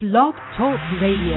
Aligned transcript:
Blog 0.00 0.32
Talk 0.56 0.80
Radio. 1.02 1.36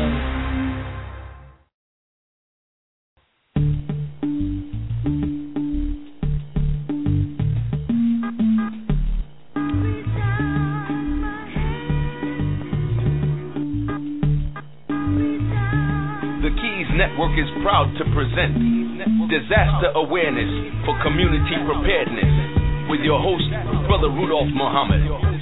The 16.40 16.56
Keys 16.56 16.88
Network 16.96 17.36
is 17.36 17.52
proud 17.64 17.92
to 18.00 18.06
present 18.16 18.56
Disaster 19.28 19.92
Awareness 19.96 20.72
for 20.86 20.96
Community 21.04 21.60
Preparedness 21.68 22.90
with 22.90 23.02
your 23.02 23.20
host, 23.20 23.44
Brother 23.90 24.08
Rudolph 24.08 24.48
Muhammad. 24.56 25.33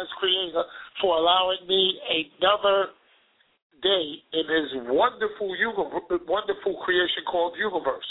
Wise 0.00 0.08
Creator 0.16 0.64
for 1.00 1.16
allowing 1.16 1.68
me 1.68 2.00
another 2.40 2.96
day 3.84 4.06
in 4.32 4.44
His 4.48 4.68
wonderful, 4.88 5.52
wonderful 6.24 6.80
creation 6.84 7.24
called 7.30 7.52
universe. 7.60 8.08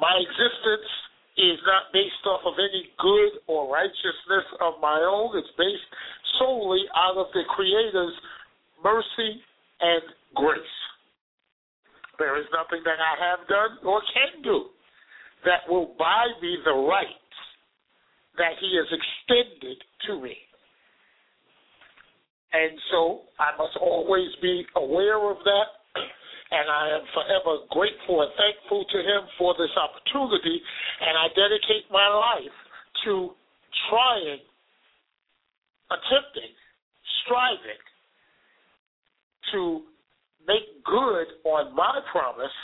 My 0.00 0.16
existence 0.16 0.88
is 1.36 1.60
not 1.68 1.92
based 1.92 2.24
off 2.24 2.40
of 2.48 2.54
any 2.56 2.88
good 2.98 3.44
or 3.46 3.72
righteousness 3.72 4.48
of 4.60 4.80
my 4.80 4.96
own. 5.04 5.36
It's 5.36 5.52
based 5.58 5.88
solely 6.38 6.84
out 6.96 7.16
of 7.20 7.26
the 7.34 7.44
Creator's 7.52 8.16
mercy 8.82 9.44
and 9.80 10.02
grace. 10.34 10.76
There 12.18 12.40
is 12.40 12.46
nothing 12.50 12.82
that 12.84 12.98
I 12.98 13.14
have 13.28 13.46
done 13.46 13.84
or 13.84 14.00
can 14.12 14.42
do 14.42 14.72
that 15.44 15.68
will 15.68 15.94
buy 15.98 16.26
me 16.42 16.58
the 16.64 16.74
right 16.74 17.06
that 18.38 18.58
he 18.60 18.74
has 18.78 18.86
extended 18.90 19.78
to 20.06 20.20
me. 20.20 20.36
And 22.52 22.78
so 22.90 23.28
I 23.48 23.56
must 23.56 23.76
always 23.80 24.28
be 24.42 24.66
aware 24.76 25.30
of 25.30 25.38
that, 25.44 25.68
and 26.50 26.68
I 26.68 27.00
am 27.00 27.04
forever 27.16 27.64
grateful 27.70 28.20
and 28.20 28.32
thankful 28.36 28.84
to 28.84 28.98
him 28.98 29.22
for 29.38 29.54
this 29.56 29.72
opportunity, 29.72 30.60
and 31.00 31.16
I 31.16 31.28
dedicate 31.32 31.88
my 31.90 32.08
life 32.08 32.56
to 33.04 33.32
trying, 33.88 34.40
attempting, 35.88 36.52
striving 37.24 37.82
to 39.52 39.82
make 40.46 40.84
good 40.84 41.26
on 41.44 41.74
my 41.74 42.00
promise 42.12 42.56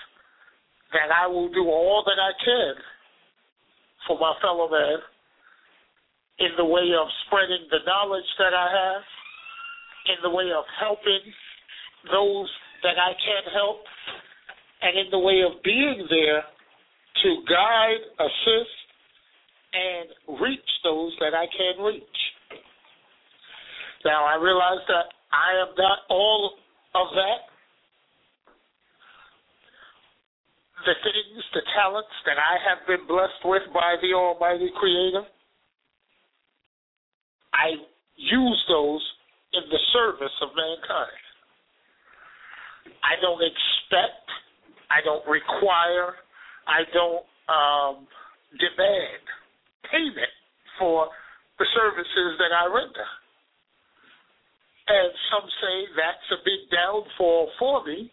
that 0.92 1.08
I 1.08 1.26
will 1.26 1.48
do 1.48 1.64
all 1.68 2.04
that 2.04 2.20
I 2.20 2.32
can 2.44 2.74
for 4.06 4.18
my 4.18 4.34
fellow 4.42 4.68
man 4.68 4.98
in 6.40 6.50
the 6.56 6.64
way 6.64 6.92
of 6.92 7.08
spreading 7.26 7.68
the 7.70 7.78
knowledge 7.86 8.28
that 8.38 8.52
I 8.52 8.68
have, 8.68 9.02
in 10.06 10.16
the 10.22 10.30
way 10.30 10.50
of 10.52 10.64
helping 10.80 11.24
those 12.10 12.50
that 12.82 13.00
I 13.00 13.12
can 13.16 13.52
help, 13.52 13.80
and 14.82 14.98
in 14.98 15.08
the 15.10 15.18
way 15.18 15.40
of 15.40 15.62
being 15.62 16.06
there 16.10 16.44
to 17.22 17.30
guide, 17.48 18.02
assist, 18.20 18.76
and 19.72 20.38
reach 20.40 20.70
those 20.84 21.12
that 21.20 21.32
I 21.34 21.46
can 21.48 21.84
reach. 21.84 22.18
Now, 24.04 24.24
I 24.24 24.36
realize 24.36 24.84
that 24.88 25.08
I 25.32 25.62
am 25.62 25.74
not 25.78 25.98
all 26.10 26.52
of 26.94 27.08
that. 27.14 27.40
The 30.84 30.92
things, 31.02 31.42
the 31.54 31.62
talents 31.74 32.12
that 32.26 32.36
I 32.36 32.60
have 32.68 32.86
been 32.86 33.06
blessed 33.08 33.40
with 33.44 33.62
by 33.72 33.96
the 34.02 34.12
Almighty 34.12 34.70
Creator, 34.76 35.24
I 37.54 37.80
use 38.16 38.64
those 38.68 39.00
in 39.54 39.70
the 39.70 39.82
service 39.92 40.34
of 40.42 40.50
mankind. 40.54 41.22
I 43.02 43.20
don't 43.20 43.40
expect, 43.40 44.26
I 44.90 45.00
don't 45.04 45.24
require, 45.28 46.18
I 46.66 46.84
don't 46.92 47.24
um, 47.48 48.06
demand 48.56 49.24
payment 49.90 50.34
for 50.78 51.08
the 51.58 51.66
services 51.76 52.40
that 52.40 52.52
I 52.52 52.66
render. 52.66 53.08
And 54.84 55.08
some 55.32 55.48
say 55.48 55.76
that's 55.96 56.28
a 56.32 56.40
big 56.44 56.68
downfall 56.68 57.48
for 57.58 57.84
me 57.84 58.12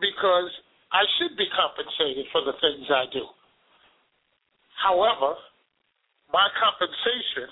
because 0.00 0.50
I 0.92 1.04
should 1.18 1.36
be 1.36 1.48
compensated 1.52 2.26
for 2.32 2.40
the 2.44 2.56
things 2.60 2.88
I 2.88 3.04
do. 3.12 3.24
However, 4.80 5.36
my 6.32 6.48
compensation 6.56 7.48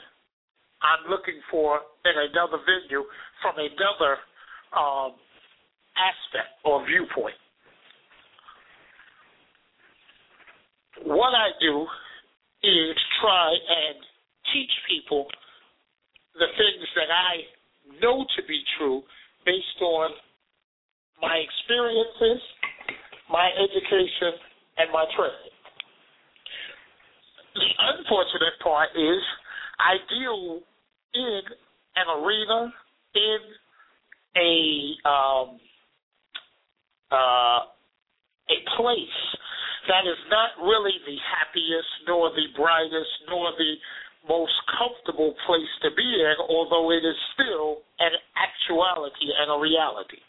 I'm 0.85 1.09
looking 1.09 1.41
for 1.51 1.81
in 2.05 2.13
another 2.13 2.61
venue 2.61 3.05
from 3.41 3.57
another 3.57 4.21
um, 4.77 5.17
aspect 5.97 6.61
or 6.65 6.85
viewpoint. 6.85 7.41
What 11.09 11.33
I 11.33 11.57
do 11.61 11.87
is 12.63 12.97
try 13.21 13.49
and 13.49 13.97
teach 14.53 14.71
people 14.89 15.27
the 16.35 16.47
things 16.53 16.87
that 16.97 17.09
I 17.09 17.33
know 18.03 18.25
to 18.37 18.41
be 18.47 18.61
true 18.77 19.03
based 19.47 19.81
on 19.81 20.11
my 21.21 21.41
experiences, 21.41 22.43
my 23.31 23.49
education, 23.57 24.37
and 24.79 24.93
my 24.93 25.05
training. 25.17 25.55
The 27.55 27.69
unfortunate 27.95 28.59
part 28.63 28.91
is 28.97 29.23
I 29.79 29.97
deal 30.11 30.61
in 31.15 31.43
an 31.97 32.07
arena, 32.23 32.73
in 33.15 33.39
a 34.37 35.09
um, 35.09 35.61
uh, 37.11 37.61
a 38.51 38.59
place 38.77 39.21
that 39.89 40.09
is 40.09 40.19
not 40.29 40.57
really 40.65 40.97
the 41.07 41.17
happiest, 41.23 41.89
nor 42.09 42.31
the 42.31 42.49
brightest, 42.57 43.15
nor 43.29 43.53
the 43.57 43.75
most 44.29 44.53
comfortable 44.79 45.35
place 45.47 45.73
to 45.83 45.91
be 45.97 46.03
in, 46.03 46.35
although 46.49 46.91
it 46.91 47.05
is 47.05 47.17
still 47.37 47.85
an 48.01 48.13
actuality 48.37 49.29
and 49.39 49.53
a 49.53 49.59
reality. 49.61 50.21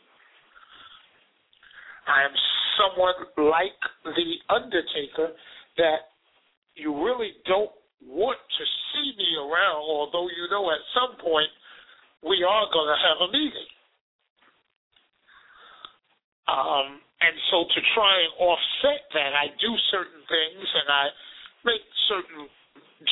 I 2.07 2.25
am 2.28 2.35
someone 2.78 3.16
like 3.37 3.79
the 4.03 4.53
Undertaker 4.53 5.32
that 5.78 6.11
you 6.76 6.93
really 7.03 7.32
don't 7.47 7.72
want 8.07 8.37
to 8.37 8.63
see 8.93 9.13
me 9.17 9.29
around, 9.37 9.81
although 9.85 10.29
you 10.29 10.46
know 10.49 10.69
at 10.72 10.81
some 10.93 11.17
point 11.17 11.49
we 12.22 12.46
are 12.46 12.66
going 12.73 12.90
to 12.90 12.99
have 13.02 13.19
a 13.22 13.29
meeting. 13.34 13.69
Um, 16.46 17.02
and 17.22 17.35
so 17.49 17.66
to 17.66 17.79
try 17.97 18.13
and 18.22 18.34
offset 18.37 19.02
that, 19.17 19.34
I 19.34 19.49
do 19.57 19.72
certain 19.90 20.22
things 20.29 20.66
and 20.66 20.87
I 20.90 21.05
make 21.66 21.85
certain 22.05 22.46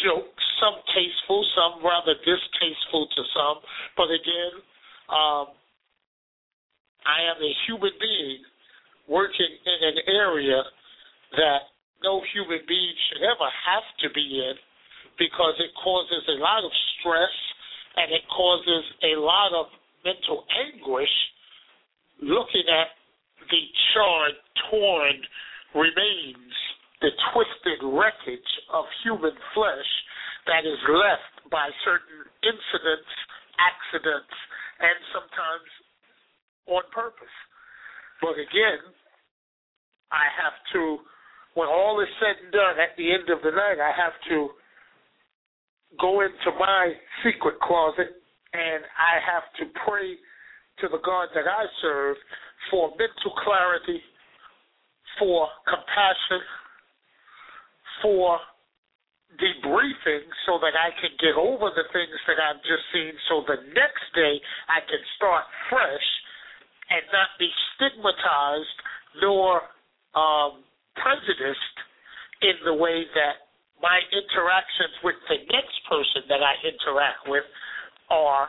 jokes, 0.06 0.44
some 0.62 0.78
tasteful, 0.94 1.42
some 1.58 1.82
rather 1.82 2.14
distasteful 2.22 3.10
to 3.10 3.22
some. 3.34 3.58
But 3.98 4.14
again, 4.14 4.54
um, 5.10 5.48
I 7.10 7.26
am 7.26 7.42
a 7.42 7.54
human 7.66 7.92
being 8.00 8.46
working 9.10 9.50
in 9.50 9.80
an 9.82 9.98
area 10.08 10.62
that 11.36 11.74
no 12.04 12.22
human 12.34 12.62
being 12.68 12.96
should 13.10 13.24
ever 13.24 13.50
have 13.50 13.88
to 14.06 14.08
be 14.14 14.46
in 14.46 14.56
because 15.18 15.56
it 15.60 15.72
causes 15.78 16.24
a 16.30 16.38
lot 16.42 16.64
of 16.64 16.72
stress 17.00 17.36
and 17.96 18.12
it 18.12 18.26
causes 18.30 18.84
a 19.04 19.20
lot 19.20 19.54
of 19.54 19.68
mental 20.04 20.44
anguish 20.58 21.14
looking 22.22 22.66
at 22.70 22.94
the 23.50 23.64
charred, 23.94 24.38
torn 24.70 25.18
remains, 25.76 26.54
the 27.02 27.12
twisted 27.34 27.80
wreckage 27.84 28.52
of 28.72 28.86
human 29.04 29.36
flesh 29.54 29.92
that 30.48 30.64
is 30.64 30.80
left 30.88 31.52
by 31.52 31.70
certain 31.84 32.24
incidents, 32.44 33.12
accidents, 33.60 34.36
and 34.80 34.98
sometimes 35.12 35.70
on 36.68 36.84
purpose. 36.92 37.36
But 38.22 38.40
again, 38.40 38.82
I 40.12 40.26
have 40.32 40.56
to, 40.74 41.04
when 41.56 41.68
all 41.68 42.00
is 42.00 42.12
said 42.20 42.40
and 42.44 42.52
done 42.52 42.80
at 42.80 42.96
the 42.96 43.12
end 43.12 43.28
of 43.28 43.44
the 43.44 43.52
night, 43.52 43.84
I 43.84 43.92
have 43.92 44.16
to 44.32 44.56
go 46.00 46.22
into 46.22 46.52
my 46.60 46.94
secret 47.24 47.60
closet 47.60 48.22
and 48.54 48.84
I 48.98 49.18
have 49.22 49.46
to 49.60 49.80
pray 49.86 50.16
to 50.82 50.88
the 50.90 51.02
God 51.04 51.30
that 51.36 51.46
I 51.48 51.66
serve 51.82 52.18
for 52.70 52.90
mental 52.98 53.34
clarity, 53.44 54.02
for 55.20 55.48
compassion, 55.66 56.42
for 58.02 58.40
debriefing 59.38 60.26
so 60.46 60.62
that 60.62 60.78
I 60.78 60.94
can 61.02 61.14
get 61.18 61.34
over 61.34 61.74
the 61.74 61.90
things 61.90 62.18
that 62.30 62.38
I've 62.38 62.62
just 62.62 62.86
seen 62.94 63.14
so 63.30 63.42
the 63.46 63.58
next 63.74 64.06
day 64.14 64.38
I 64.70 64.82
can 64.86 65.02
start 65.18 65.46
fresh 65.70 66.08
and 66.90 67.02
not 67.10 67.34
be 67.42 67.50
stigmatized 67.74 68.78
nor 69.22 69.62
um, 70.14 70.62
prejudiced 70.94 71.78
in 72.46 72.58
the 72.66 72.74
way 72.78 73.06
that 73.18 73.43
my 73.84 74.00
interactions 74.16 74.96
with 75.04 75.20
the 75.28 75.44
next 75.52 75.76
person 75.92 76.24
that 76.32 76.40
I 76.40 76.56
interact 76.64 77.28
with 77.28 77.44
are 78.08 78.48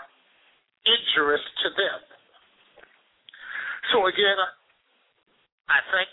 injurious 0.87 1.43
to 1.67 1.69
them. 1.75 1.99
So 3.91 4.07
again, 4.07 4.39
I 5.67 5.83
thank 5.91 6.09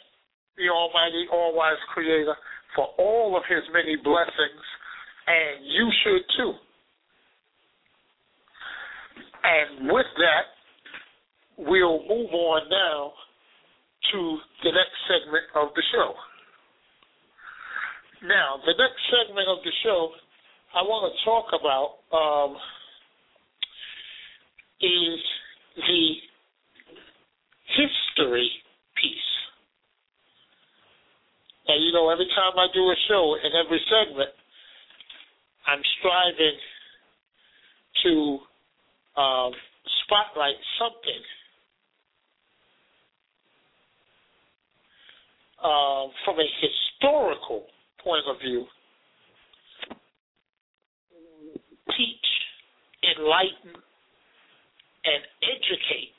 the 0.58 0.74
Almighty, 0.74 1.30
All 1.32 1.54
Wise 1.54 1.80
Creator 1.94 2.34
for 2.76 2.90
all 2.98 3.38
of 3.38 3.44
His 3.46 3.62
many 3.72 3.96
blessings, 3.96 4.66
and 5.30 5.70
you 5.70 5.86
should 6.02 6.26
too. 6.38 6.54
And 9.44 9.92
with 9.92 10.10
that, 10.18 10.46
we'll 11.58 12.02
move 12.10 12.34
on 12.34 12.62
now 12.70 13.14
to 14.14 14.38
the 14.64 14.72
next 14.72 14.98
segment 15.06 15.46
of 15.56 15.70
the 15.76 15.84
show. 15.94 16.14
Now, 18.24 18.62
the 18.66 18.74
next 18.78 19.02
segment 19.10 19.50
of 19.50 19.64
the 19.64 19.72
show, 19.84 20.12
I 20.76 20.84
want 20.84 21.10
to 21.10 21.26
talk 21.26 21.50
about 21.58 22.06
um, 22.14 22.56
is 24.80 25.20
the 25.76 26.14
history 27.66 28.52
piece. 28.94 29.32
Now, 31.68 31.76
you 31.76 31.92
know, 31.94 32.12
every 32.12 32.28
time 32.36 32.54
I 32.60 32.68
do 32.74 32.82
a 32.82 32.96
show 33.08 33.36
in 33.42 33.52
every 33.58 33.82
segment, 33.90 34.30
I'm 35.66 35.82
striving 35.98 36.58
to 38.04 38.40
um, 39.20 39.52
spotlight 40.06 40.62
something 40.78 41.22
uh, 45.64 46.06
from 46.24 46.38
a 46.38 46.48
historical 46.62 47.66
point 48.04 48.24
of 48.30 48.38
view, 48.40 48.66
teach, 51.98 52.28
enlighten, 53.18 53.82
and 55.04 55.22
educate 55.44 56.14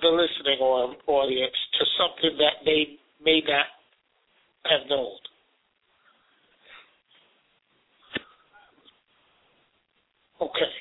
the 0.00 0.08
listening 0.08 0.58
audience 0.60 1.56
to 1.78 1.84
something 1.98 2.38
that 2.38 2.64
they 2.64 2.98
may 3.22 3.42
not 3.46 3.66
have 4.66 4.88
known. 4.88 5.16
Okay. 10.40 10.72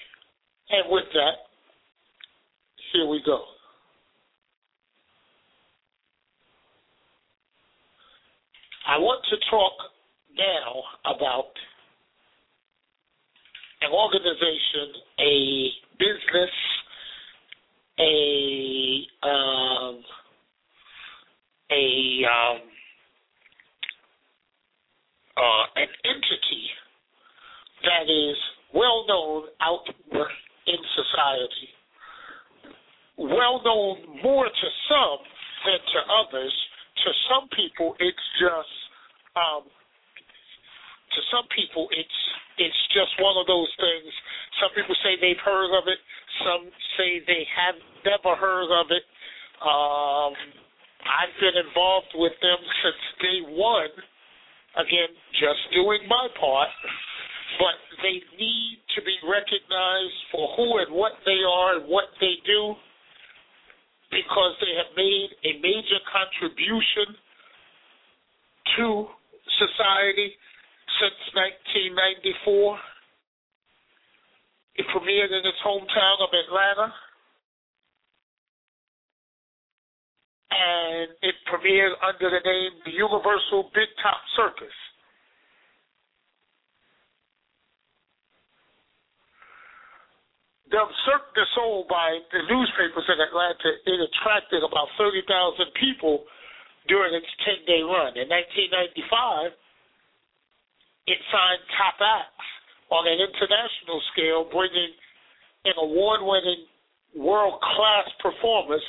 And 0.70 0.92
with 0.92 1.06
that, 1.14 1.34
here 2.94 3.08
we 3.08 3.22
go. 3.26 3.44
I 8.88 8.98
want 8.98 9.22
to 9.30 9.38
talk 9.52 9.74
now 10.38 10.84
about 11.06 11.52
an 13.82 13.92
organization, 13.92 14.94
a 15.20 15.70
business, 15.98 16.52
a 18.00 19.28
um, 19.28 20.04
a 21.72 22.22
um, 22.26 22.60
uh, 25.38 25.64
an 25.76 25.88
entity 26.06 26.66
that 27.84 28.12
is 28.12 28.38
well 28.74 29.06
known 29.08 29.44
out 29.62 29.86
in 30.68 30.78
society, 30.96 31.70
well 33.18 33.62
known 33.64 34.22
more 34.24 34.46
to 34.46 34.68
some 34.90 35.20
than 35.66 35.80
to 35.94 36.00
others. 36.14 36.54
To 37.06 37.12
some 37.32 37.48
people, 37.56 37.96
it's 38.00 38.18
just 38.42 38.76
um, 39.38 39.64
to 41.10 41.20
some 41.34 41.46
people, 41.54 41.90
it's 41.92 42.20
it's 42.60 42.82
just 42.92 43.16
one 43.24 43.40
of 43.40 43.48
those 43.48 43.72
things. 43.80 44.12
Some 44.60 44.72
people 44.76 44.94
say 45.02 45.16
they've 45.18 45.40
heard 45.42 45.72
of 45.72 45.88
it. 45.88 46.00
Some 46.44 46.68
say 47.00 47.24
they 47.24 47.48
have 47.56 47.80
never 48.04 48.36
heard 48.36 48.68
of 48.68 48.92
it. 48.92 49.06
Um, 49.64 50.36
I've 51.08 51.36
been 51.40 51.56
involved 51.56 52.12
with 52.16 52.36
them 52.44 52.60
since 52.84 53.02
day 53.24 53.40
one. 53.56 53.94
Again, 54.76 55.12
just 55.40 55.64
doing 55.72 56.04
my 56.12 56.28
part. 56.36 56.70
But 57.58 57.80
they 58.04 58.22
need 58.38 58.80
to 58.96 59.00
be 59.02 59.18
recognized 59.26 60.20
for 60.32 60.54
who 60.56 60.84
and 60.84 60.92
what 60.94 61.18
they 61.26 61.42
are 61.42 61.80
and 61.80 61.88
what 61.90 62.12
they 62.22 62.38
do 62.46 62.76
because 64.12 64.54
they 64.62 64.74
have 64.78 64.92
made 64.96 65.30
a 65.46 65.60
major 65.62 66.00
contribution 66.12 67.18
to 68.78 69.10
Society 69.58 70.38
since 71.00 71.20
1994. 71.34 72.78
It 74.76 74.86
premiered 74.96 75.32
in 75.32 75.44
its 75.44 75.60
hometown 75.64 76.18
of 76.24 76.32
Atlanta. 76.32 76.94
And 80.52 81.10
it 81.24 81.36
premiered 81.48 81.96
under 82.04 82.28
the 82.30 82.44
name 82.44 82.72
the 82.84 82.96
UniverSoul 83.00 83.72
Big 83.74 83.88
Top 84.04 84.20
Circus. 84.36 84.76
The 90.70 90.86
Cirque 91.06 91.34
du 91.34 91.44
Soleil 91.58 91.90
by 91.90 92.22
the 92.30 92.46
newspapers 92.46 93.08
in 93.10 93.18
Atlanta, 93.18 93.70
it 93.90 94.00
attracted 94.06 94.62
about 94.62 94.88
30,000 95.02 95.26
people 95.82 96.30
during 96.88 97.14
its 97.16 97.26
10 97.42 97.66
day 97.66 97.82
run. 97.82 98.14
In 98.14 98.30
1995, 98.30 99.58
it 101.10 101.20
signed 101.34 101.64
top 101.74 101.98
acts 101.98 102.50
on 102.94 103.10
an 103.10 103.18
international 103.18 104.00
scale, 104.14 104.46
bringing 104.46 104.94
in 105.66 105.74
award 105.82 106.22
winning 106.22 106.70
world 107.18 107.58
class 107.62 108.06
performers 108.22 108.82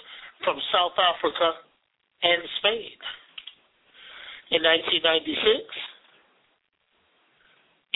from 0.45 0.61
South 0.73 0.97
Africa 1.01 1.65
and 2.23 2.41
Spain. 2.61 2.97
In 4.53 4.61
1996, 4.61 5.65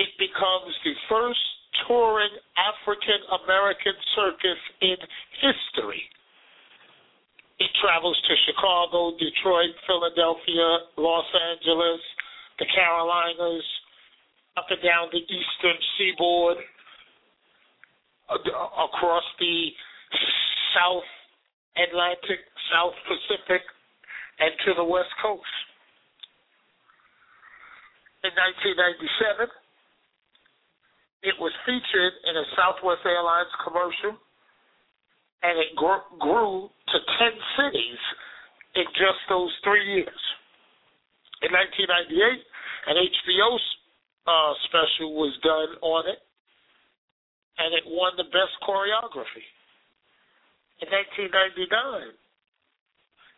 it 0.01 0.11
becomes 0.17 0.73
the 0.83 0.97
first 1.09 1.45
touring 1.87 2.33
African 2.57 3.21
American 3.45 3.97
circus 4.17 4.61
in 4.81 4.97
history 5.45 6.09
it 7.59 7.71
travels 7.79 8.19
to 8.27 8.35
Chicago, 8.51 9.15
Detroit, 9.15 9.75
Philadelphia, 9.87 10.91
Los 10.99 11.29
Angeles, 11.55 12.03
the 12.59 12.67
Carolinas, 12.75 13.63
up 14.57 14.67
and 14.71 14.83
down 14.83 15.09
the 15.11 15.23
eastern 15.23 15.79
seaboard, 15.99 16.59
uh, 18.31 18.35
uh, 18.35 18.87
across 18.89 19.25
the 19.39 19.69
South 20.75 21.09
Atlantic, 21.77 22.41
South 22.73 22.95
Pacific, 23.07 23.63
and 24.39 24.53
to 24.67 24.75
the 24.75 24.85
West 24.85 25.11
Coast. 25.21 25.55
In 28.25 28.33
1997, 28.33 29.49
it 31.25 31.37
was 31.41 31.53
featured 31.67 32.15
in 32.25 32.35
a 32.37 32.47
Southwest 32.57 33.05
Airlines 33.05 33.53
commercial 33.65 34.17
and 35.45 35.61
it 35.61 35.77
grew 35.77 36.73
to 36.89 36.97
10 37.21 37.37
cities 37.61 38.01
in 38.81 38.89
just 38.97 39.21
those 39.29 39.53
three 39.61 39.85
years. 40.01 40.23
In 41.45 41.53
1998, 41.53 42.17
an 42.89 42.97
HBO 42.97 43.61
uh, 44.27 44.53
special 44.69 45.15
was 45.15 45.37
done 45.43 45.77
on 45.83 46.09
it, 46.09 46.21
and 47.59 47.75
it 47.75 47.85
won 47.87 48.13
the 48.17 48.29
best 48.33 48.55
choreography. 48.65 49.45
In 50.83 50.89
1999, 50.91 52.17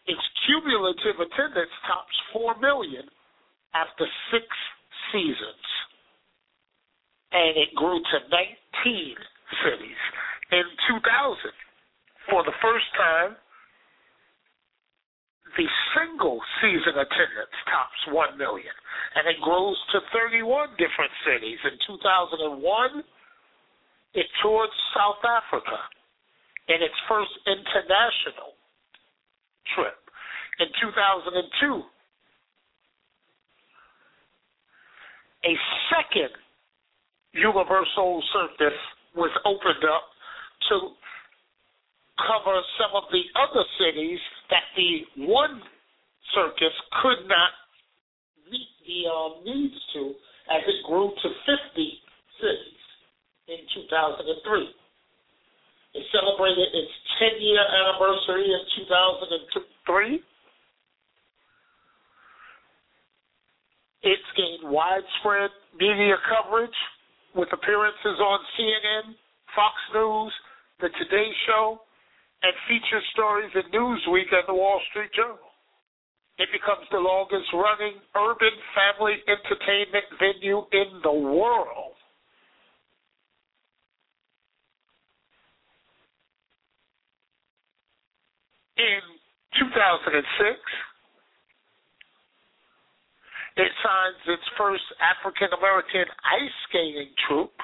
its 0.07 0.25
cumulative 0.47 1.19
attendance 1.19 1.75
tops 1.87 2.17
4 2.33 2.59
million 2.63 3.05
after 3.75 4.07
six 4.31 4.47
seasons. 5.13 5.67
And 7.35 7.59
it 7.59 7.75
grew 7.75 7.99
to 7.99 8.19
19 8.31 9.19
cities. 9.67 10.03
In 10.55 10.65
2000, 10.89 11.03
for 12.31 12.47
the 12.47 12.55
first 12.63 12.87
time, 12.97 13.37
the 15.57 15.67
single 15.97 16.41
season 16.61 17.01
attendance 17.01 17.57
tops 17.65 18.01
1 18.13 18.39
million. 18.39 18.73
And 19.17 19.27
it 19.27 19.41
grows 19.41 19.77
to 19.93 20.01
31 20.13 20.77
different 20.77 21.13
cities. 21.25 21.59
In 21.65 21.77
2001, 21.89 23.05
it 24.15 24.27
toured 24.43 24.71
South 24.93 25.25
Africa 25.25 25.81
in 26.69 26.85
its 26.85 26.95
first 27.09 27.33
international 27.49 28.53
trip. 29.75 29.97
In 30.61 30.69
2002, 30.81 31.85
a 35.45 35.55
second 35.93 36.33
UniverSoul 37.37 38.21
Circus 38.33 38.79
was 39.15 39.31
opened 39.45 39.85
up 39.85 40.05
to 40.69 40.97
cover 42.17 42.57
some 42.81 42.97
of 42.97 43.05
the 43.13 43.23
other 43.37 43.65
cities 43.79 44.21
that 44.51 44.67
the 44.77 45.27
one 45.27 45.63
circus 46.35 46.75
could 47.03 47.27
not 47.29 47.53
meet 48.51 48.71
the 48.87 49.09
uh, 49.09 49.29
needs 49.45 49.79
to 49.95 50.15
as 50.51 50.63
it 50.67 50.79
grew 50.87 51.11
to 51.11 51.29
50 51.29 52.03
cities 52.39 52.83
in 53.49 53.61
2003. 53.91 54.71
It 55.95 56.05
celebrated 56.13 56.69
its 56.75 56.93
10 57.19 57.41
year 57.41 57.63
anniversary 57.63 58.47
in 58.53 58.63
2003. 58.85 60.21
It's 64.03 64.31
gained 64.37 64.71
widespread 64.71 65.51
media 65.81 66.15
coverage 66.31 66.79
with 67.35 67.49
appearances 67.53 68.21
on 68.21 68.39
CNN, 68.55 69.15
Fox 69.55 69.75
News, 69.95 70.33
The 70.81 70.89
Today 71.01 71.31
Show, 71.47 71.81
and 72.43 72.53
feature 72.69 73.03
stories 73.13 73.51
in 73.55 73.67
Newsweek 73.73 74.31
and 74.33 74.45
The 74.47 74.55
Wall 74.55 74.81
Street 74.91 75.13
Journal. 75.15 75.39
It 76.39 76.49
becomes 76.53 76.85
the 76.93 77.01
longest 77.01 77.49
running 77.55 77.97
urban 78.15 78.53
family 78.77 79.17
entertainment 79.25 80.05
venue 80.21 80.65
in 80.73 81.01
the 81.03 81.13
world. 81.13 81.97
In 88.77 89.01
2006, 89.57 90.61
it 93.57 93.73
signs 93.81 94.21
its 94.29 94.45
first 94.59 94.85
African 95.01 95.49
American 95.57 96.05
ice 96.21 96.53
skating 96.69 97.09
troupe 97.27 97.57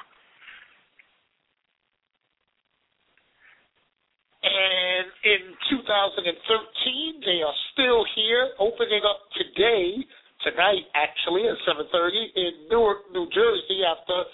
And 4.42 5.06
in 5.22 5.54
2013, 5.70 7.22
they 7.24 7.42
are 7.46 7.54
still 7.72 8.04
here, 8.16 8.50
opening 8.58 9.02
up 9.06 9.30
today, 9.38 10.02
tonight 10.42 10.82
actually 10.94 11.46
at 11.46 11.56
7:30 11.62 12.32
in 12.34 12.68
Newark, 12.68 13.08
New 13.12 13.30
Jersey, 13.30 13.84
after 13.84 14.24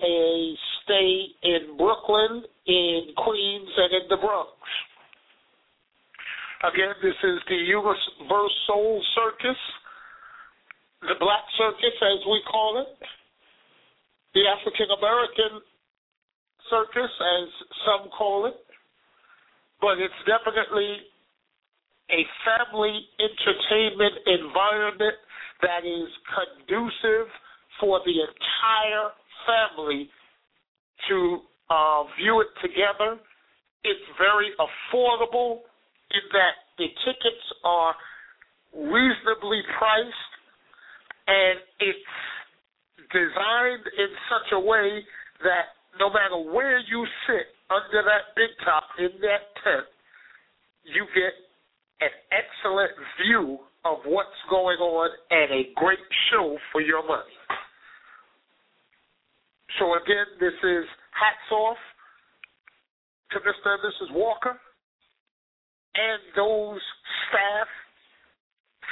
a 0.00 0.58
stay 0.82 1.28
in 1.42 1.76
Brooklyn, 1.76 2.44
in 2.66 3.12
Queens, 3.14 3.68
and 3.76 3.92
in 3.92 4.08
the 4.08 4.16
Bronx. 4.16 4.56
Again, 6.64 6.94
this 7.02 7.16
is 7.22 7.38
the 7.48 7.60
UniverSoul 7.74 9.04
Circus, 9.14 9.58
the 11.02 11.14
Black 11.20 11.44
Circus, 11.58 11.94
as 12.00 12.24
we 12.26 12.40
call 12.50 12.78
it, 12.78 13.08
the 14.32 14.48
African 14.48 14.90
American 14.90 15.60
Circus, 16.70 17.10
as 17.20 17.48
some 17.84 18.08
call 18.10 18.46
it 18.46 18.56
but 19.82 19.98
it's 19.98 20.22
definitely 20.24 21.02
a 22.10 22.22
family 22.46 23.02
entertainment 23.18 24.14
environment 24.30 25.18
that 25.60 25.82
is 25.82 26.08
conducive 26.30 27.26
for 27.80 28.00
the 28.06 28.14
entire 28.22 29.10
family 29.42 30.08
to 31.10 31.38
uh, 31.68 32.04
view 32.16 32.40
it 32.40 32.52
together. 32.62 33.18
It's 33.82 34.06
very 34.18 34.54
affordable 34.62 35.66
in 36.14 36.24
that 36.30 36.54
the 36.78 36.86
tickets 37.04 37.44
are 37.64 37.94
reasonably 38.74 39.60
priced 39.78 40.32
and 41.26 41.58
it's 41.80 42.12
designed 43.10 43.84
in 43.98 44.10
such 44.30 44.52
a 44.52 44.60
way 44.60 45.02
that 45.42 45.74
no 45.98 46.08
matter 46.08 46.38
where 46.38 46.78
you 46.78 47.06
sit 47.26 47.51
under 47.70 48.02
that 48.02 48.34
big 48.36 48.50
top 48.64 48.84
in 48.98 49.10
that 49.20 49.44
tent, 49.62 49.86
you 50.84 51.06
get 51.14 51.34
an 52.00 52.14
excellent 52.32 52.92
view 53.22 53.58
of 53.84 53.98
what's 54.06 54.42
going 54.50 54.78
on 54.78 55.10
and 55.30 55.50
a 55.52 55.70
great 55.76 56.02
show 56.30 56.56
for 56.70 56.80
your 56.80 57.06
money. 57.06 57.38
So 59.78 59.94
again, 59.94 60.26
this 60.38 60.54
is 60.62 60.84
hats 61.14 61.50
off 61.50 61.78
to 63.32 63.38
Mr. 63.40 63.74
and 63.74 63.82
Mrs. 63.82 64.14
Walker 64.14 64.58
and 65.94 66.20
those 66.36 66.80
staff, 67.28 67.68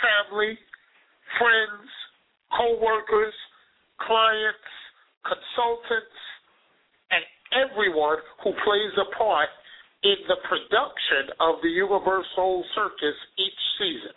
family, 0.00 0.58
friends, 1.38 1.88
co-workers, 2.56 3.34
clients, 4.00 4.68
consultants, 5.24 6.18
everyone 7.52 8.18
who 8.42 8.52
plays 8.64 8.92
a 8.98 9.16
part 9.16 9.48
in 10.02 10.16
the 10.28 10.36
production 10.48 11.34
of 11.40 11.56
the 11.62 11.68
UniverSoul 11.68 12.62
Circus 12.74 13.16
each 13.38 13.60
season. 13.78 14.16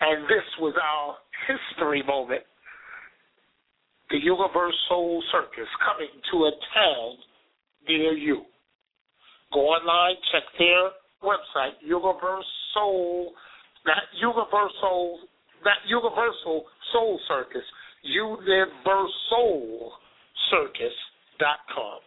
And 0.00 0.24
this 0.24 0.44
was 0.60 0.74
our 0.82 1.16
history 1.48 2.02
moment. 2.06 2.42
The 4.10 4.16
UniverSoul 4.16 5.20
Circus 5.32 5.68
coming 5.84 6.12
to 6.32 6.36
a 6.44 6.52
town 6.74 7.16
near 7.88 8.12
you. 8.12 8.42
Go 9.52 9.60
online, 9.60 10.16
check 10.32 10.42
their 10.58 10.90
website, 11.22 11.74
Universal, 11.82 13.32
not 13.86 14.02
Universal, 14.20 15.18
not 15.64 15.78
Universal 15.86 16.64
Soul 16.92 17.20
Circus, 17.28 17.64
Universal 18.02 19.92
circus.com. 20.50 22.00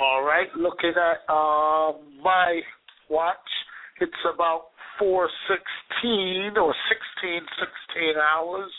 All 0.00 0.24
right, 0.24 0.48
looking 0.56 0.90
at 0.90 1.32
uh, 1.32 1.92
my 2.22 2.60
watch, 3.08 3.36
it's 4.00 4.12
about 4.34 4.66
4.16 5.00 6.56
or 6.56 6.74
16, 7.22 7.40
16 7.94 8.14
hours. 8.16 8.70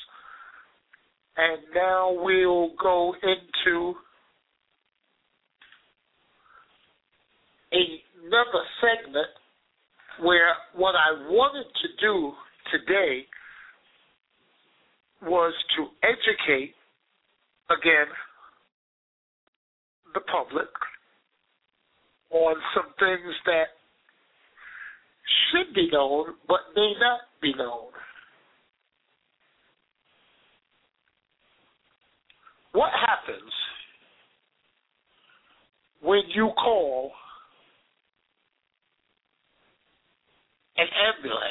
And 1.37 1.61
now 1.73 2.11
we'll 2.21 2.71
go 2.81 3.13
into 3.23 3.95
another 7.71 8.63
segment 8.81 9.27
where 10.21 10.53
what 10.75 10.95
I 10.95 11.29
wanted 11.29 11.65
to 11.81 11.87
do 12.01 12.33
today 12.71 13.25
was 15.21 15.53
to 15.77 15.87
educate, 16.03 16.73
again, 17.69 18.07
the 20.13 20.21
public 20.21 20.67
on 22.31 22.55
some 22.73 22.91
things 22.99 23.33
that 23.45 23.65
should 25.51 25.73
be 25.73 25.89
known 25.91 26.35
but 26.47 26.59
may 26.75 26.93
not 26.99 27.21
be 27.41 27.53
known. 27.53 27.91
What 32.71 32.91
happens 32.91 33.51
when 36.01 36.23
you 36.33 36.49
call 36.57 37.11
an 40.77 40.87
ambulance? 41.07 41.41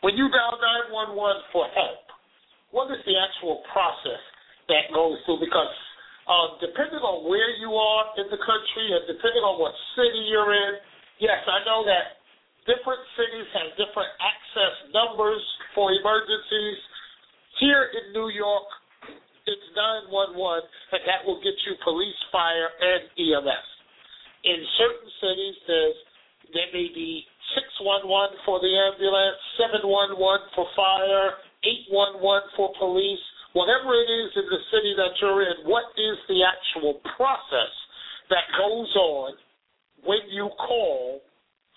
When 0.00 0.16
you 0.16 0.28
dial 0.30 0.58
911 0.90 1.42
for 1.52 1.66
help, 1.74 2.03
what 2.74 2.90
is 2.90 2.98
the 3.06 3.14
actual 3.14 3.62
process 3.70 4.18
that 4.66 4.90
goes 4.90 5.22
through? 5.22 5.38
Because 5.38 5.70
um, 6.26 6.58
depending 6.58 6.98
on 7.06 7.22
where 7.30 7.54
you 7.62 7.70
are 7.70 8.04
in 8.18 8.26
the 8.34 8.40
country 8.42 8.86
and 8.90 9.06
depending 9.06 9.46
on 9.46 9.62
what 9.62 9.70
city 9.94 10.26
you're 10.26 10.50
in, 10.50 10.82
yes, 11.22 11.38
I 11.46 11.62
know 11.62 11.86
that 11.86 12.18
different 12.66 12.98
cities 13.14 13.46
have 13.54 13.70
different 13.78 14.10
access 14.18 14.74
numbers 14.90 15.38
for 15.78 15.94
emergencies. 15.94 16.78
Here 17.62 17.94
in 17.94 18.10
New 18.10 18.34
York, 18.34 18.66
it's 19.46 19.68
911, 20.10 20.34
and 20.98 21.02
that 21.06 21.22
will 21.22 21.38
get 21.44 21.54
you 21.68 21.78
police, 21.86 22.18
fire, 22.34 22.74
and 22.74 23.06
EMS. 23.14 23.66
In 24.42 24.58
certain 24.82 25.10
cities, 25.22 25.56
there's 25.70 26.00
there 26.52 26.70
may 26.76 26.88
be 26.92 27.24
611 27.56 28.04
for 28.44 28.60
the 28.60 28.68
ambulance, 28.68 29.38
711 29.56 30.54
for 30.54 30.66
fire, 30.76 31.43
811 31.90 32.54
for 32.56 32.72
police, 32.78 33.24
whatever 33.56 33.96
it 33.96 34.08
is 34.08 34.30
in 34.36 34.46
the 34.50 34.62
city 34.70 34.92
that 34.96 35.16
you're 35.20 35.42
in, 35.42 35.64
what 35.64 35.88
is 35.96 36.16
the 36.28 36.44
actual 36.44 37.00
process 37.16 37.72
that 38.28 38.44
goes 38.58 38.92
on 38.96 39.32
when 40.04 40.20
you 40.30 40.50
call 40.60 41.20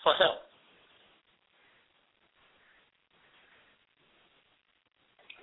for 0.04 0.14
help? 0.20 0.44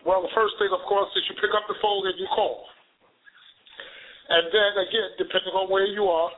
Well, 0.05 0.21
the 0.21 0.35
first 0.37 0.61
thing, 0.61 0.69
of 0.69 0.85
course, 0.85 1.09
is 1.17 1.25
you 1.33 1.37
pick 1.41 1.57
up 1.57 1.65
the 1.65 1.81
phone 1.81 2.05
and 2.05 2.17
you 2.21 2.29
call. 2.29 2.69
And 4.29 4.53
then, 4.53 4.73
again, 4.85 5.11
depending 5.17 5.57
on 5.57 5.73
where 5.73 5.89
you 5.89 6.05
are, 6.05 6.29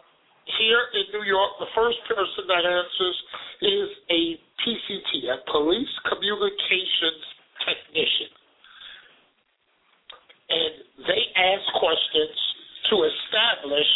here 0.59 0.83
in 0.95 1.11
New 1.11 1.27
York, 1.27 1.59
the 1.59 1.71
first 1.75 1.99
person 2.07 2.47
that 2.47 2.63
answers 2.63 3.19
is 3.63 3.89
a 4.11 4.23
PCT, 4.63 5.11
a 5.35 5.43
Police 5.51 5.91
Communications 6.07 7.36
Technician. 7.67 8.31
And 10.47 10.73
they 11.11 11.23
ask 11.35 11.65
questions 11.83 12.39
to 12.91 12.95
establish 13.03 13.91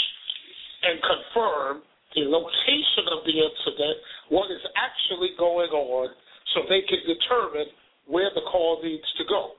and 0.82 0.98
confirm 0.98 1.86
the 2.18 2.26
location 2.26 3.06
of 3.14 3.22
the 3.22 3.36
incident, 3.38 3.96
what 4.34 4.50
is 4.50 4.62
actually 4.74 5.30
going 5.38 5.70
on, 5.70 6.10
so 6.54 6.66
they 6.66 6.82
can 6.90 6.98
determine 7.06 7.70
where 8.10 8.34
the 8.34 8.42
call 8.50 8.82
needs 8.82 9.06
to 9.18 9.24
go. 9.30 9.54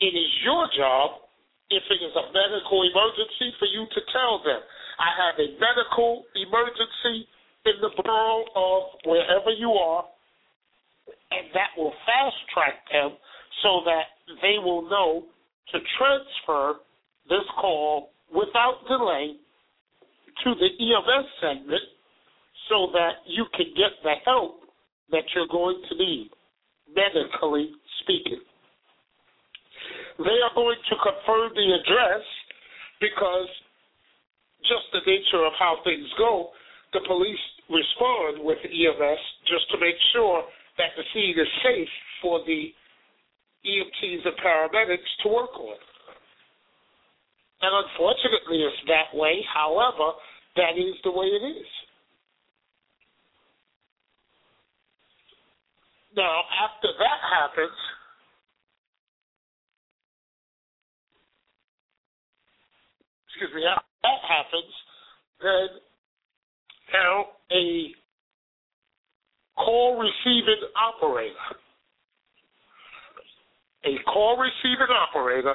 It 0.00 0.12
is 0.12 0.30
your 0.44 0.68
job, 0.76 1.24
if 1.72 1.84
it 1.88 2.00
is 2.04 2.12
a 2.12 2.28
medical 2.28 2.84
emergency, 2.84 3.56
for 3.56 3.64
you 3.72 3.88
to 3.88 4.00
tell 4.12 4.44
them, 4.44 4.60
I 5.00 5.08
have 5.16 5.40
a 5.40 5.48
medical 5.56 6.28
emergency 6.36 7.24
in 7.64 7.76
the 7.80 7.92
borough 7.96 8.44
of 8.52 8.82
wherever 9.04 9.50
you 9.56 9.72
are, 9.72 10.04
and 11.30 11.48
that 11.54 11.72
will 11.76 11.92
fast 12.04 12.36
track 12.52 12.84
them 12.92 13.16
so 13.62 13.80
that 13.84 14.12
they 14.42 14.60
will 14.60 14.88
know 14.88 15.24
to 15.72 15.78
transfer 15.96 16.80
this 17.28 17.46
call 17.60 18.10
without 18.34 18.84
delay 18.88 19.36
to 20.44 20.54
the 20.54 20.68
EMS 20.68 21.26
segment 21.40 21.82
so 22.68 22.88
that 22.92 23.22
you 23.26 23.44
can 23.54 23.66
get 23.76 23.92
the 24.02 24.14
help 24.24 24.60
that 25.10 25.24
you're 25.34 25.39
going 25.50 25.82
to 25.88 25.94
need, 25.96 26.30
medically 26.94 27.70
speaking. 28.02 28.40
They 30.18 30.38
are 30.44 30.54
going 30.54 30.76
to 30.76 30.96
confirm 31.00 31.52
the 31.54 31.68
address 31.80 32.24
because 33.00 33.48
just 34.62 34.86
the 34.92 35.00
nature 35.06 35.44
of 35.46 35.52
how 35.58 35.80
things 35.84 36.06
go, 36.18 36.50
the 36.92 37.00
police 37.06 37.40
respond 37.70 38.44
with 38.44 38.58
EMS 38.64 39.22
just 39.46 39.70
to 39.70 39.78
make 39.78 39.96
sure 40.12 40.44
that 40.76 40.92
the 40.96 41.04
scene 41.14 41.38
is 41.38 41.48
safe 41.62 41.88
for 42.20 42.40
the 42.44 42.72
EMTs 43.64 44.26
and 44.26 44.36
paramedics 44.42 45.10
to 45.22 45.28
work 45.28 45.54
on. 45.56 45.78
And 47.62 47.72
unfortunately, 47.84 48.64
it's 48.64 48.82
that 48.88 49.16
way. 49.16 49.44
However, 49.52 50.16
that 50.56 50.76
is 50.76 50.96
the 51.04 51.12
way 51.12 51.26
it 51.26 51.44
is. 51.44 51.66
Now, 56.16 56.42
after 56.64 56.88
that 56.98 57.20
happens, 57.22 57.78
excuse 63.28 63.54
me, 63.54 63.62
after 63.64 63.86
that 64.02 64.20
happens, 64.26 64.74
then 65.40 65.68
now 66.92 67.26
a 67.52 67.94
call 69.56 70.00
receiving 70.00 70.66
operator, 70.74 71.34
a 73.84 74.02
call 74.10 74.36
receiving 74.36 74.90
operator 74.90 75.54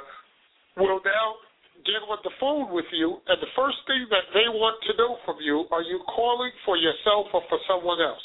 will 0.78 1.02
now 1.04 1.36
get 1.86 2.02
on 2.10 2.18
the 2.24 2.32
phone 2.40 2.74
with 2.74 2.90
you, 2.92 3.22
and 3.28 3.38
the 3.42 3.52
first 3.56 3.78
thing 3.86 4.08
that 4.10 4.26
they 4.34 4.50
want 4.50 4.82
to 4.90 4.98
know 4.98 5.18
from 5.26 5.38
you 5.42 5.65
are 5.76 5.84
you 5.84 6.00
calling 6.08 6.56
for 6.64 6.80
yourself 6.80 7.28
or 7.36 7.44
for 7.52 7.60
someone 7.68 8.00
else? 8.00 8.24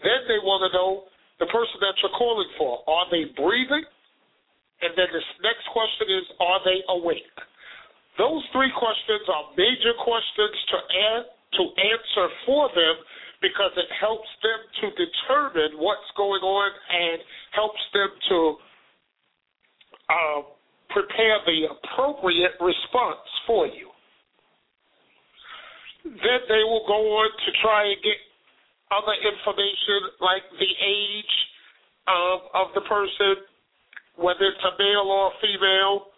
Then 0.00 0.24
they 0.24 0.40
want 0.40 0.64
to 0.64 0.70
know 0.72 1.04
the 1.36 1.44
person 1.52 1.76
that 1.84 1.92
you're 2.00 2.16
calling 2.16 2.48
for. 2.56 2.80
Are 2.88 3.04
they 3.12 3.28
breathing? 3.36 3.84
And 4.80 4.96
then 4.96 5.12
the 5.12 5.22
next 5.44 5.68
question 5.68 6.08
is, 6.08 6.24
are 6.40 6.60
they 6.64 6.80
awake? 6.88 7.36
Those 8.16 8.40
three 8.56 8.72
questions 8.72 9.24
are 9.28 9.52
major 9.52 9.92
questions 10.00 10.56
to 10.72 10.78
add, 10.80 11.24
to 11.60 11.62
answer 11.76 12.26
for 12.48 12.72
them 12.72 12.96
because 13.44 13.76
it 13.76 13.90
helps 14.00 14.28
them 14.40 14.60
to 14.80 14.86
determine 14.96 15.76
what's 15.76 16.08
going 16.16 16.40
on 16.40 16.70
and 16.72 17.20
helps 17.52 17.84
them 17.92 18.10
to 18.32 18.38
uh, 20.08 20.40
prepare 20.88 21.36
the 21.44 21.68
appropriate 21.68 22.56
response 22.64 23.28
for 23.46 23.66
you. 23.66 23.91
Then 26.04 26.40
they 26.50 26.62
will 26.66 26.84
go 26.86 26.98
on 27.22 27.30
to 27.30 27.50
try 27.62 27.86
and 27.86 27.98
get 28.02 28.18
other 28.90 29.14
information 29.22 30.12
like 30.20 30.42
the 30.58 30.72
age 30.82 31.34
of, 32.08 32.40
of 32.54 32.66
the 32.74 32.82
person, 32.84 33.46
whether 34.18 34.50
it's 34.50 34.66
a 34.66 34.74
male 34.76 35.06
or 35.06 35.30
a 35.30 35.34
female, 35.40 36.12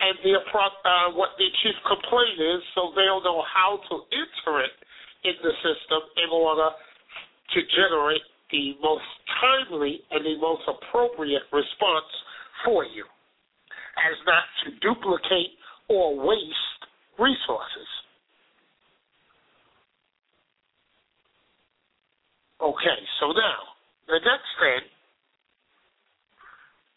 and 0.00 0.16
the 0.24 0.36
uh, 0.36 1.08
what 1.16 1.36
the 1.38 1.48
chief 1.62 1.76
complaint 1.88 2.40
is, 2.40 2.60
so 2.74 2.92
they'll 2.96 3.24
know 3.24 3.44
how 3.48 3.80
to 3.88 3.94
enter 4.12 4.60
it 4.64 4.74
in 5.24 5.36
the 5.40 5.52
system 5.64 6.00
in 6.20 6.28
order 6.32 6.68
to 7.54 7.58
generate 7.72 8.24
the 8.50 8.76
most 8.82 9.06
timely 9.40 10.00
and 10.10 10.24
the 10.24 10.36
most 10.40 10.62
appropriate 10.68 11.42
response 11.52 12.10
for 12.64 12.84
you, 12.84 13.04
as 13.96 14.16
not 14.26 14.44
to 14.64 14.68
duplicate 14.80 15.56
or 15.88 16.16
waste 16.16 16.80
resources. 17.18 17.88
Okay, 22.60 23.00
so 23.20 23.26
now 23.32 23.60
the 24.08 24.20
next 24.24 24.50
thing 24.60 24.84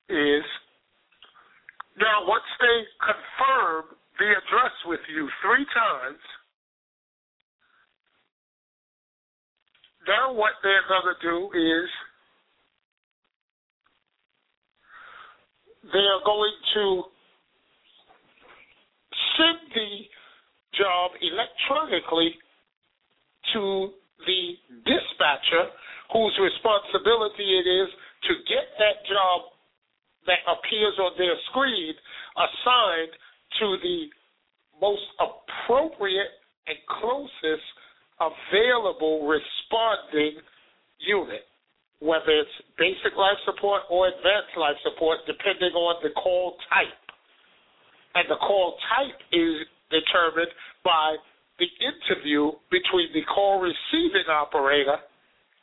is 0.10 0.44
now, 2.00 2.24
once 2.26 2.48
they 2.62 2.78
confirm 3.04 3.92
the 4.20 4.32
address 4.32 4.72
with 4.86 5.02
you 5.14 5.28
three 5.44 5.66
times, 5.76 6.24
now 10.08 10.32
what 10.32 10.54
they're 10.64 10.88
going 10.88 11.14
to 11.14 11.20
do 11.22 11.52
is 11.52 11.90
they 15.92 16.00
are 16.00 16.24
going 16.24 16.56
to 16.76 17.04
send 19.36 19.60
the 19.76 20.08
job 20.78 21.12
electronically 21.20 22.36
to 23.54 23.92
the 24.26 24.44
dispatcher 24.84 25.72
whose 26.12 26.36
responsibility 26.42 27.48
it 27.60 27.68
is 27.68 27.90
to 28.28 28.34
get 28.50 28.68
that 28.82 29.06
job 29.06 29.54
that 30.28 30.42
appears 30.50 30.96
on 31.00 31.14
their 31.18 31.36
screen 31.50 31.94
assigned 32.36 33.14
to 33.60 33.68
the 33.82 34.10
most 34.82 35.06
appropriate 35.20 36.34
and 36.68 36.78
closest 37.02 37.66
available 38.20 39.28
responding 39.28 40.40
unit, 41.00 41.48
whether 42.00 42.32
it's 42.32 42.58
basic 42.78 43.16
life 43.16 43.40
support 43.46 43.84
or 43.90 44.08
advanced 44.08 44.56
life 44.58 44.76
support, 44.84 45.20
depending 45.26 45.72
on 45.76 45.96
the 46.04 46.12
call 46.20 46.56
type. 46.70 47.00
And 48.16 48.26
the 48.30 48.40
call 48.40 48.76
type 48.92 49.20
is 49.32 49.64
determined 49.90 50.52
by 50.84 51.16
the 51.60 51.70
interview 51.84 52.52
between 52.72 53.12
the 53.14 53.24
call 53.28 53.60
receiving 53.60 54.28
operator 54.32 54.98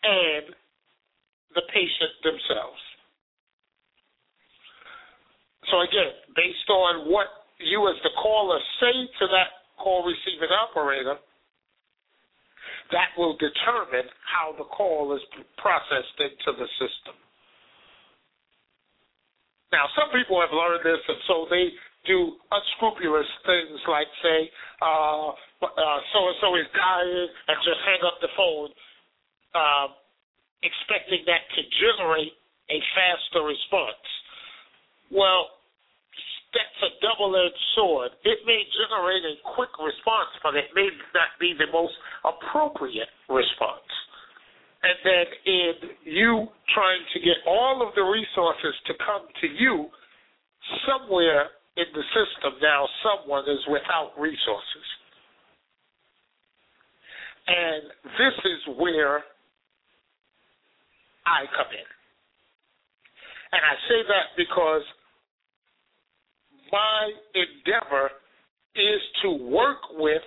and 0.05 0.55
the 1.57 1.65
patient 1.73 2.13
themselves. 2.23 2.81
So 5.73 5.81
again, 5.83 6.15
based 6.37 6.69
on 6.71 7.11
what 7.11 7.27
you 7.59 7.89
as 7.89 7.97
the 8.05 8.13
caller 8.21 8.61
say 8.79 8.97
to 9.19 9.25
that 9.33 9.67
call 9.81 10.05
receiving 10.05 10.53
operator, 10.53 11.17
that 12.93 13.11
will 13.19 13.35
determine 13.41 14.07
how 14.23 14.55
the 14.55 14.69
call 14.69 15.17
is 15.17 15.23
processed 15.59 16.19
into 16.21 16.55
the 16.55 16.69
system. 16.79 17.17
Now, 19.73 19.91
some 19.99 20.15
people 20.15 20.39
have 20.39 20.55
learned 20.55 20.87
this, 20.87 21.03
and 21.09 21.19
so 21.27 21.51
they 21.51 21.75
do 22.07 22.39
unscrupulous 22.51 23.29
things 23.45 23.81
like 23.91 24.07
say, 24.23 24.51
uh, 24.83 25.31
uh, 25.63 25.99
so-and-so 26.13 26.49
is 26.57 26.69
dying, 26.75 27.29
and 27.49 27.57
just 27.63 27.81
hang 27.85 28.03
up 28.07 28.17
the 28.23 28.31
phone, 28.37 28.71
uh, 29.55 29.87
expecting 30.63 31.23
that 31.27 31.45
to 31.55 31.61
generate 31.83 32.35
a 32.71 32.79
faster 32.95 33.43
response. 33.47 34.07
Well, 35.11 35.57
that's 36.55 36.81
a 36.89 36.93
double-edged 37.05 37.65
sword. 37.77 38.11
It 38.25 38.41
may 38.47 38.65
generate 38.75 39.25
a 39.25 39.37
quick 39.55 39.75
response, 39.77 40.33
but 40.43 40.57
it 40.57 40.73
may 40.75 40.89
not 41.13 41.37
be 41.39 41.53
the 41.53 41.69
most 41.71 41.93
appropriate 42.25 43.13
response. 43.29 43.91
And 44.83 44.97
then 45.05 45.27
in 45.45 45.73
you 46.05 46.47
trying 46.73 47.05
to 47.13 47.19
get 47.21 47.43
all 47.47 47.87
of 47.87 47.95
the 47.95 48.03
resources 48.03 48.75
to 48.87 48.95
come 49.05 49.27
to 49.41 49.49
you, 49.49 49.91
somewhere 50.87 51.51
in 51.77 51.85
the 51.93 52.03
system 52.13 52.59
now 52.63 52.89
someone 53.05 53.45
is 53.45 53.61
without 53.69 54.13
resources. 54.19 54.87
And 57.47 57.83
this 58.19 58.37
is 58.45 58.77
where 58.79 59.23
I 61.27 61.47
come 61.55 61.71
in. 61.71 61.89
And 63.53 63.63
I 63.63 63.75
say 63.89 64.03
that 64.09 64.27
because 64.37 64.83
my 66.73 67.13
endeavor 67.35 68.11
is 68.75 69.01
to 69.23 69.31
work 69.47 69.79
with 69.93 70.23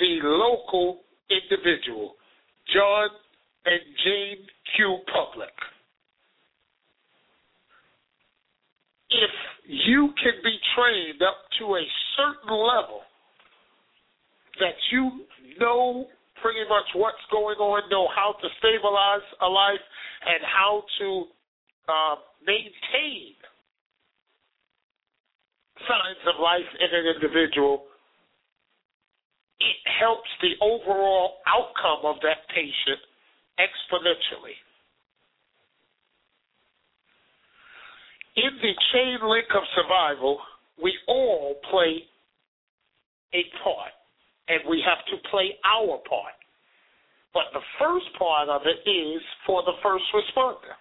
the 0.00 0.20
local 0.22 1.00
individual, 1.30 2.14
John 2.72 3.08
and 3.66 3.80
Jane 4.04 4.46
Q. 4.76 4.98
Public. 5.12 5.52
If 9.14 9.30
you 9.70 10.10
can 10.18 10.34
be 10.42 10.56
trained 10.74 11.22
up 11.22 11.38
to 11.60 11.76
a 11.78 11.84
certain 12.18 12.50
level 12.50 13.06
that 14.58 14.74
you 14.90 15.22
know 15.60 16.06
pretty 16.42 16.66
much 16.68 16.84
what's 16.94 17.22
going 17.30 17.56
on, 17.56 17.88
know 17.90 18.08
how 18.14 18.34
to 18.42 18.48
stabilize 18.58 19.24
a 19.40 19.46
life, 19.46 19.84
and 20.26 20.40
how 20.42 20.82
to 20.98 21.08
uh, 21.88 22.16
maintain 22.46 23.38
signs 25.86 26.22
of 26.26 26.40
life 26.40 26.68
in 26.80 26.90
an 26.90 27.06
individual, 27.14 27.84
it 29.60 29.78
helps 30.00 30.28
the 30.42 30.54
overall 30.60 31.40
outcome 31.46 32.04
of 32.04 32.16
that 32.22 32.48
patient 32.50 33.00
exponentially. 33.60 34.58
In 38.36 38.50
the 38.60 38.74
chain 38.92 39.18
link 39.22 39.46
of 39.54 39.62
survival, 39.74 40.40
we 40.82 40.92
all 41.06 41.54
play 41.70 42.02
a 43.32 43.42
part, 43.62 43.92
and 44.48 44.60
we 44.68 44.82
have 44.84 45.04
to 45.06 45.28
play 45.30 45.54
our 45.64 45.98
part. 46.08 46.34
But 47.32 47.50
the 47.52 47.62
first 47.78 48.06
part 48.18 48.48
of 48.48 48.62
it 48.66 48.88
is 48.88 49.22
for 49.46 49.62
the 49.62 49.74
first 49.82 50.04
responder 50.14 50.74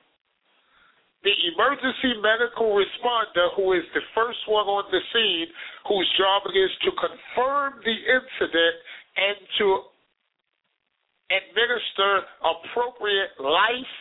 the 1.23 1.31
emergency 1.55 2.19
medical 2.19 2.75
responder, 2.75 3.47
who 3.55 3.71
is 3.73 3.87
the 3.95 4.03
first 4.13 4.43
one 4.47 4.67
on 4.67 4.83
the 4.91 4.99
scene, 5.15 5.47
whose 5.87 6.07
job 6.19 6.43
is 6.51 6.71
to 6.83 6.91
confirm 6.99 7.79
the 7.79 7.95
incident 7.95 8.75
and 9.15 9.39
to 9.57 9.67
administer 11.31 12.27
appropriate 12.43 13.39
life 13.39 13.95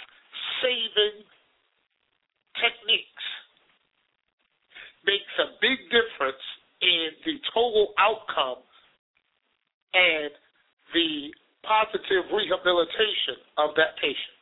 saving 0.61 1.23
techniques, 2.59 3.27
makes 5.07 5.33
a 5.39 5.55
big 5.61 5.79
difference 5.91 6.43
in 6.81 7.09
the 7.25 7.35
total 7.55 7.95
outcome 7.99 8.63
and 9.95 10.31
the 10.95 11.31
positive 11.63 12.27
rehabilitation 12.35 13.39
of 13.59 13.71
that 13.77 13.95
patient. 14.01 14.37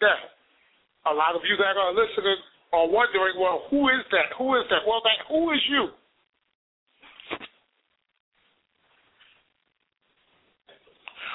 Now, 0.00 1.12
a 1.12 1.14
lot 1.14 1.34
of 1.34 1.42
you 1.48 1.56
that 1.56 1.76
are 1.76 1.92
listening 1.92 2.36
are 2.72 2.88
wondering, 2.88 3.40
well, 3.40 3.64
who 3.70 3.88
is 3.88 4.04
that? 4.12 4.36
Who 4.38 4.54
is 4.56 4.64
that? 4.70 4.84
Well, 4.86 5.00
that 5.04 5.26
who 5.28 5.52
is 5.52 5.60
you? 5.68 5.88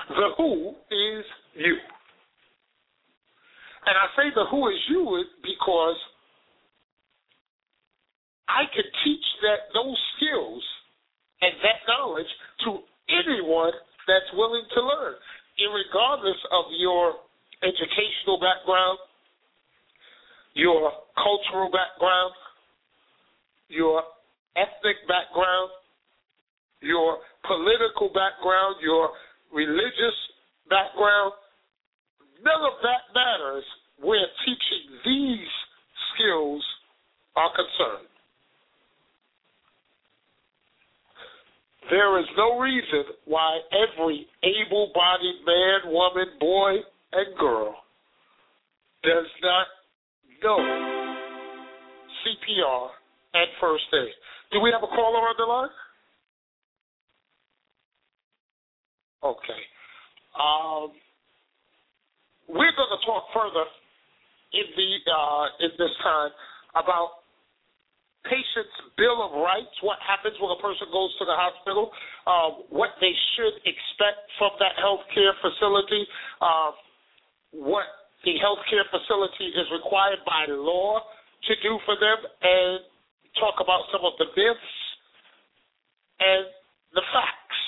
The 0.09 0.29
who 0.37 0.69
is 0.69 1.25
you. 1.55 1.75
And 3.85 3.95
I 3.97 4.07
say 4.15 4.29
the 4.33 4.45
who 4.49 4.69
is 4.69 4.77
you 4.89 5.23
because 5.43 5.97
I 8.47 8.65
can 8.73 8.85
teach 9.03 9.25
that 9.41 9.73
those 9.73 9.97
skills 10.17 10.63
and 11.41 11.53
that 11.63 11.79
knowledge 11.89 12.29
to 12.65 12.79
anyone 13.09 13.73
that's 14.07 14.29
willing 14.33 14.65
to 14.73 14.81
learn, 14.81 15.15
regardless 15.59 16.37
of 16.51 16.65
your 16.77 17.13
educational 17.63 18.39
background, 18.39 18.99
your 20.53 20.91
cultural 21.17 21.69
background, 21.71 22.33
your 23.67 24.03
ethnic 24.55 25.01
background, 25.07 25.71
your 26.81 27.17
political 27.43 28.07
background, 28.13 28.77
your 28.81 29.09
religious 29.53 30.17
background. 30.69 31.33
None 32.43 32.61
of 32.61 32.77
that 32.83 33.09
matters 33.13 33.65
where 33.99 34.27
teaching 34.45 34.85
these 35.03 35.51
skills 36.13 36.63
are 37.35 37.49
concerned. 37.55 38.14
There 41.89 42.19
is 42.19 42.25
no 42.35 42.59
reason 42.59 43.03
why 43.25 43.59
every 43.71 44.25
able 44.43 44.91
bodied 44.93 45.45
man, 45.45 45.93
woman, 45.93 46.25
boy, 46.39 46.77
and 47.13 47.37
girl 47.37 47.75
does 49.03 49.27
not 49.43 49.67
know 50.43 50.57
CPR 52.25 52.89
and 53.35 53.47
first 53.61 53.83
aid. 53.93 54.13
Do 54.51 54.61
we 54.61 54.71
have 54.71 54.81
a 54.81 54.87
caller 54.87 55.19
on 55.19 55.35
the 55.37 55.45
line? 55.45 55.69
Okay. 59.23 59.61
Um, 60.37 60.91
we're 62.47 62.75
going 62.75 62.93
to 62.93 63.05
talk 63.05 63.25
further 63.33 63.65
in 64.53 64.65
the 64.75 65.11
uh, 65.11 65.45
in 65.65 65.71
this 65.77 65.91
time 66.03 66.31
about 66.75 67.24
patients' 68.25 68.75
bill 68.97 69.21
of 69.21 69.37
rights. 69.39 69.71
What 69.81 69.97
happens 70.01 70.35
when 70.41 70.51
a 70.51 70.61
person 70.61 70.89
goes 70.91 71.13
to 71.21 71.25
the 71.25 71.37
hospital? 71.37 71.91
Uh, 72.25 72.65
what 72.69 72.97
they 72.99 73.13
should 73.37 73.55
expect 73.65 74.25
from 74.37 74.51
that 74.59 74.75
healthcare 74.77 75.33
facility. 75.41 76.03
Uh, 76.41 76.71
what 77.53 77.85
the 78.25 78.35
healthcare 78.41 78.85
facility 78.89 79.53
is 79.53 79.67
required 79.71 80.19
by 80.25 80.49
law 80.49 80.99
to 81.47 81.53
do 81.61 81.77
for 81.85 81.95
them 81.95 82.19
and 82.41 82.81
talk 83.39 83.61
about 83.61 83.85
some 83.91 84.01
of 84.03 84.13
the 84.17 84.25
myths 84.35 84.75
and 86.19 86.45
the 86.93 87.01
facts. 87.13 87.61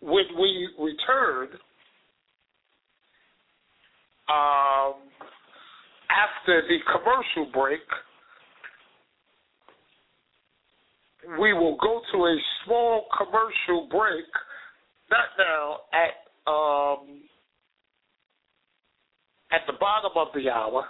When 0.00 0.26
we 0.38 0.68
return 0.78 1.48
um, 4.30 4.94
after 6.08 6.62
the 6.68 6.78
commercial 6.86 7.50
break, 7.52 7.82
we 11.36 11.52
will 11.52 11.76
go 11.76 12.00
to 12.12 12.18
a 12.24 12.36
small 12.64 13.04
commercial 13.16 13.88
break, 13.90 14.24
not 15.10 15.28
now, 15.36 15.76
at 15.92 16.16
um, 16.48 17.20
at 19.52 19.60
the 19.66 19.74
bottom 19.78 20.12
of 20.16 20.28
the 20.34 20.48
hour 20.48 20.86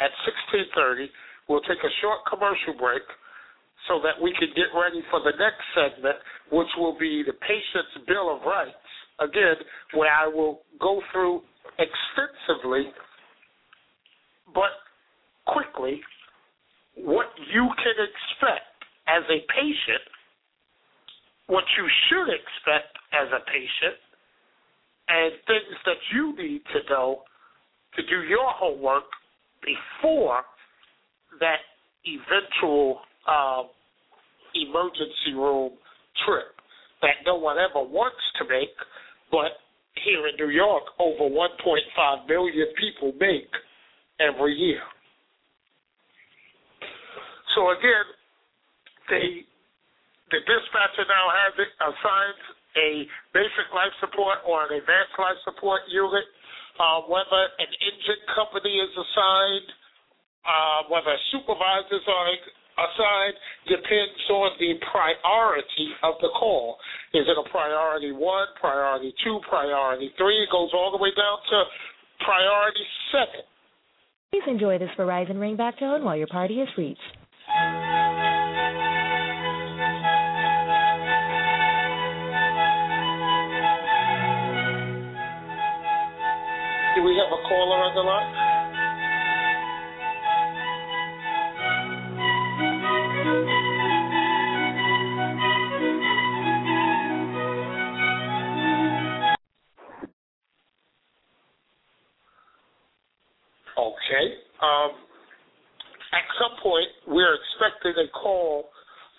at 0.00 0.10
16:30. 0.50 1.06
We'll 1.48 1.60
take 1.62 1.78
a 1.78 1.92
short 2.00 2.20
commercial 2.28 2.74
break 2.78 3.02
so 3.88 4.00
that 4.02 4.20
we 4.20 4.32
can 4.38 4.48
get 4.54 4.70
ready 4.74 5.02
for 5.10 5.20
the 5.20 5.32
next 5.38 5.62
segment, 5.74 6.16
which 6.50 6.68
will 6.78 6.96
be 6.98 7.22
the 7.26 7.34
patient's 7.34 8.06
bill 8.06 8.34
of 8.34 8.42
rights. 8.42 8.74
Again, 9.20 9.56
where 9.94 10.10
I 10.10 10.26
will 10.26 10.62
go 10.80 11.02
through 11.12 11.42
extensively, 11.78 12.90
but 14.54 14.72
quickly, 15.46 16.00
what 16.96 17.26
you 17.52 17.68
can 17.82 17.96
expect 17.98 18.71
as 19.08 19.22
a 19.28 19.40
patient, 19.52 20.04
what 21.46 21.64
you 21.76 21.86
should 22.08 22.28
expect 22.32 22.96
as 23.12 23.28
a 23.32 23.42
patient, 23.50 23.98
and 25.08 25.32
things 25.46 25.76
that 25.84 26.00
you 26.14 26.34
need 26.36 26.62
to 26.72 26.80
know 26.88 27.22
to 27.96 28.02
do 28.02 28.22
your 28.28 28.48
homework 28.54 29.04
before 29.60 30.42
that 31.40 31.60
eventual 32.06 33.00
uh, 33.28 33.62
emergency 34.54 35.34
room 35.34 35.72
trip 36.24 36.54
that 37.02 37.16
no 37.26 37.36
one 37.36 37.56
ever 37.58 37.84
wants 37.84 38.22
to 38.38 38.44
make, 38.48 38.74
but 39.30 39.58
here 40.04 40.26
in 40.28 40.36
New 40.38 40.52
York, 40.54 40.84
over 40.98 41.28
1.5 41.28 42.28
million 42.28 42.66
people 42.78 43.12
make 43.20 43.50
every 44.20 44.54
year. 44.54 44.80
So 47.54 47.70
again, 47.70 48.06
the 49.12 49.44
the 50.32 50.40
dispatcher 50.48 51.04
now 51.04 51.28
has 51.28 51.52
it 51.60 51.68
assigned 51.76 52.42
a 52.80 53.04
basic 53.36 53.68
life 53.76 53.92
support 54.00 54.40
or 54.48 54.64
an 54.64 54.72
advanced 54.72 55.12
life 55.20 55.36
support 55.44 55.84
unit 55.92 56.24
uh, 56.80 57.04
whether 57.04 57.42
an 57.60 57.68
engine 57.84 58.22
company 58.32 58.72
is 58.80 58.88
assigned 58.96 59.68
uh, 60.48 60.88
whether 60.88 61.12
supervisors 61.30 62.06
are 62.08 62.32
assigned 62.80 63.36
depends 63.68 64.16
on 64.32 64.50
the 64.58 64.74
priority 64.90 65.88
of 66.02 66.16
the 66.24 66.32
call. 66.34 66.80
Is 67.14 67.28
it 67.28 67.36
a 67.36 67.46
priority 67.50 68.10
one, 68.10 68.48
priority 68.58 69.14
two, 69.22 69.38
priority 69.48 70.10
three? 70.16 70.42
It 70.42 70.50
goes 70.50 70.70
all 70.72 70.90
the 70.90 70.98
way 70.98 71.12
down 71.14 71.38
to 71.52 71.58
priority 72.24 72.86
seven. 73.12 73.44
Please 74.32 74.48
enjoy 74.48 74.78
this 74.78 74.90
Verizon 74.96 75.36
ringback 75.36 75.78
tone 75.78 76.02
while 76.02 76.16
your 76.16 76.26
party 76.26 76.60
is 76.60 76.68
reached. 76.78 77.00
We 87.12 87.18
have 87.18 87.28
a 87.28 87.42
caller 87.46 87.76
on 87.76 87.94
the 87.94 88.00
line? 88.00 88.32
Okay. 103.76 104.26
Um, 104.62 104.90
at 106.12 106.24
some 106.40 106.56
point, 106.62 106.88
we're 107.08 107.36
expecting 107.36 107.92
a 108.02 108.08
call 108.16 108.70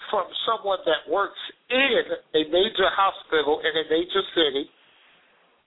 from 0.09 0.25
someone 0.47 0.79
that 0.85 1.11
works 1.11 1.37
in 1.69 2.01
a 2.33 2.49
major 2.49 2.89
hospital 2.89 3.61
in 3.61 3.85
a 3.85 3.89
major 3.89 4.21
city 4.33 4.65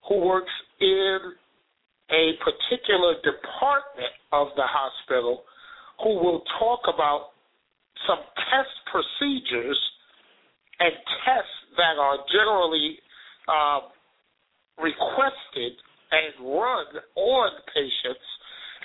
who 0.08 0.26
works 0.26 0.50
in 0.80 1.18
a 2.10 2.38
particular 2.38 3.14
department 3.22 4.14
of 4.32 4.48
the 4.56 4.66
hospital 4.66 5.42
who 6.02 6.14
will 6.20 6.42
talk 6.58 6.80
about 6.92 7.34
some 8.06 8.20
test 8.52 8.74
procedures 8.92 9.78
and 10.78 10.92
tests 11.24 11.58
that 11.76 11.96
are 11.98 12.18
generally 12.30 12.98
um, 13.48 13.90
requested 14.78 15.72
and 16.12 16.46
run 16.46 16.86
on 17.16 17.50
patients 17.74 18.28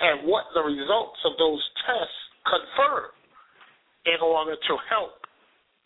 and 0.00 0.26
what 0.26 0.48
the 0.54 0.62
results 0.64 1.20
of 1.24 1.36
those 1.38 1.62
tests 1.86 2.20
confirm 2.42 3.12
in 4.08 4.18
order 4.18 4.56
to 4.56 4.74
help 4.90 5.22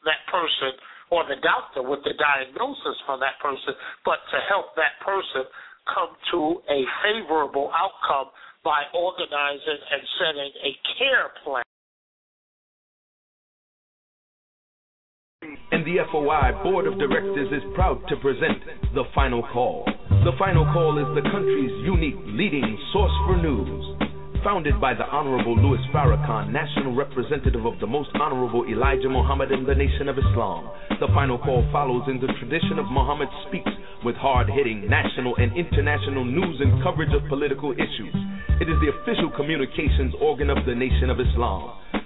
that 0.09 0.23
person 0.33 0.73
or 1.11 1.23
the 1.29 1.39
doctor 1.43 1.83
with 1.85 2.01
the 2.03 2.15
diagnosis 2.17 2.97
for 3.05 3.19
that 3.19 3.39
person, 3.39 3.75
but 4.03 4.19
to 4.33 4.39
help 4.49 4.75
that 4.75 4.97
person 5.05 5.45
come 5.87 6.17
to 6.33 6.61
a 6.71 6.85
favorable 7.03 7.71
outcome 7.73 8.33
by 8.65 8.83
organizing 8.95 9.81
and 9.93 10.03
setting 10.19 10.51
a 10.65 10.73
care 10.99 11.31
plan. 11.45 11.63
And 15.71 15.85
the 15.85 16.03
FOI 16.11 16.63
Board 16.63 16.87
of 16.87 16.99
Directors 16.99 17.53
is 17.53 17.63
proud 17.75 18.03
to 18.09 18.17
present 18.17 18.59
The 18.95 19.05
Final 19.15 19.43
Call. 19.53 19.85
The 20.11 20.33
Final 20.39 20.65
Call 20.73 20.99
is 20.99 21.15
the 21.15 21.29
country's 21.31 21.71
unique 21.85 22.19
leading 22.27 22.77
source 22.93 23.13
for 23.27 23.37
news 23.37 23.97
founded 24.47 24.81
by 24.81 24.95
the 24.95 25.03
Honorable 25.11 25.59
Louis 25.59 25.83
Farrakhan, 25.93 26.53
National 26.53 26.95
Representative 26.95 27.67
of 27.67 27.81
the 27.81 27.87
Most 27.87 28.11
Honorable 28.15 28.65
Elijah 28.71 29.09
Muhammad 29.09 29.51
in 29.51 29.67
the 29.67 29.75
Nation 29.75 30.09
of 30.09 30.17
Islam. 30.19 30.71
The 31.01 31.11
final 31.19 31.37
call 31.37 31.67
follows 31.73 32.07
in 32.07 32.23
the 32.23 32.31
tradition 32.39 32.79
of 32.79 32.87
Muhammad 32.87 33.27
Speaks 33.49 33.75
with 34.05 34.15
hard 34.15 34.47
hitting 34.47 34.87
national 34.87 35.35
and 35.35 35.51
international 35.59 36.25
news 36.25 36.63
and 36.63 36.81
coverage 36.81 37.11
of 37.11 37.27
political 37.29 37.73
issues. 37.73 38.15
It 38.63 38.71
is 38.71 38.79
the 38.79 38.95
official 38.95 39.35
communications 39.35 40.15
organ 40.23 40.49
of 40.49 40.63
the 40.63 40.79
Nation 40.79 41.11
of 41.11 41.19
Islam. 41.19 42.06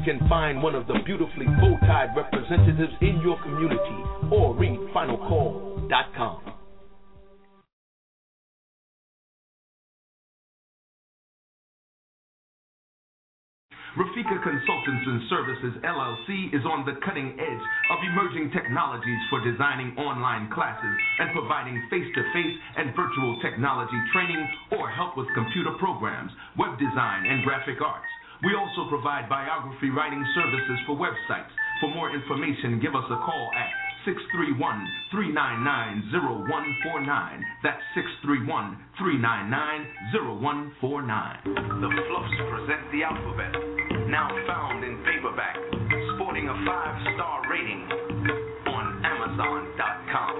you 0.00 0.18
can 0.18 0.28
find 0.28 0.62
one 0.62 0.74
of 0.74 0.86
the 0.86 0.98
beautifully 1.04 1.46
bow-tied 1.60 2.16
representatives 2.16 2.92
in 3.02 3.20
your 3.20 3.36
community 3.42 4.00
or 4.30 4.54
read 4.54 4.78
finalcall.com. 4.94 6.40
Rafika 13.98 14.40
Consultants 14.40 15.04
and 15.04 15.20
Services 15.28 15.74
LLC 15.82 16.54
is 16.54 16.62
on 16.64 16.86
the 16.86 16.94
cutting 17.04 17.34
edge 17.38 17.64
of 17.90 17.98
emerging 18.06 18.50
technologies 18.54 19.18
for 19.28 19.42
designing 19.42 19.92
online 19.98 20.48
classes 20.54 20.96
and 21.18 21.28
providing 21.32 21.76
face 21.90 22.06
to 22.14 22.22
face 22.32 22.54
and 22.78 22.94
virtual 22.94 23.36
technology 23.42 23.98
training 24.12 24.40
or 24.78 24.88
help 24.88 25.16
with 25.16 25.26
computer 25.34 25.72
programs, 25.72 26.30
web 26.56 26.78
design, 26.78 27.26
and 27.26 27.42
graphic 27.42 27.82
arts. 27.82 28.06
We 28.42 28.56
also 28.56 28.88
provide 28.88 29.28
biography 29.28 29.90
writing 29.90 30.24
services 30.34 30.78
for 30.86 30.96
websites. 30.96 31.52
For 31.80 31.92
more 31.92 32.08
information, 32.14 32.80
give 32.80 32.96
us 32.96 33.04
a 33.12 33.20
call 33.20 33.50
at 33.52 33.68
631 34.08 34.56
399 35.12 36.08
0149. 36.08 37.44
That's 37.60 37.84
631 37.92 38.80
399 38.96 40.72
0149. 40.72 41.84
The 41.84 41.90
Fluffs 42.08 42.36
present 42.48 42.80
the 42.96 43.04
alphabet, 43.04 43.52
now 44.08 44.32
found 44.48 44.88
in 44.88 45.04
paperback, 45.04 45.60
sporting 46.16 46.48
a 46.48 46.56
five 46.64 46.96
star 47.12 47.44
rating 47.44 47.84
on 48.72 49.04
Amazon.com. 49.04 50.39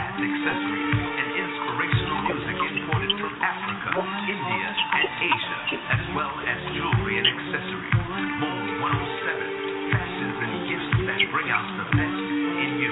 accessories, 0.41 0.97
and 1.21 1.29
inspirational 1.37 2.19
music 2.25 2.57
imported 2.73 3.13
from 3.21 3.29
Africa, 3.45 3.93
India, 4.25 4.69
and 4.73 5.05
Asia, 5.21 5.57
as 5.93 6.01
well 6.17 6.33
as 6.33 6.57
jewelry 6.73 7.21
and 7.21 7.29
accessories. 7.29 7.93
Moon 8.41 8.81
107, 8.81 9.93
fashions 9.93 10.37
and 10.41 10.53
gifts 10.65 10.97
that 11.05 11.21
bring 11.29 11.45
out 11.53 11.69
the 11.77 11.85
best 11.93 12.25
in 12.57 12.73
you. 12.81 12.89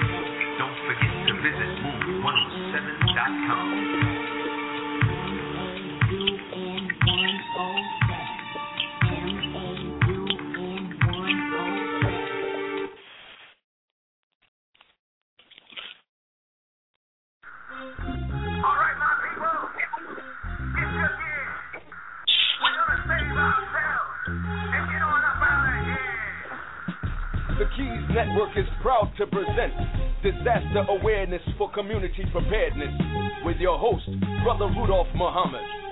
Don't 0.62 0.78
forget 0.86 1.10
to 1.26 1.32
visit 1.42 1.70
moon107.com. 1.82 3.79
Network 28.30 28.56
is 28.56 28.66
proud 28.80 29.10
to 29.18 29.26
present 29.26 29.74
Disaster 30.22 30.86
Awareness 30.88 31.42
for 31.58 31.68
Community 31.72 32.24
Preparedness 32.30 32.94
with 33.44 33.56
your 33.56 33.76
host, 33.76 34.06
Brother 34.44 34.66
Rudolph 34.66 35.08
Muhammad. 35.16 35.89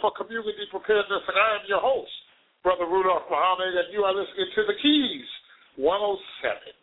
For 0.00 0.14
Community 0.14 0.66
Preparedness, 0.70 1.24
and 1.26 1.38
I 1.38 1.48
am 1.58 1.64
your 1.66 1.82
host, 1.82 2.12
Brother 2.62 2.86
Rudolph 2.86 3.26
Muhammad, 3.30 3.74
and 3.74 3.88
you 3.90 4.02
are 4.02 4.14
listening 4.14 4.50
to 4.54 4.62
The 4.66 4.76
Keys 4.82 5.28
107. 5.76 6.74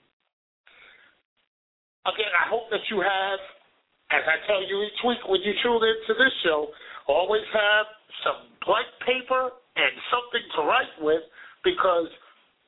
Again, 2.05 2.33
I 2.35 2.45
hope 2.47 2.69
that 2.69 2.85
you 2.91 3.01
have, 3.01 3.39
as 4.13 4.23
I 4.23 4.37
tell 4.45 4.61
you 4.61 4.83
each 4.85 5.01
week 5.03 5.23
when 5.27 5.41
you 5.41 5.53
tune 5.63 5.81
into 5.81 6.13
this 6.15 6.35
show, 6.45 6.69
always 7.07 7.45
have 7.51 7.85
some 8.23 8.53
blank 8.63 8.87
paper 9.03 9.51
and 9.75 9.93
something 10.13 10.45
to 10.55 10.59
write 10.63 10.95
with 11.01 11.25
because 11.63 12.07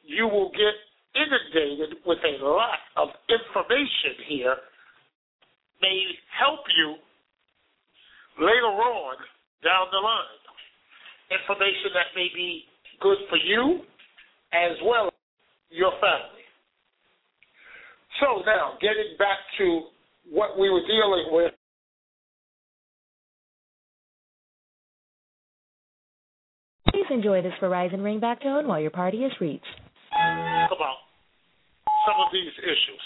you 0.04 0.28
will 0.28 0.50
get 0.52 0.76
inundated 1.16 2.02
with 2.06 2.20
a 2.24 2.36
lot 2.44 2.82
of 2.98 3.10
information 3.30 4.26
here 4.28 4.56
may 5.82 6.02
help 6.34 6.66
you 6.74 6.96
later 8.42 8.74
on 8.74 9.18
down 9.64 9.88
the 9.92 10.02
line. 10.02 10.37
Information 11.30 11.92
that 11.94 12.16
may 12.16 12.28
be 12.34 12.64
good 13.02 13.18
for 13.30 13.38
you 13.38 13.82
as 14.54 14.78
well 14.84 15.08
as 15.08 15.14
your 15.70 15.92
family. 16.00 16.46
So 18.22 18.42
now, 18.46 18.78
getting 18.82 19.18
back 19.20 19.38
to 19.60 19.88
what 20.32 20.58
we 20.58 20.70
were 20.70 20.82
dealing 20.88 21.28
with. 21.32 21.54
Please 26.90 27.06
enjoy 27.12 27.42
this 27.42 27.54
Verizon 27.62 28.00
ringback 28.00 28.42
tone 28.42 28.68
while 28.68 28.80
your 28.80 28.92
party 28.92 29.20
is 29.20 29.32
reached. 29.40 29.66
About 30.12 31.08
some 32.08 32.16
of 32.26 32.32
these 32.32 32.56
issues. 32.64 33.04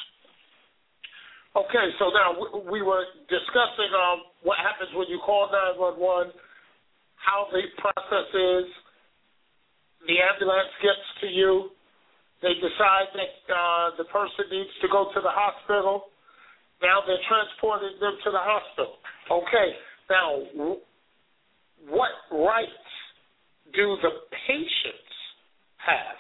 Okay, 1.52 1.88
so 2.00 2.08
now 2.16 2.32
we 2.72 2.82
were 2.82 3.04
discussing 3.28 3.92
um, 3.92 4.24
what 4.44 4.58
happens 4.64 4.90
when 4.96 5.10
you 5.10 5.20
call 5.20 5.52
911, 5.52 6.32
how 7.22 7.48
the 7.52 7.62
process 7.78 8.30
is. 8.34 8.68
The 10.08 10.18
ambulance 10.18 10.74
gets 10.82 11.06
to 11.22 11.28
you, 11.28 11.70
they 12.42 12.58
decide 12.58 13.14
that 13.14 13.38
uh, 13.54 13.88
the 14.02 14.06
person 14.10 14.50
needs 14.50 14.74
to 14.82 14.88
go 14.90 15.14
to 15.14 15.22
the 15.22 15.30
hospital. 15.30 16.10
Now 16.82 17.06
they're 17.06 17.22
transporting 17.30 18.02
them 18.02 18.18
to 18.26 18.30
the 18.34 18.42
hospital. 18.42 18.98
Okay, 19.30 19.78
now 20.10 20.42
what 21.86 22.10
rights 22.34 22.90
do 23.74 23.96
the 24.02 24.26
patients 24.50 25.14
have? 25.78 26.18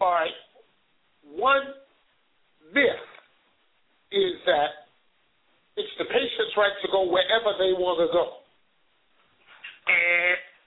All 0.00 0.12
right, 0.12 0.36
one 1.32 1.72
myth 2.72 3.08
is 4.12 4.36
that 4.44 4.92
it's 5.76 5.90
the 5.98 6.04
patient's 6.04 6.52
right 6.56 6.76
to 6.84 6.88
go 6.92 7.08
wherever 7.08 7.56
they 7.58 7.72
want 7.72 7.98
to 8.04 8.12
go. 8.12 8.43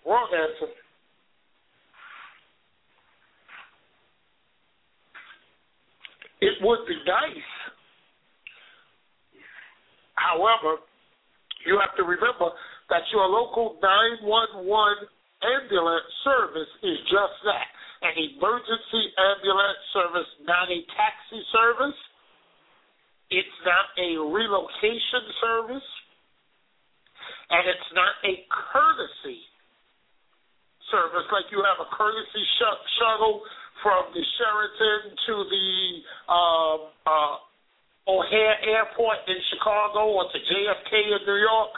Wrong 0.05 0.29
answer. 0.33 0.71
it 6.41 6.53
would 6.61 6.85
be 6.87 6.97
nice. 7.05 7.51
However, 10.15 10.81
you 11.65 11.79
have 11.81 11.95
to 11.97 12.03
remember 12.03 12.53
that 12.89 13.03
your 13.11 13.25
local 13.27 13.77
911 13.81 14.63
ambulance 15.43 16.09
service 16.23 16.71
is 16.81 16.97
just 17.09 17.37
that 17.45 17.67
an 18.01 18.15
emergency 18.17 19.03
ambulance 19.17 19.81
service, 19.93 20.29
not 20.45 20.69
a 20.69 20.79
taxi 20.93 21.41
service. 21.53 21.97
It's 23.29 23.57
not 23.65 23.91
a 23.97 24.09
relocation 24.21 25.23
service. 25.41 25.89
And 27.49 27.63
it's 27.63 27.91
not 27.95 28.12
a 28.27 28.43
courtesy 28.51 29.39
service 30.91 31.27
like 31.31 31.47
you 31.51 31.63
have 31.63 31.79
a 31.79 31.89
courtesy 31.95 32.43
sh- 32.60 32.83
shuttle 32.99 33.43
from 33.83 34.12
the 34.12 34.23
Sheraton 34.39 35.15
to 35.27 35.36
the 35.47 35.69
um, 36.31 36.79
uh, 37.07 37.36
O'Hare 38.07 38.57
Airport 38.63 39.27
in 39.27 39.39
Chicago 39.51 40.15
or 40.15 40.25
to 40.31 40.39
JFK 40.39 40.91
in 41.12 41.21
New 41.27 41.39
York, 41.43 41.71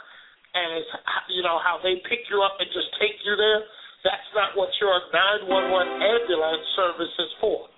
and 0.54 0.68
it's 0.78 0.92
you 1.30 1.42
know 1.42 1.58
how 1.58 1.78
they 1.82 1.98
pick 2.06 2.26
you 2.30 2.42
up 2.42 2.58
and 2.58 2.70
just 2.70 2.90
take 3.02 3.18
you 3.26 3.34
there. 3.34 3.62
That's 4.06 4.30
not 4.32 4.56
what 4.56 4.70
your 4.80 4.94
911 5.12 5.50
ambulance 5.50 6.66
service 6.74 7.14
is 7.18 7.32
for. 7.42 7.68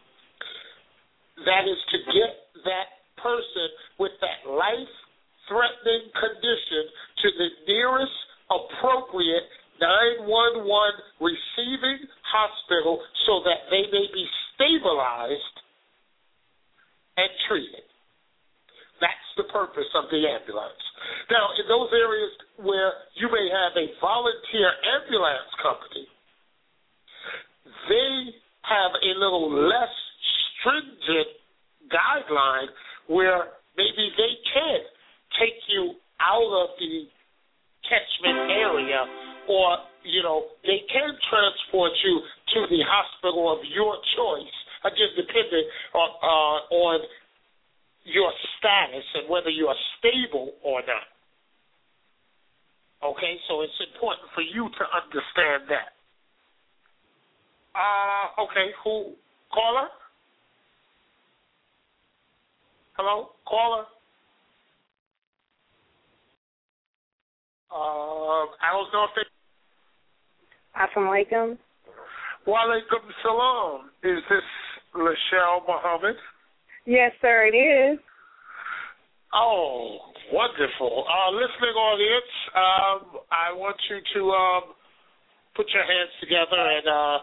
That 1.44 1.66
is 1.66 1.80
to 1.90 1.98
get 2.14 2.32
that 2.62 3.02
person 3.18 3.68
with 3.98 4.12
that 4.20 4.46
life 4.46 4.94
threatening 5.48 6.10
condition 6.14 6.84
to 7.22 7.28
the 7.38 7.48
nearest 7.66 8.18
appropriate 8.50 9.46
911 9.80 10.62
receiving 11.18 12.06
hospital 12.28 13.02
so 13.26 13.42
that 13.42 13.66
they 13.70 13.88
may 13.90 14.06
be 14.12 14.24
stabilized 14.54 15.56
and 17.16 17.30
treated. 17.48 17.86
That's 19.02 19.30
the 19.36 19.50
purpose 19.50 19.90
of 19.98 20.06
the 20.14 20.22
ambulance. 20.22 20.78
Now, 21.26 21.50
in 21.58 21.66
those 21.66 21.90
areas 21.90 22.30
where 22.62 22.94
you 23.18 23.26
may 23.26 23.50
have 23.50 23.74
a 23.74 23.90
volunteer 23.98 24.70
ambulance 24.94 25.50
company, 25.58 26.06
they 27.90 28.30
have 28.62 28.94
a 28.94 29.12
little 29.18 29.50
less 29.50 29.90
stringent 30.60 31.34
guideline 31.90 32.70
where 33.10 33.58
maybe 33.76 34.14
they 34.14 34.34
can 34.54 34.80
take 35.40 35.58
you 35.68 35.94
out 36.20 36.50
of 36.64 36.68
the 36.78 37.08
catchment 37.88 38.50
area 38.50 39.04
or 39.48 39.78
you 40.04 40.22
know 40.22 40.46
they 40.62 40.82
can 40.90 41.10
transport 41.30 41.92
you 42.04 42.20
to 42.54 42.66
the 42.70 42.82
hospital 42.86 43.50
of 43.52 43.58
your 43.74 43.96
choice, 44.16 44.56
again 44.84 45.12
depending 45.16 45.66
on 45.94 46.10
uh, 46.22 46.58
on 46.74 47.00
your 48.04 48.32
status 48.58 49.04
and 49.14 49.28
whether 49.30 49.50
you 49.50 49.66
are 49.66 49.78
stable 49.98 50.52
or 50.62 50.80
not. 50.82 51.06
Okay, 53.02 53.34
so 53.48 53.62
it's 53.62 53.80
important 53.94 54.30
for 54.34 54.42
you 54.42 54.70
to 54.78 54.84
understand 54.94 55.66
that. 55.68 55.90
Uh, 57.74 58.42
okay, 58.42 58.70
who 58.84 59.14
caller? 59.52 59.88
Hello, 62.94 63.30
caller. 63.48 63.84
Um, 67.72 68.52
I 68.60 68.68
don't 68.76 68.92
know 68.92 69.08
if 69.08 69.16
they. 69.16 69.24
Assalamu 70.76 71.08
alaikum. 71.08 71.58
Walaikum 72.46 73.02
salam. 73.22 73.88
Is 74.04 74.20
this 74.28 74.44
Lachelle 74.94 75.64
Muhammad? 75.66 76.16
Yes, 76.84 77.12
sir, 77.22 77.48
it 77.48 77.56
is. 77.56 77.98
Oh, 79.32 80.12
wonderful. 80.32 81.06
Uh, 81.08 81.30
listening 81.32 81.72
audience, 81.72 82.32
um, 82.52 83.00
I 83.32 83.56
want 83.56 83.80
you 83.88 83.96
to 83.96 84.20
um, 84.28 84.64
put 85.56 85.64
your 85.72 85.84
hands 85.88 86.12
together 86.20 86.60
and 86.60 86.84
uh, 86.84 87.18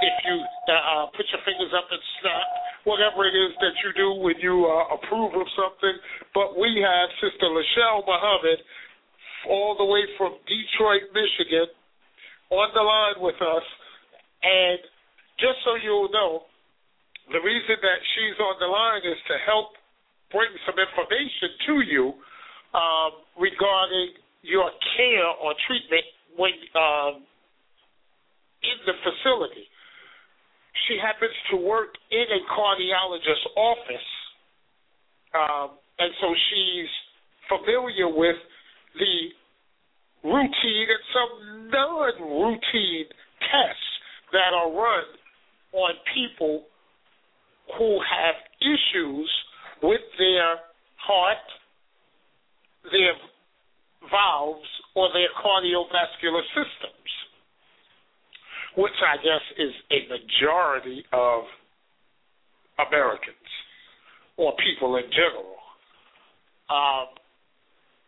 if 0.00 0.16
you 0.24 0.36
uh, 0.72 1.12
put 1.12 1.26
your 1.28 1.42
fingers 1.44 1.72
up 1.76 1.84
and 1.90 2.00
snap, 2.22 2.46
whatever 2.88 3.26
it 3.28 3.36
is 3.36 3.52
that 3.60 3.74
you 3.84 3.90
do 3.92 4.08
when 4.22 4.38
you 4.40 4.64
uh, 4.64 4.96
approve 4.96 5.34
of 5.36 5.48
something. 5.52 5.96
But 6.32 6.56
we 6.56 6.80
have 6.80 7.08
Sister 7.20 7.50
Lachelle 7.50 8.06
Muhammad 8.06 8.62
all 9.48 9.76
the 9.76 9.84
way 9.84 10.02
from 10.16 10.36
Detroit, 10.46 11.10
Michigan, 11.12 11.68
on 12.50 12.68
the 12.74 12.82
line 12.82 13.18
with 13.20 13.38
us. 13.40 13.66
And 14.42 14.78
just 15.40 15.58
so 15.64 15.76
you'll 15.80 16.12
know, 16.12 16.44
the 17.32 17.40
reason 17.40 17.76
that 17.80 18.00
she's 18.14 18.36
on 18.38 18.56
the 18.60 18.68
line 18.68 19.02
is 19.04 19.18
to 19.28 19.36
help 19.48 19.72
bring 20.30 20.50
some 20.66 20.76
information 20.76 21.48
to 21.66 21.74
you 21.86 22.04
um, 22.76 23.24
regarding 23.38 24.18
your 24.42 24.68
care 24.96 25.30
or 25.40 25.54
treatment 25.66 26.04
when 26.36 26.52
um, 26.76 27.24
in 28.60 28.78
the 28.84 28.96
facility. 29.00 29.64
She 30.88 30.98
happens 31.00 31.32
to 31.52 31.56
work 31.56 31.94
in 32.10 32.26
a 32.28 32.40
cardiologist's 32.50 33.46
office, 33.56 34.10
um, 35.32 35.78
and 35.98 36.10
so 36.20 36.34
she's 36.50 36.90
familiar 37.48 38.10
with 38.10 38.36
the 38.98 39.32
routine 40.24 40.88
and 40.88 41.04
some 41.12 41.70
non 41.70 42.12
routine 42.20 43.06
tests 43.40 43.90
that 44.32 44.52
are 44.56 44.72
run 44.72 45.04
on 45.72 45.94
people 46.14 46.64
who 47.78 47.98
have 48.00 48.34
issues 48.60 49.30
with 49.82 50.00
their 50.18 50.56
heart, 50.96 51.44
their 52.90 53.14
valves, 54.10 54.68
or 54.94 55.08
their 55.12 55.28
cardiovascular 55.42 56.42
systems, 56.54 57.10
which 58.76 58.96
I 59.04 59.16
guess 59.16 59.44
is 59.58 59.74
a 59.90 60.08
majority 60.08 61.04
of 61.12 61.44
Americans 62.78 63.50
or 64.36 64.54
people 64.56 64.96
in 64.96 65.04
general. 65.10 65.56
Um, 66.70 67.06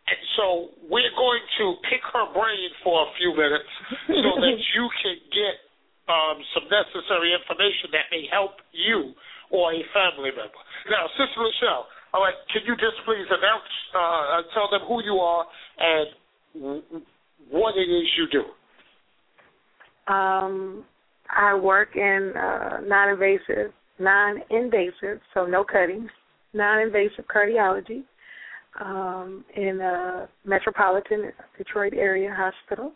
And 0.07 0.23
so 0.39 0.71
we're 0.87 1.11
going 1.19 1.43
to 1.59 1.65
pick 1.91 1.99
her 2.15 2.31
brain 2.31 2.71
for 2.83 3.03
a 3.03 3.09
few 3.19 3.35
minutes 3.35 3.71
so 4.07 4.31
that 4.39 4.55
you 4.75 4.85
can 5.03 5.17
get 5.35 5.55
um, 6.07 6.39
some 6.55 6.63
necessary 6.71 7.35
information 7.35 7.91
that 7.91 8.07
may 8.07 8.23
help 8.31 8.55
you 8.71 9.11
or 9.51 9.75
a 9.75 9.83
family 9.91 10.31
member. 10.31 10.63
Now, 10.87 11.11
Sister 11.19 11.43
Michelle, 11.43 11.91
all 12.13 12.23
right, 12.23 12.35
can 12.55 12.63
you 12.63 12.75
just 12.79 13.03
please 13.03 13.27
announce, 13.27 13.67
uh, 13.91 14.47
tell 14.55 14.71
them 14.71 14.87
who 14.87 15.03
you 15.03 15.19
are 15.19 15.43
and 15.75 16.83
what 17.51 17.75
it 17.75 17.91
is 17.91 18.07
you 18.15 18.27
do? 18.31 18.43
Um, 20.11 20.85
I 21.29 21.53
work 21.55 21.95
in 21.95 22.31
uh, 22.35 22.79
non-invasive, 22.87 23.73
non-invasive, 23.99 25.19
so 25.33 25.45
no 25.45 25.65
cutting, 25.65 26.07
non-invasive 26.53 27.25
cardiology 27.27 28.03
um, 28.79 29.43
in 29.55 29.81
a 29.81 30.29
metropolitan 30.45 31.31
Detroit 31.57 31.93
area 31.93 32.33
hospital, 32.35 32.91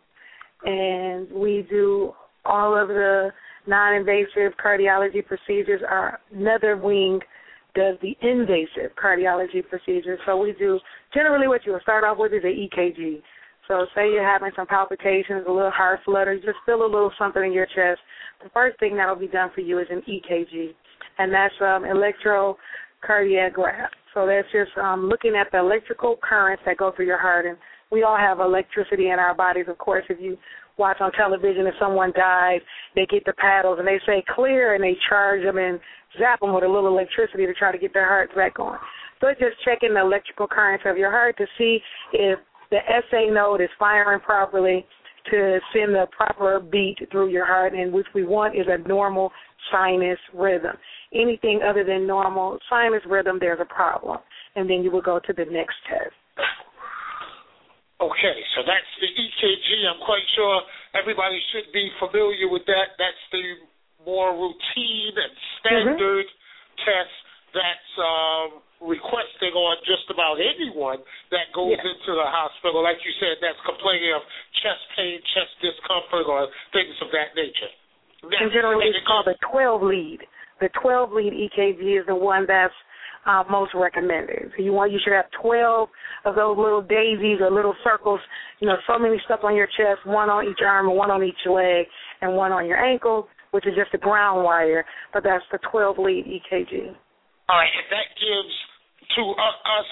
and 0.63 1.29
we 1.32 1.65
do 1.69 2.13
all 2.45 2.79
of 2.79 2.88
the 2.88 3.32
non-invasive 3.67 4.53
cardiology 4.63 5.25
procedures. 5.25 5.82
Our 5.88 6.19
another 6.34 6.77
wing 6.77 7.19
does 7.73 7.97
the 8.01 8.15
invasive 8.21 8.95
cardiology 9.01 9.67
procedures. 9.67 10.19
So 10.25 10.38
we 10.38 10.53
do 10.53 10.79
generally 11.13 11.47
what 11.47 11.65
you 11.65 11.73
will 11.73 11.79
start 11.82 12.03
off 12.03 12.17
with 12.17 12.34
is 12.34 12.43
an 12.43 12.69
EKG. 12.69 13.21
So 13.67 13.86
say 13.95 14.11
you're 14.11 14.27
having 14.27 14.51
some 14.55 14.67
palpitations, 14.67 15.45
a 15.47 15.51
little 15.51 15.71
heart 15.71 16.01
flutter, 16.03 16.34
you 16.34 16.41
just 16.41 16.57
feel 16.65 16.84
a 16.84 16.84
little 16.84 17.11
something 17.17 17.43
in 17.43 17.53
your 17.53 17.67
chest. 17.67 18.01
The 18.43 18.49
first 18.49 18.77
thing 18.79 18.97
that 18.97 19.07
will 19.07 19.15
be 19.15 19.27
done 19.27 19.51
for 19.55 19.61
you 19.61 19.79
is 19.79 19.88
an 19.89 20.01
EKG, 20.01 20.73
and 21.19 21.32
that's 21.32 21.53
um, 21.61 21.84
electrocardiograph. 21.84 23.88
So 24.14 24.26
that's 24.26 24.47
just 24.51 24.78
um, 24.78 25.07
looking 25.07 25.36
at 25.36 25.51
the 25.51 25.59
electrical 25.59 26.18
currents 26.22 26.64
that 26.66 26.78
go 26.78 26.91
through 26.95 27.05
your 27.05 27.20
heart, 27.20 27.45
and 27.45 27.57
we 27.91 28.03
all 28.03 28.18
have 28.18 28.39
electricity 28.39 29.09
in 29.09 29.20
our 29.20 29.36
bodies. 29.36 29.66
Of 29.68 29.78
course, 29.78 30.03
if 30.09 30.20
you 30.20 30.38
watch 30.78 30.97
on 30.99 31.12
television 31.14 31.68
if 31.68 31.76
someone 31.80 32.12
dies, 32.16 32.62
they 32.95 33.05
get 33.05 33.24
the 33.26 33.34
paddles 33.34 33.78
and 33.80 33.88
they 33.88 33.99
say 34.05 34.24
clear, 34.36 34.76
and 34.76 34.84
they 34.84 34.95
charge 35.07 35.43
them 35.43 35.57
and 35.57 35.80
zap 36.20 36.39
them 36.41 36.53
with 36.53 36.64
a 36.64 36.68
little 36.68 36.88
electricity 36.88 37.45
to 37.45 37.53
try 37.53 37.72
to 37.72 37.78
get 37.78 37.93
their 37.93 38.07
hearts 38.07 38.34
back 38.36 38.55
going. 38.55 38.80
So 39.20 39.28
it's 39.28 39.39
just 39.39 39.64
checking 39.64 39.93
the 39.93 40.01
electrical 40.01 40.47
currents 40.47 40.84
of 40.88 40.97
your 40.97 41.12
heart 41.12 41.38
to 41.38 41.45
see 41.57 41.80
if 42.14 42.39
the 42.72 42.80
SA 43.09 43.32
node 43.32 43.62
is 43.62 43.70
firing 43.78 44.20
properly 44.20 44.86
to 45.30 45.59
send 45.72 45.93
the 45.93 46.05
proper 46.16 46.59
beat 46.59 46.97
through 47.12 47.30
your 47.30 47.45
heart, 47.45 47.74
and 47.74 47.93
which 47.93 48.07
we 48.16 48.26
want 48.26 48.55
is 48.55 48.66
a 48.68 48.88
normal 48.88 49.32
sinus 49.72 50.20
rhythm. 50.34 50.76
Anything 51.14 51.62
other 51.62 51.84
than 51.84 52.07
normal 52.07 52.57
sinus 52.70 53.03
rhythm, 53.05 53.38
there's 53.39 53.59
a 53.59 53.68
problem, 53.68 54.18
and 54.55 54.70
then 54.70 54.84
you 54.84 54.91
will 54.91 55.01
go 55.01 55.20
to 55.20 55.34
the 55.34 55.45
next 55.45 55.76
test. 55.88 56.16
Okay, 58.01 58.38
so 58.57 58.66
that's 58.66 58.91
the 58.97 59.05
EKG. 59.05 59.68
I'm 59.86 60.01
quite 60.01 60.26
sure 60.34 60.62
everybody 60.97 61.38
should 61.53 61.70
be 61.70 61.86
familiar 62.01 62.49
with 62.49 62.66
that. 62.66 62.97
That's 62.97 63.24
the 63.30 63.45
more 64.05 64.34
routine 64.34 65.14
and 65.14 65.34
standard 65.62 66.26
mm-hmm. 66.26 66.82
test 66.82 67.14
that's 67.53 67.91
um, 68.01 68.49
requesting 68.82 69.53
on 69.53 69.78
just 69.86 70.07
about 70.09 70.39
anyone 70.41 70.97
that 71.30 71.51
goes 71.53 71.78
yeah. 71.78 71.84
into 71.84 72.12
the 72.16 72.26
hospital. 72.26 72.82
Like 72.82 72.97
you 73.05 73.14
said, 73.22 73.38
that's 73.43 73.59
complaining 73.68 74.16
of 74.16 74.24
chest 74.64 74.82
pain, 74.97 75.20
chest 75.36 75.53
discomfort, 75.62 76.26
or 76.26 76.49
things 76.74 76.95
of 77.03 77.14
that 77.14 77.38
nature. 77.38 77.70
And 78.24 78.51
generally, 78.51 78.86
it's 78.88 79.05
called 79.07 79.26
the 79.26 79.36
12 79.51 79.82
lead. 79.82 80.19
The 80.59 80.69
12 80.82 81.11
lead 81.11 81.34
EKG 81.34 82.01
is 82.01 82.05
the 82.05 82.15
one 82.15 82.45
that's 82.47 82.74
uh, 83.26 83.43
most 83.49 83.72
recommended. 83.74 84.51
So 84.55 84.63
you 84.63 84.74
want 84.74 84.91
you 84.91 84.99
should 85.03 85.13
have 85.13 85.26
12 85.41 85.89
of 86.26 86.36
those 86.36 86.57
little 86.57 86.82
daisies 86.82 87.41
or 87.41 87.51
little 87.51 87.76
circles, 87.84 88.19
you 88.59 88.67
know, 88.67 88.78
so 88.86 88.97
many 88.97 89.17
stuff 89.26 89.41
on 89.43 89.55
your 89.55 89.67
chest, 89.67 90.05
one 90.05 90.30
on 90.30 90.45
each 90.45 90.61
arm 90.65 90.93
one 90.93 91.09
on 91.09 91.24
each 91.24 91.41
leg, 91.45 91.86
and 92.22 92.34
one 92.34 92.51
on 92.51 92.65
your 92.65 92.78
ankle, 92.78 93.28
which 93.51 93.65
is 93.65 93.74
just 93.76 93.93
a 93.93 93.97
ground 93.97 94.43
wire. 94.43 94.86
But 95.13 95.24
that's 95.24 95.45
the 95.51 95.59
12 95.69 95.97
lead 95.97 96.26
EKG. 96.26 96.93
All 97.49 97.57
right, 97.57 97.74
and 97.74 97.89
that 97.89 98.07
gives 98.17 98.55
to 99.17 99.24
us 99.34 99.89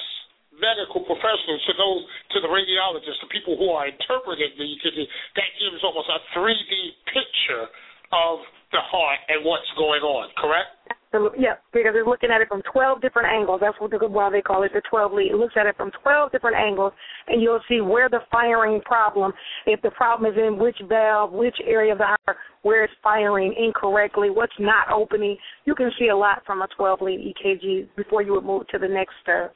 medical 0.59 1.01
professionals, 1.07 1.63
to 1.67 1.73
those, 1.75 2.03
to 2.35 2.37
the 2.43 2.51
radiologists, 2.51 3.19
the 3.23 3.31
people 3.31 3.55
who 3.55 3.71
are 3.71 3.87
interpreting 3.87 4.51
the 4.59 4.67
EKG, 4.67 5.07
that 5.35 5.49
gives 5.59 5.79
almost 5.83 6.07
a 6.11 6.19
3D 6.35 6.71
picture 7.09 7.67
of 8.11 8.39
the 8.71 8.81
heart 8.81 9.19
and 9.27 9.45
what's 9.45 9.69
going 9.77 10.01
on, 10.01 10.29
correct? 10.37 10.69
Absolutely. 11.09 11.41
yeah, 11.41 11.57
because 11.73 11.97
it's 11.97 12.05
looking 12.05 12.29
at 12.29 12.41
it 12.41 12.47
from 12.47 12.61
12 12.71 13.01
different 13.01 13.25
angles. 13.33 13.61
That's 13.61 13.77
what 13.81 13.89
the, 13.89 13.97
why 13.97 14.29
they 14.29 14.45
call 14.45 14.61
it 14.61 14.69
the 14.73 14.81
12 14.85 15.13
lead. 15.13 15.33
It 15.33 15.41
looks 15.41 15.57
at 15.57 15.65
it 15.65 15.73
from 15.73 15.89
12 16.05 16.31
different 16.31 16.57
angles, 16.57 16.93
and 17.25 17.41
you'll 17.41 17.65
see 17.65 17.81
where 17.81 18.09
the 18.09 18.21
firing 18.29 18.81
problem, 18.85 19.33
if 19.65 19.81
the 19.81 19.89
problem 19.89 20.31
is 20.31 20.37
in 20.37 20.59
which 20.61 20.77
valve, 20.87 21.33
which 21.33 21.57
area 21.65 21.93
of 21.93 21.97
the 21.97 22.13
heart, 22.13 22.37
where 22.61 22.85
it's 22.85 22.93
firing 23.01 23.57
incorrectly, 23.57 24.29
what's 24.29 24.53
not 24.59 24.93
opening. 24.93 25.37
You 25.65 25.73
can 25.73 25.89
see 25.97 26.09
a 26.09 26.17
lot 26.17 26.45
from 26.45 26.61
a 26.61 26.67
12 26.77 27.01
lead 27.01 27.33
EKG 27.33 27.89
before 27.97 28.21
you 28.21 28.33
would 28.33 28.45
move 28.45 28.67
to 28.69 28.77
the 28.77 28.87
next 28.87 29.13
step. 29.23 29.55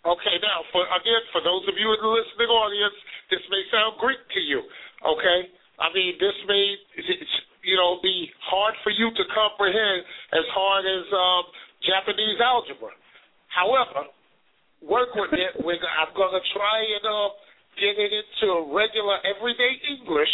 Okay, 0.00 0.36
now 0.40 0.64
for 0.72 0.80
again, 0.80 1.22
for 1.28 1.44
those 1.44 1.60
of 1.68 1.76
you 1.76 1.84
in 1.92 2.00
the 2.00 2.08
listening 2.08 2.48
audience, 2.48 2.96
this 3.28 3.44
may 3.52 3.60
sound 3.68 4.00
Greek 4.00 4.22
to 4.32 4.40
you. 4.40 4.64
Okay, 5.04 5.52
I 5.80 5.88
mean 5.96 6.14
this 6.20 6.36
may 6.46 6.76
you 7.62 7.76
know, 7.76 8.00
be 8.02 8.28
hard 8.40 8.74
for 8.82 8.90
you 8.90 9.12
to 9.12 9.24
comprehend 9.32 10.04
as 10.32 10.46
hard 10.52 10.84
as 10.84 11.04
um, 11.12 11.44
Japanese 11.84 12.40
algebra. 12.40 12.92
However, 13.52 14.08
work 14.80 15.12
with 15.16 15.32
it. 15.32 15.60
When 15.64 15.76
I'm 15.76 16.12
going 16.16 16.32
to 16.32 16.44
try 16.56 16.78
and 16.80 17.04
uh, 17.04 17.28
get 17.76 18.00
it 18.00 18.12
into 18.12 18.72
regular, 18.72 19.20
everyday 19.28 19.76
English 19.92 20.32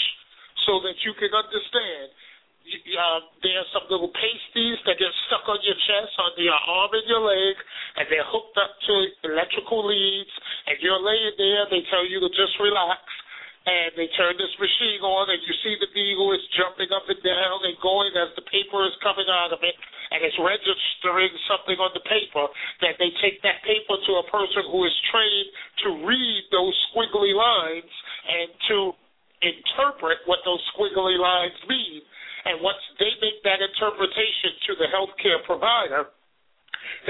so 0.66 0.78
that 0.86 0.94
you 1.02 1.14
can 1.18 1.30
understand. 1.34 2.14
Uh, 2.66 3.22
there's 3.46 3.70
some 3.70 3.86
little 3.86 4.10
pasties 4.10 4.78
that 4.90 4.98
get 4.98 5.12
stuck 5.30 5.46
on 5.46 5.62
your 5.62 5.78
chest, 5.86 6.10
on 6.18 6.34
your 6.34 6.58
arm 6.66 6.90
and 6.98 7.06
your 7.06 7.22
leg, 7.22 7.54
and 7.94 8.10
they're 8.10 8.26
hooked 8.26 8.58
up 8.58 8.74
to 8.82 8.94
electrical 9.30 9.86
leads, 9.86 10.34
and 10.66 10.74
you're 10.82 10.98
laying 10.98 11.38
there. 11.38 11.62
They 11.70 11.86
tell 11.94 12.02
you 12.02 12.18
to 12.18 12.30
just 12.34 12.58
relax 12.58 13.06
and 13.66 13.98
they 13.98 14.06
turn 14.14 14.38
this 14.38 14.54
machine 14.62 15.02
on, 15.02 15.26
and 15.26 15.42
you 15.42 15.54
see 15.66 15.74
the 15.82 15.90
needle 15.90 16.30
is 16.30 16.42
jumping 16.54 16.86
up 16.94 17.02
and 17.10 17.18
down 17.18 17.58
and 17.66 17.74
going 17.82 18.14
as 18.14 18.30
the 18.38 18.46
paper 18.46 18.86
is 18.86 18.94
coming 19.02 19.26
out 19.26 19.50
of 19.50 19.58
it, 19.66 19.74
and 20.14 20.22
it's 20.22 20.38
registering 20.38 21.34
something 21.50 21.74
on 21.82 21.90
the 21.90 22.06
paper. 22.06 22.46
That 22.86 22.94
they 23.02 23.10
take 23.18 23.42
that 23.42 23.66
paper 23.66 23.98
to 23.98 24.12
a 24.22 24.24
person 24.30 24.70
who 24.70 24.86
is 24.86 24.94
trained 25.10 25.50
to 25.82 25.88
read 26.06 26.42
those 26.54 26.78
squiggly 26.94 27.34
lines 27.34 27.90
and 28.30 28.48
to 28.70 28.78
interpret 29.42 30.22
what 30.30 30.46
those 30.46 30.62
squiggly 30.70 31.18
lines 31.18 31.58
mean. 31.66 32.06
And 32.46 32.62
once 32.62 32.78
they 33.02 33.10
make 33.18 33.42
that 33.42 33.58
interpretation 33.58 34.54
to 34.70 34.72
the 34.78 34.86
healthcare 34.94 35.42
provider, 35.42 36.06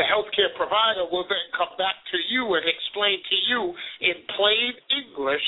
the 0.01 0.09
healthcare 0.09 0.57
provider 0.57 1.05
will 1.13 1.29
then 1.29 1.47
come 1.53 1.77
back 1.77 2.01
to 2.17 2.19
you 2.33 2.49
and 2.57 2.65
explain 2.65 3.21
to 3.21 3.37
you 3.45 3.61
in 4.01 4.17
plain 4.33 4.73
English 4.89 5.45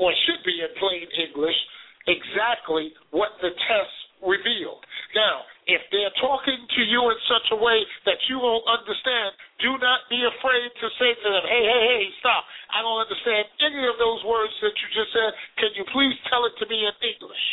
or 0.00 0.10
should 0.26 0.40
be 0.42 0.56
in 0.64 0.72
plain 0.80 1.06
English, 1.28 1.56
exactly 2.08 2.96
what 3.12 3.36
the 3.44 3.52
test 3.52 3.94
revealed. 4.24 4.80
Now, 5.14 5.44
if 5.68 5.84
they're 5.92 6.12
talking 6.18 6.56
to 6.56 6.82
you 6.82 7.00
in 7.12 7.18
such 7.28 7.46
a 7.52 7.58
way 7.60 7.84
that 8.08 8.18
you 8.26 8.40
won't 8.40 8.64
understand, 8.66 9.36
do 9.60 9.76
not 9.78 10.08
be 10.08 10.18
afraid 10.24 10.68
to 10.80 10.86
say 10.96 11.12
to 11.14 11.28
them, 11.28 11.44
hey, 11.46 11.64
hey, 11.68 11.82
hey, 11.84 12.04
stop. 12.18 12.42
I 12.72 12.80
don't 12.80 13.04
understand 13.04 13.44
any 13.60 13.84
of 13.86 14.00
those 14.00 14.24
words 14.24 14.52
that 14.64 14.74
you 14.74 14.86
just 14.96 15.12
said. 15.12 15.30
Can 15.60 15.70
you 15.76 15.84
please 15.92 16.16
tell 16.32 16.48
it 16.48 16.56
to 16.58 16.66
me 16.66 16.88
in 16.88 16.94
English? 17.04 17.44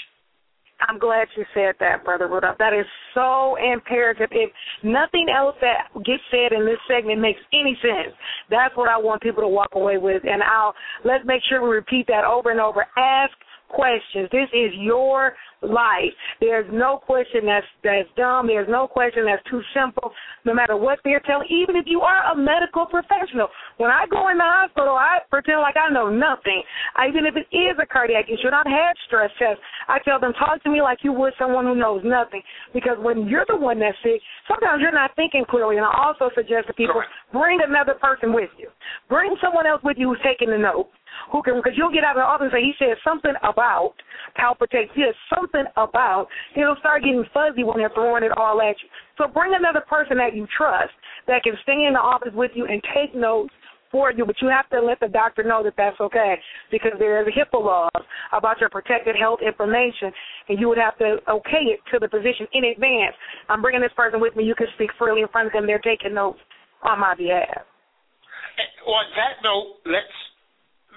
I'm 0.80 1.00
glad 1.00 1.28
you 1.36 1.44
said 1.54 1.76
that, 1.80 2.06
Brother 2.06 2.28
Rudolph. 2.28 2.58
That 2.60 2.74
is 2.74 2.86
so 3.14 3.56
imperative. 3.56 4.30
If 4.32 4.52
nothing 4.84 5.28
else 5.36 5.56
that 5.62 5.90
gets 6.06 6.22
said 6.30 6.54
in 6.56 6.66
this 6.66 6.78
segment 6.88 7.20
makes 7.20 7.40
any 7.52 7.78
sense, 7.82 8.14
that's 8.50 8.76
what 8.78 8.90
I 8.90 8.98
want 8.98 9.22
people 9.22 9.42
to 9.42 9.48
walk 9.48 9.70
away 9.74 9.98
with. 9.98 10.24
And 10.24 10.44
I'll 10.44 10.76
let's 11.04 11.26
make 11.26 11.42
sure 11.50 11.64
we 11.64 11.76
repeat 11.76 12.06
that 12.08 12.26
over 12.26 12.52
and 12.52 12.60
over. 12.60 12.86
Ask 12.96 13.34
questions. 13.70 14.30
This 14.32 14.50
is 14.54 14.72
your 14.80 15.34
life. 15.62 16.14
There's 16.40 16.68
no 16.72 16.98
question 16.98 17.46
that's 17.46 17.66
that's 17.84 18.10
dumb. 18.16 18.48
There's 18.48 18.70
no 18.70 18.88
question 18.88 19.26
that's 19.26 19.44
too 19.50 19.62
simple. 19.74 20.12
No 20.46 20.54
matter 20.54 20.78
what 20.78 21.00
they're 21.04 21.22
telling, 21.22 21.48
even 21.50 21.76
if 21.76 21.86
you 21.88 22.02
are 22.02 22.32
a 22.32 22.36
medical 22.36 22.86
professional. 22.86 23.48
When 23.78 23.92
I 23.92 24.06
go 24.10 24.30
in 24.30 24.38
the 24.38 24.46
hospital, 24.46 24.96
I 24.96 25.20
pretend 25.30 25.62
like 25.62 25.76
I 25.78 25.92
know 25.92 26.10
nothing. 26.10 26.62
I, 26.96 27.08
even 27.08 27.26
if 27.26 27.36
it 27.36 27.48
is 27.56 27.78
a 27.82 27.86
cardiac 27.86 28.26
issue, 28.26 28.50
I've 28.54 28.66
had 28.66 28.94
stress 29.08 29.32
tests. 29.40 29.62
I 29.88 30.00
tell 30.06 30.20
them, 30.20 30.34
talk 30.34 30.64
to 30.64 30.70
me 30.70 30.82
like 30.82 31.00
you 31.04 31.14
would 31.14 31.34
someone 31.38 31.66
who 31.66 31.76
knows 31.76 32.02
nothing. 32.04 32.42
Because 32.74 32.98
when 33.00 33.28
you're 33.28 33.46
the 33.48 33.58
one 33.58 33.80
that's 33.80 33.98
sick, 34.04 34.22
sometimes 34.48 34.82
you're 34.82 34.92
not 34.92 35.16
thinking 35.16 35.46
clearly. 35.50 35.78
And 35.78 35.86
I 35.86 35.94
also 35.94 36.30
suggest 36.36 36.68
to 36.68 36.74
people, 36.74 37.02
bring 37.32 37.60
another 37.66 37.96
person 37.96 38.34
with 38.34 38.50
you. 38.58 38.70
Bring 39.10 39.36
someone 39.42 39.66
else 39.66 39.82
with 39.84 39.98
you 39.98 40.10
who's 40.10 40.22
taking 40.24 40.50
the 40.50 40.58
note 40.58 40.90
who 41.32 41.44
can 41.44 41.56
because 41.58 41.74
you'll 41.76 41.94
get 41.94 42.04
out 42.04 42.16
of 42.16 42.22
the 42.22 42.28
office 42.28 42.50
and 42.52 42.56
say 42.56 42.64
he 42.64 42.74
said 42.80 42.98
something 43.04 43.34
about 43.44 43.94
palpitate. 44.36 44.90
He 44.96 45.02
has 45.02 45.16
something 45.34 45.66
about. 45.76 46.28
He'll 46.56 46.78
start 46.80 47.04
getting 47.04 47.26
fuzzy 47.34 47.64
when 47.64 47.78
they're 47.78 47.94
throwing 47.94 48.24
it 48.24 48.32
all 48.38 48.62
at 48.62 48.76
you. 48.82 48.90
So 49.18 49.28
bring 49.28 49.54
another 49.56 49.82
person 49.88 50.18
that 50.18 50.36
you 50.36 50.48
trust 50.56 50.94
that 51.28 51.44
can 51.44 51.54
stay 51.64 51.86
in 51.88 51.94
the 51.94 52.04
office 52.04 52.34
with 52.34 52.52
you 52.56 52.66
and 52.66 52.82
take 52.94 53.16
notes 53.16 53.54
for 53.92 54.12
you, 54.12 54.26
but 54.26 54.36
you 54.42 54.50
have 54.50 54.70
to 54.70 54.82
let 54.82 55.00
the 55.00 55.08
doctor 55.08 55.44
know 55.44 55.64
that 55.64 55.74
that's 55.78 56.00
okay 56.00 56.36
because 56.72 56.92
there 57.00 57.22
is 57.22 57.34
HIPAA 57.34 57.64
laws 57.64 58.04
about 58.34 58.60
your 58.60 58.70
protected 58.70 59.16
health 59.16 59.40
information, 59.46 60.12
and 60.50 60.60
you 60.60 60.68
would 60.68 60.78
have 60.78 60.98
to 60.98 61.18
okay 61.30 61.72
it 61.72 61.80
to 61.92 62.00
the 62.00 62.08
physician 62.10 62.48
in 62.54 62.66
advance. 62.66 63.16
I'm 63.50 63.62
bringing 63.62 63.82
this 63.82 63.96
person 63.96 64.20
with 64.20 64.36
me. 64.36 64.44
You 64.44 64.56
can 64.56 64.68
speak 64.76 64.90
freely 65.00 65.22
in 65.22 65.28
front 65.30 65.48
of 65.48 65.54
them. 65.54 65.66
They're 65.66 65.80
taking 65.80 66.14
notes 66.14 66.40
on 66.84 67.00
my 67.00 67.16
behalf. 67.16 67.64
On 68.86 69.06
that 69.16 69.44
note, 69.44 69.80
let's 69.86 70.16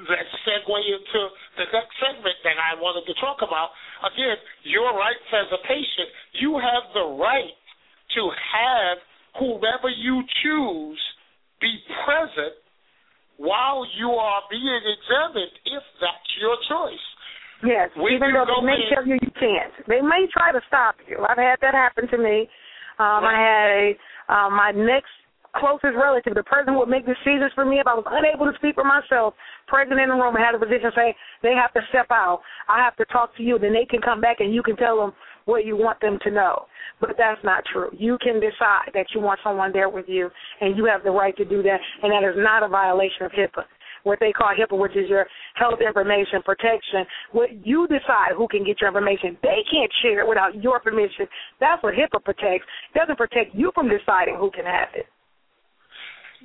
let's 0.08 0.32
segue 0.46 0.78
into 0.80 1.20
the 1.60 1.66
next 1.72 1.92
segment 2.00 2.38
that 2.44 2.56
I 2.56 2.78
wanted 2.80 3.04
to 3.10 3.14
talk 3.20 3.42
about. 3.44 3.74
Again, 4.06 4.36
your 4.64 4.96
rights 4.96 5.28
as 5.32 5.48
a 5.52 5.60
patient, 5.66 6.08
you 6.40 6.56
have 6.56 6.88
the 6.94 7.06
right 7.20 7.56
to 8.16 8.22
have 8.32 8.96
whomever 9.38 9.88
you 9.92 10.22
choose 10.42 11.00
be 11.60 11.72
present 12.04 12.56
while 13.36 13.84
you 13.96 14.10
are 14.10 14.42
being 14.50 14.82
examined 14.84 15.52
if 15.64 15.84
that's 16.00 16.30
your 16.40 16.56
choice. 16.68 17.06
Yes, 17.64 17.90
when 17.96 18.16
even 18.16 18.32
though 18.32 18.48
they 18.48 18.66
may 18.66 18.80
in, 18.80 18.88
tell 18.92 19.06
you 19.06 19.20
you 19.20 19.32
can't. 19.36 19.72
They 19.86 20.00
may 20.00 20.24
try 20.32 20.52
to 20.52 20.60
stop 20.66 20.96
you. 21.08 21.20
I've 21.28 21.36
had 21.36 21.60
that 21.60 21.74
happen 21.74 22.08
to 22.08 22.18
me. 22.18 22.48
Um, 22.96 23.24
I 23.24 23.36
had 23.36 23.68
a 23.68 23.84
uh, 24.32 24.50
my 24.50 24.72
next 24.72 25.12
closest 25.56 25.96
relative, 25.96 26.34
the 26.34 26.44
who 26.66 26.78
would 26.78 26.88
make 26.88 27.06
decisions 27.06 27.52
for 27.54 27.64
me 27.64 27.80
if 27.80 27.86
I 27.86 27.94
was 27.94 28.04
unable 28.06 28.50
to 28.50 28.56
speak 28.58 28.74
for 28.74 28.84
myself, 28.84 29.34
present 29.66 30.00
in 30.00 30.08
the 30.08 30.14
room 30.14 30.34
had 30.34 30.54
a 30.54 30.58
physician 30.58 30.90
say 30.94 31.14
they 31.42 31.54
have 31.54 31.72
to 31.74 31.80
step 31.88 32.06
out. 32.10 32.42
I 32.68 32.82
have 32.82 32.96
to 32.96 33.04
talk 33.06 33.36
to 33.36 33.42
you. 33.42 33.58
Then 33.58 33.72
they 33.72 33.84
can 33.84 34.00
come 34.00 34.20
back 34.20 34.40
and 34.40 34.54
you 34.54 34.62
can 34.62 34.76
tell 34.76 34.98
them 34.98 35.12
what 35.44 35.64
you 35.64 35.76
want 35.76 36.00
them 36.00 36.18
to 36.22 36.30
know. 36.30 36.66
But 37.00 37.16
that's 37.18 37.42
not 37.42 37.64
true. 37.72 37.90
You 37.96 38.18
can 38.22 38.34
decide 38.40 38.92
that 38.94 39.06
you 39.14 39.20
want 39.20 39.40
someone 39.42 39.72
there 39.72 39.88
with 39.88 40.06
you, 40.08 40.30
and 40.60 40.76
you 40.76 40.84
have 40.84 41.02
the 41.02 41.10
right 41.10 41.36
to 41.36 41.44
do 41.44 41.62
that, 41.62 41.80
and 42.02 42.12
that 42.12 42.28
is 42.28 42.36
not 42.36 42.62
a 42.62 42.68
violation 42.68 43.24
of 43.24 43.32
HIPAA. 43.32 43.64
What 44.02 44.18
they 44.20 44.32
call 44.32 44.48
HIPAA, 44.56 44.78
which 44.78 44.96
is 44.96 45.08
your 45.08 45.26
health 45.54 45.80
information 45.86 46.42
protection. 46.44 47.04
What 47.32 47.66
you 47.66 47.86
decide 47.88 48.32
who 48.36 48.48
can 48.48 48.64
get 48.64 48.80
your 48.80 48.88
information. 48.88 49.36
They 49.42 49.64
can't 49.70 49.92
share 50.02 50.20
it 50.20 50.28
without 50.28 50.62
your 50.62 50.80
permission. 50.80 51.26
That's 51.58 51.82
what 51.82 51.94
HIPAA 51.94 52.24
protects. 52.24 52.66
It 52.94 52.98
doesn't 52.98 53.16
protect 53.16 53.54
you 53.54 53.72
from 53.74 53.88
deciding 53.88 54.36
who 54.36 54.50
can 54.50 54.64
have 54.64 54.88
it. 54.94 55.06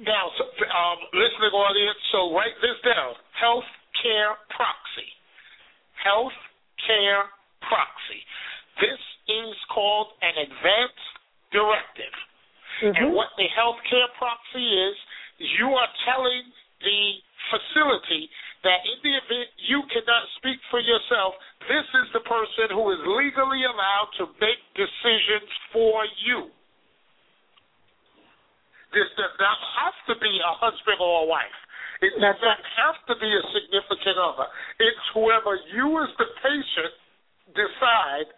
Now, 0.03 0.27
so, 0.35 0.43
um, 0.43 0.99
listening 1.15 1.55
audience, 1.55 1.99
so 2.11 2.35
write 2.35 2.55
this 2.59 2.75
down. 2.83 3.15
Health 3.39 3.67
care 4.03 4.35
proxy. 4.51 5.09
Health 6.03 6.35
care 6.83 7.31
proxy. 7.63 8.21
This 8.83 8.99
is 9.31 9.55
called 9.71 10.11
an 10.19 10.35
advance 10.35 10.99
directive. 11.55 12.15
Mm-hmm. 12.83 12.91
And 12.91 13.05
what 13.15 13.31
the 13.39 13.47
healthcare 13.55 14.11
proxy 14.19 14.67
is, 14.67 14.95
you 15.39 15.71
are 15.71 15.91
telling 16.03 16.43
the 16.83 17.03
facility 17.47 18.27
that 18.67 18.83
in 18.83 18.97
the 18.99 19.13
event 19.15 19.47
you 19.63 19.79
cannot 19.93 20.27
speak 20.41 20.59
for 20.67 20.81
yourself, 20.83 21.39
this 21.71 21.87
is 22.03 22.07
the 22.11 22.25
person 22.27 22.73
who 22.73 22.83
is 22.91 22.99
legally 23.05 23.63
allowed 23.63 24.11
to 24.19 24.27
make 24.43 24.59
decisions 24.75 25.47
for 25.71 26.03
you. 26.25 26.51
This 28.95 29.11
does 29.19 29.35
not 29.37 29.59
have 29.83 29.97
to 30.07 30.15
be 30.23 30.39
a 30.39 30.53
husband 30.55 31.03
or 31.03 31.23
a 31.23 31.27
wife. 31.27 31.59
It 31.99 32.15
does 32.15 32.39
not 32.39 32.59
have 32.79 32.97
to 33.11 33.15
be 33.19 33.27
a 33.27 33.43
significant 33.51 34.15
other. 34.15 34.47
It's 34.79 35.05
whoever 35.11 35.59
you 35.75 35.99
as 35.99 36.11
the 36.15 36.31
patient 36.39 36.95
decide 37.51 38.31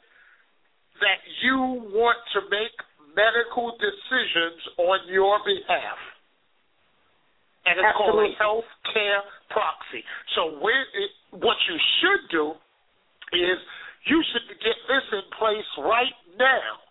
that 1.01 1.22
you 1.45 1.86
want 1.93 2.18
to 2.34 2.41
make 2.49 2.74
medical 3.14 3.78
decisions 3.78 4.62
on 4.78 5.05
your 5.10 5.38
behalf. 5.45 6.01
And 7.66 7.78
it's 7.78 7.86
Absolutely. 7.86 8.34
called 8.38 8.64
a 8.64 8.64
health 8.66 8.72
care 8.93 9.22
proxy. 9.49 10.01
So 10.38 10.58
it, 10.58 11.12
what 11.38 11.58
you 11.68 11.78
should 12.01 12.24
do 12.32 12.45
is 13.34 13.58
you 14.08 14.24
should 14.32 14.47
get 14.64 14.78
this 14.88 15.05
in 15.12 15.26
place 15.36 15.70
right 15.82 16.18
now. 16.39 16.86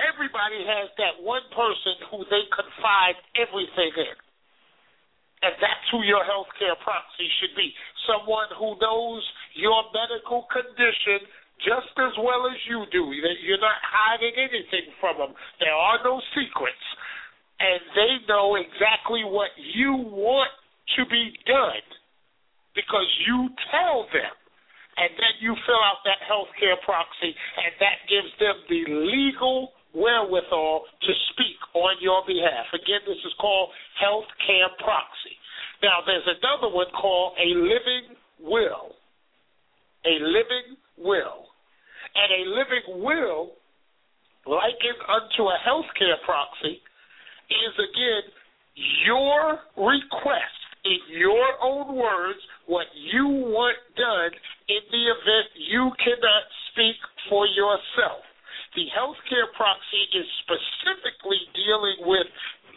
Everybody 0.00 0.64
has 0.64 0.88
that 0.96 1.20
one 1.20 1.44
person 1.52 1.96
who 2.08 2.24
they 2.32 2.44
confide 2.48 3.20
everything 3.36 3.92
in. 4.00 4.16
And 5.40 5.56
that's 5.56 5.86
who 5.88 6.04
your 6.04 6.20
healthcare 6.24 6.76
proxy 6.84 7.28
should 7.40 7.56
be. 7.56 7.72
Someone 8.04 8.48
who 8.56 8.76
knows 8.80 9.24
your 9.56 9.88
medical 9.92 10.44
condition 10.52 11.24
just 11.64 11.92
as 11.96 12.12
well 12.20 12.48
as 12.48 12.56
you 12.68 12.84
do. 12.92 13.12
You're 13.12 13.60
not 13.60 13.80
hiding 13.84 14.36
anything 14.36 14.92
from 15.00 15.16
them. 15.16 15.32
There 15.60 15.72
are 15.72 16.00
no 16.04 16.20
secrets. 16.36 16.86
And 17.60 17.80
they 17.92 18.12
know 18.28 18.56
exactly 18.56 19.24
what 19.24 19.52
you 19.56 19.92
want 19.92 20.52
to 20.96 21.04
be 21.08 21.36
done 21.44 21.84
because 22.72 23.08
you 23.28 23.52
tell 23.68 24.08
them. 24.12 24.32
And 24.96 25.12
then 25.16 25.34
you 25.40 25.56
fill 25.64 25.80
out 25.80 26.04
that 26.04 26.20
healthcare 26.28 26.76
proxy, 26.84 27.32
and 27.32 27.72
that 27.80 28.04
gives 28.04 28.28
them 28.36 28.56
the 28.68 28.84
legal 29.08 29.72
wherewithal 29.94 30.84
to 31.02 31.12
speak 31.32 31.58
on 31.74 31.96
your 32.00 32.22
behalf. 32.26 32.66
Again, 32.72 33.02
this 33.06 33.20
is 33.24 33.34
called 33.40 33.70
health 33.98 34.28
care 34.46 34.70
proxy. 34.78 35.36
Now, 35.82 36.04
there's 36.04 36.26
another 36.26 36.72
one 36.72 36.90
called 36.94 37.34
a 37.38 37.48
living 37.56 38.16
will. 38.40 38.94
A 40.04 40.14
living 40.20 40.76
will 40.96 41.50
and 42.14 42.28
a 42.32 42.42
living 42.50 43.04
will, 43.04 43.52
likened 44.46 45.02
unto 45.06 45.48
a 45.48 45.58
health 45.64 45.86
care 45.98 46.18
proxy, 46.24 46.80
is 47.50 47.74
again 47.78 48.24
your 49.06 49.58
request 49.76 50.58
in 50.84 50.98
your 51.18 51.46
own 51.62 51.94
words 51.94 52.38
what 52.66 52.86
you 52.94 53.26
want 53.26 53.76
done 53.96 54.30
in 54.68 54.82
the 54.90 55.04
event 55.12 55.46
you 55.54 55.90
cannot 55.98 56.44
speak 56.72 56.96
for 57.28 57.46
yourself. 57.46 58.24
The 58.74 58.86
healthcare 58.94 59.50
proxy 59.56 60.04
is 60.14 60.26
specifically 60.46 61.42
dealing 61.54 62.06
with 62.06 62.26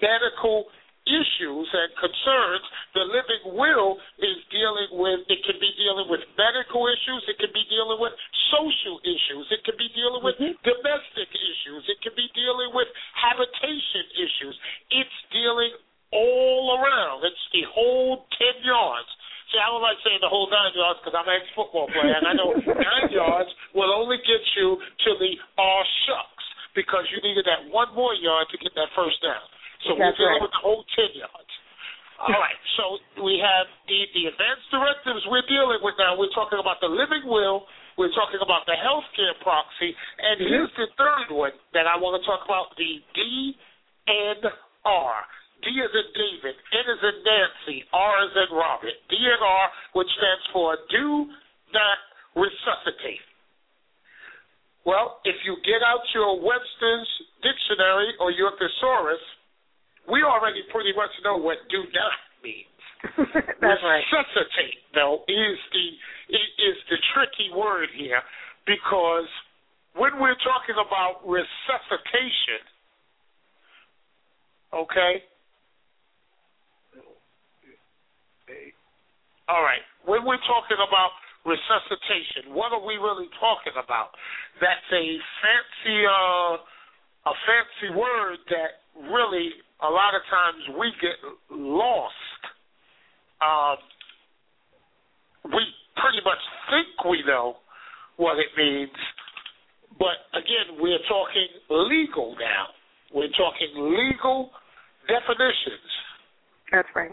medical 0.02 0.68
issues 1.06 1.68
and 1.68 1.90
concerns. 2.00 2.66
The 2.96 3.06
living 3.08 3.44
will 3.60 4.00
is 4.20 4.40
dealing 4.48 4.92
with, 4.96 5.28
it 5.28 5.44
can 5.44 5.60
be 5.60 5.72
dealing 5.76 6.08
with 6.08 6.24
medical 6.40 6.88
issues, 6.88 7.22
it 7.28 7.38
can 7.40 7.52
be 7.52 7.68
dealing 7.68 8.00
with 8.00 8.16
social 8.52 9.04
issues, 9.04 9.46
it 9.52 9.62
can 9.68 9.76
be 9.76 9.92
dealing 9.92 10.24
with 10.24 10.36
mm-hmm. 10.40 10.56
domestic 10.64 11.30
issues, 11.32 11.84
it 11.92 12.00
can 12.00 12.16
be 12.16 12.28
dealing 12.32 12.72
with 12.72 12.88
habitation 13.20 14.06
issues. 14.16 14.56
It's 14.92 15.18
dealing 15.32 15.76
all 16.14 16.80
around. 16.80 17.26
It's 17.26 17.46
the 17.52 17.66
whole 17.74 18.30
10 18.40 18.64
yards. 18.64 19.10
See, 19.52 19.60
I 19.60 19.68
don't 19.70 19.84
like 19.84 20.00
saying 20.02 20.24
the 20.24 20.32
whole 20.32 20.50
nine 20.50 20.74
yards 20.74 21.04
because 21.04 21.14
I'm 21.14 21.28
an 21.28 21.36
ex-football 21.42 21.92
player, 21.92 22.16
and 22.16 22.26
I 22.26 22.34
know 22.34 22.56
nine 22.92 23.12
yards 23.12 23.52
will 23.76 23.92
only 23.92 24.18
get 24.24 24.42
you 24.58 24.80
to 24.80 25.10
the 25.20 25.32
aw 25.60 25.84
shucks 26.08 26.46
because 26.74 27.06
you 27.14 27.22
needed 27.22 27.46
that 27.46 27.70
one 27.70 27.94
more 27.94 28.16
yard 28.18 28.50
to 28.50 28.58
get 28.58 28.74
that 28.74 28.90
first 28.98 29.22
down. 29.22 29.44
So 29.86 29.94
That's 29.94 30.18
we're 30.18 30.18
dealing 30.18 30.42
right. 30.42 30.48
with 30.48 30.54
the 30.56 30.64
whole 30.64 30.82
10 30.96 31.22
yards. 31.22 31.52
All 32.24 32.40
right, 32.40 32.56
so 32.80 33.04
we 33.20 33.36
have 33.44 33.68
the, 33.92 34.08
the 34.16 34.32
advanced 34.32 34.72
directives 34.72 35.28
we're 35.28 35.44
dealing 35.44 35.84
with 35.84 36.00
now. 36.00 36.16
We're 36.16 36.32
talking 36.32 36.56
about 36.56 36.80
the 36.80 36.88
living 36.88 37.28
will, 37.28 37.68
we're 38.00 38.16
talking 38.16 38.40
about 38.40 38.64
the 38.64 38.80
healthcare 38.80 39.36
proxy, 39.44 39.92
and 39.92 40.40
here's 40.40 40.72
the 40.80 40.88
third 40.96 41.36
one 41.36 41.52
that 41.76 41.84
I 41.84 42.00
want 42.00 42.16
to 42.16 42.24
talk 42.24 42.48
about 42.48 42.72
the 42.80 43.04
DNR. 43.12 45.20
D 45.64 45.72
is 45.72 45.94
in 45.96 46.10
David, 46.12 46.56
N 46.76 46.86
is 46.92 47.02
in 47.02 47.18
Nancy, 47.24 47.78
R 47.96 48.14
is 48.28 48.34
in 48.36 48.50
Robert. 48.52 48.96
DNR, 49.08 49.66
which 49.96 50.12
stands 50.20 50.46
for 50.52 50.78
Do 50.92 51.32
Not 51.72 51.98
Resuscitate. 52.36 53.24
Well, 54.84 55.24
if 55.24 55.40
you 55.48 55.56
get 55.64 55.80
out 55.80 56.04
your 56.12 56.36
Webster's 56.44 57.08
dictionary 57.40 58.12
or 58.20 58.36
your 58.36 58.52
thesaurus, 58.60 59.22
we 60.12 60.24
already 60.24 60.60
pretty 60.76 60.92
much 60.92 61.12
know 61.24 61.40
what 61.40 61.64
do 61.72 61.88
not 61.96 62.20
means. 62.44 62.68
That's 63.64 63.80
right. 63.84 64.04
Resuscitate, 64.12 64.84
though, 64.92 65.24
is 65.28 65.56
the 65.72 65.88
is 66.32 66.78
the 66.90 67.00
tricky 67.16 67.52
word 67.56 67.88
here 67.96 68.20
because 68.66 69.28
when 69.96 70.20
we're 70.20 70.40
talking 70.44 70.76
about 70.76 71.24
resuscitation, 71.24 72.64
okay. 74.74 75.24
All 79.48 79.62
right. 79.62 79.84
When 80.06 80.24
we're 80.24 80.42
talking 80.48 80.80
about 80.80 81.12
resuscitation, 81.44 82.56
what 82.56 82.72
are 82.72 82.84
we 82.84 82.96
really 82.96 83.28
talking 83.40 83.76
about? 83.76 84.16
That's 84.64 84.88
a 84.92 85.06
fancy 85.44 85.98
uh, 86.08 86.54
a 87.28 87.34
fancy 87.48 87.90
word 87.96 88.40
that 88.52 88.84
really 89.12 89.52
a 89.82 89.90
lot 89.92 90.16
of 90.16 90.24
times 90.32 90.80
we 90.80 90.92
get 91.04 91.20
lost. 91.52 92.42
Um, 93.44 93.78
we 95.52 95.64
pretty 96.00 96.24
much 96.24 96.40
think 96.72 96.88
we 97.04 97.24
know 97.28 97.60
what 98.16 98.40
it 98.40 98.48
means, 98.56 98.96
but 100.00 100.24
again, 100.32 100.80
we're 100.80 101.04
talking 101.10 101.48
legal 101.70 102.36
now. 102.40 102.68
We're 103.14 103.34
talking 103.36 103.76
legal 103.76 104.52
definitions. 105.08 105.92
That's 106.72 106.88
right. 106.96 107.12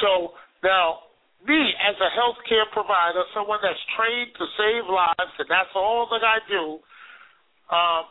So 0.00 0.34
now, 0.62 1.04
me 1.46 1.60
as 1.76 1.96
a 2.00 2.10
healthcare 2.16 2.64
provider, 2.72 3.22
someone 3.36 3.60
that's 3.62 3.80
trained 3.96 4.32
to 4.38 4.44
save 4.56 4.88
lives, 4.88 5.34
and 5.38 5.48
that's 5.48 5.72
all 5.76 6.08
that 6.10 6.24
I 6.24 6.40
do. 6.48 6.80
Um, 7.68 8.04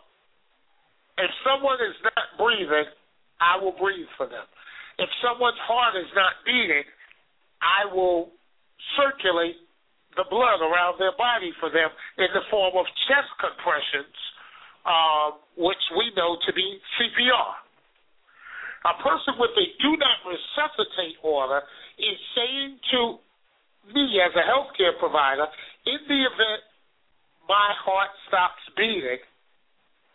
if 1.18 1.32
someone 1.42 1.82
is 1.82 1.98
not 2.04 2.26
breathing, 2.38 2.90
I 3.42 3.58
will 3.58 3.74
breathe 3.74 4.10
for 4.18 4.30
them. 4.30 4.46
If 4.98 5.10
someone's 5.26 5.60
heart 5.66 5.98
is 5.98 6.10
not 6.14 6.34
beating, 6.46 6.86
I 7.62 7.90
will 7.90 8.30
circulate 8.98 9.58
the 10.16 10.26
blood 10.30 10.62
around 10.62 11.02
their 11.02 11.16
body 11.18 11.50
for 11.58 11.74
them 11.74 11.90
in 12.22 12.30
the 12.38 12.46
form 12.54 12.78
of 12.78 12.86
chest 13.10 13.34
compressions, 13.42 14.18
uh, 14.86 15.34
which 15.58 15.82
we 15.98 16.14
know 16.14 16.38
to 16.46 16.54
be 16.54 16.78
CPR. 16.98 17.63
A 18.84 18.96
person 19.00 19.40
with 19.40 19.52
a 19.56 19.66
do 19.80 19.96
not 19.96 20.18
resuscitate 20.28 21.16
order 21.24 21.64
is 21.98 22.18
saying 22.36 22.80
to 22.92 23.20
me 23.96 24.20
as 24.20 24.36
a 24.36 24.44
healthcare 24.44 24.98
provider, 25.00 25.48
in 25.86 26.00
the 26.08 26.22
event 26.28 26.62
my 27.48 27.72
heart 27.84 28.12
stops 28.28 28.64
beating, 28.76 29.20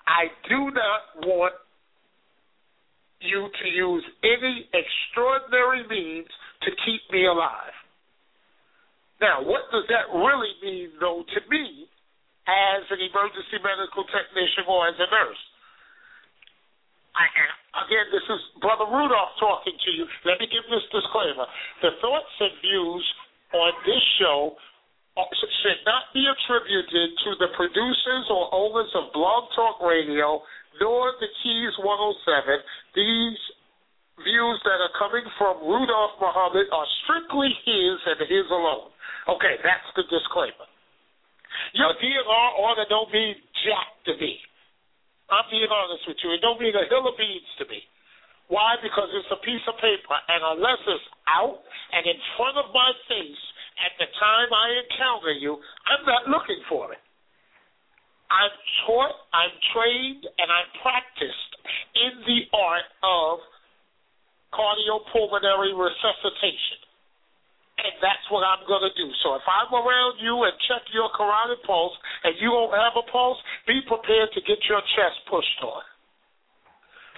I 0.06 0.32
do 0.48 0.72
not 0.72 1.28
want 1.28 1.54
you 3.20 3.48
to 3.48 3.66
use 3.68 4.04
any 4.24 4.68
extraordinary 4.72 5.84
means 5.88 6.28
to 6.62 6.70
keep 6.84 7.02
me 7.12 7.26
alive. 7.26 7.76
Now, 9.20 9.42
what 9.42 9.66
does 9.72 9.84
that 9.90 10.06
really 10.14 10.54
mean, 10.62 10.94
though, 11.00 11.24
to 11.26 11.40
me 11.50 11.88
as 12.46 12.82
an 12.88 13.02
emergency 13.02 13.58
medical 13.58 14.06
technician 14.06 14.64
or 14.68 14.88
as 14.88 14.94
a 14.96 15.08
nurse? 15.10 15.42
Again, 17.86 18.06
this 18.10 18.26
is 18.26 18.40
Brother 18.62 18.86
Rudolph 18.86 19.34
talking 19.38 19.74
to 19.74 19.90
you. 19.90 20.04
Let 20.26 20.38
me 20.38 20.46
give 20.50 20.66
this 20.70 20.86
disclaimer. 20.90 21.46
The 21.82 21.94
thoughts 22.02 22.34
and 22.42 22.54
views 22.62 23.04
on 23.54 23.72
this 23.86 24.02
show 24.18 24.54
uh, 25.18 25.26
should 25.62 25.82
not 25.86 26.10
be 26.14 26.22
attributed 26.26 27.08
to 27.26 27.30
the 27.42 27.50
producers 27.58 28.26
or 28.30 28.50
owners 28.54 28.90
of 28.94 29.10
Blog 29.14 29.50
Talk 29.54 29.82
Radio 29.82 30.42
nor 30.78 31.10
the 31.18 31.30
Keys 31.42 31.74
107. 31.82 32.62
These 32.94 33.40
views 34.22 34.58
that 34.62 34.78
are 34.78 34.94
coming 34.98 35.26
from 35.38 35.62
Rudolph 35.62 36.18
Muhammad 36.22 36.66
are 36.70 36.88
strictly 37.02 37.50
his 37.66 37.96
and 38.10 38.20
his 38.26 38.46
alone. 38.50 38.90
Okay, 39.26 39.58
that's 39.62 39.90
the 39.94 40.06
disclaimer. 40.06 40.66
Your 41.74 41.92
DNR 41.98 42.48
order 42.58 42.86
don't 42.88 43.10
mean 43.10 43.34
jack 43.66 43.90
to 44.06 44.12
me. 44.22 44.38
I'm 45.28 45.44
being 45.52 45.68
honest 45.68 46.08
with 46.08 46.16
you. 46.24 46.32
It 46.32 46.40
don't 46.40 46.60
mean 46.60 46.72
a 46.72 46.88
hill 46.88 47.04
of 47.04 47.16
beans 47.20 47.50
to 47.60 47.64
me. 47.68 47.84
Why? 48.48 48.80
Because 48.80 49.12
it's 49.12 49.28
a 49.28 49.40
piece 49.44 49.60
of 49.68 49.76
paper, 49.76 50.16
and 50.16 50.40
unless 50.56 50.80
it's 50.88 51.08
out 51.28 51.60
and 51.92 52.08
in 52.08 52.16
front 52.40 52.56
of 52.56 52.72
my 52.72 52.90
face 53.04 53.42
at 53.84 53.92
the 54.00 54.08
time 54.16 54.48
I 54.48 54.66
encounter 54.88 55.32
you, 55.36 55.60
I'm 55.84 56.04
not 56.08 56.32
looking 56.32 56.60
for 56.68 56.92
it. 56.96 57.02
I'm 58.28 58.52
taught, 58.84 59.16
I'm 59.32 59.52
trained, 59.72 60.24
and 60.24 60.48
I'm 60.48 60.68
practiced 60.80 61.52
in 61.96 62.12
the 62.24 62.40
art 62.56 62.88
of 63.04 63.40
cardiopulmonary 64.52 65.76
resuscitation. 65.76 66.87
And 67.78 67.94
that's 68.02 68.26
what 68.26 68.42
I'm 68.42 68.66
going 68.66 68.82
to 68.82 68.94
do. 68.98 69.06
So 69.22 69.38
if 69.38 69.46
I'm 69.46 69.70
around 69.70 70.18
you 70.18 70.42
and 70.42 70.54
check 70.66 70.82
your 70.90 71.06
carotid 71.14 71.62
pulse 71.62 71.94
and 72.26 72.34
you 72.42 72.50
don't 72.50 72.74
have 72.74 72.98
a 72.98 73.06
pulse, 73.06 73.38
be 73.70 73.78
prepared 73.86 74.34
to 74.34 74.40
get 74.42 74.58
your 74.66 74.82
chest 74.98 75.22
pushed 75.30 75.62
on. 75.62 75.82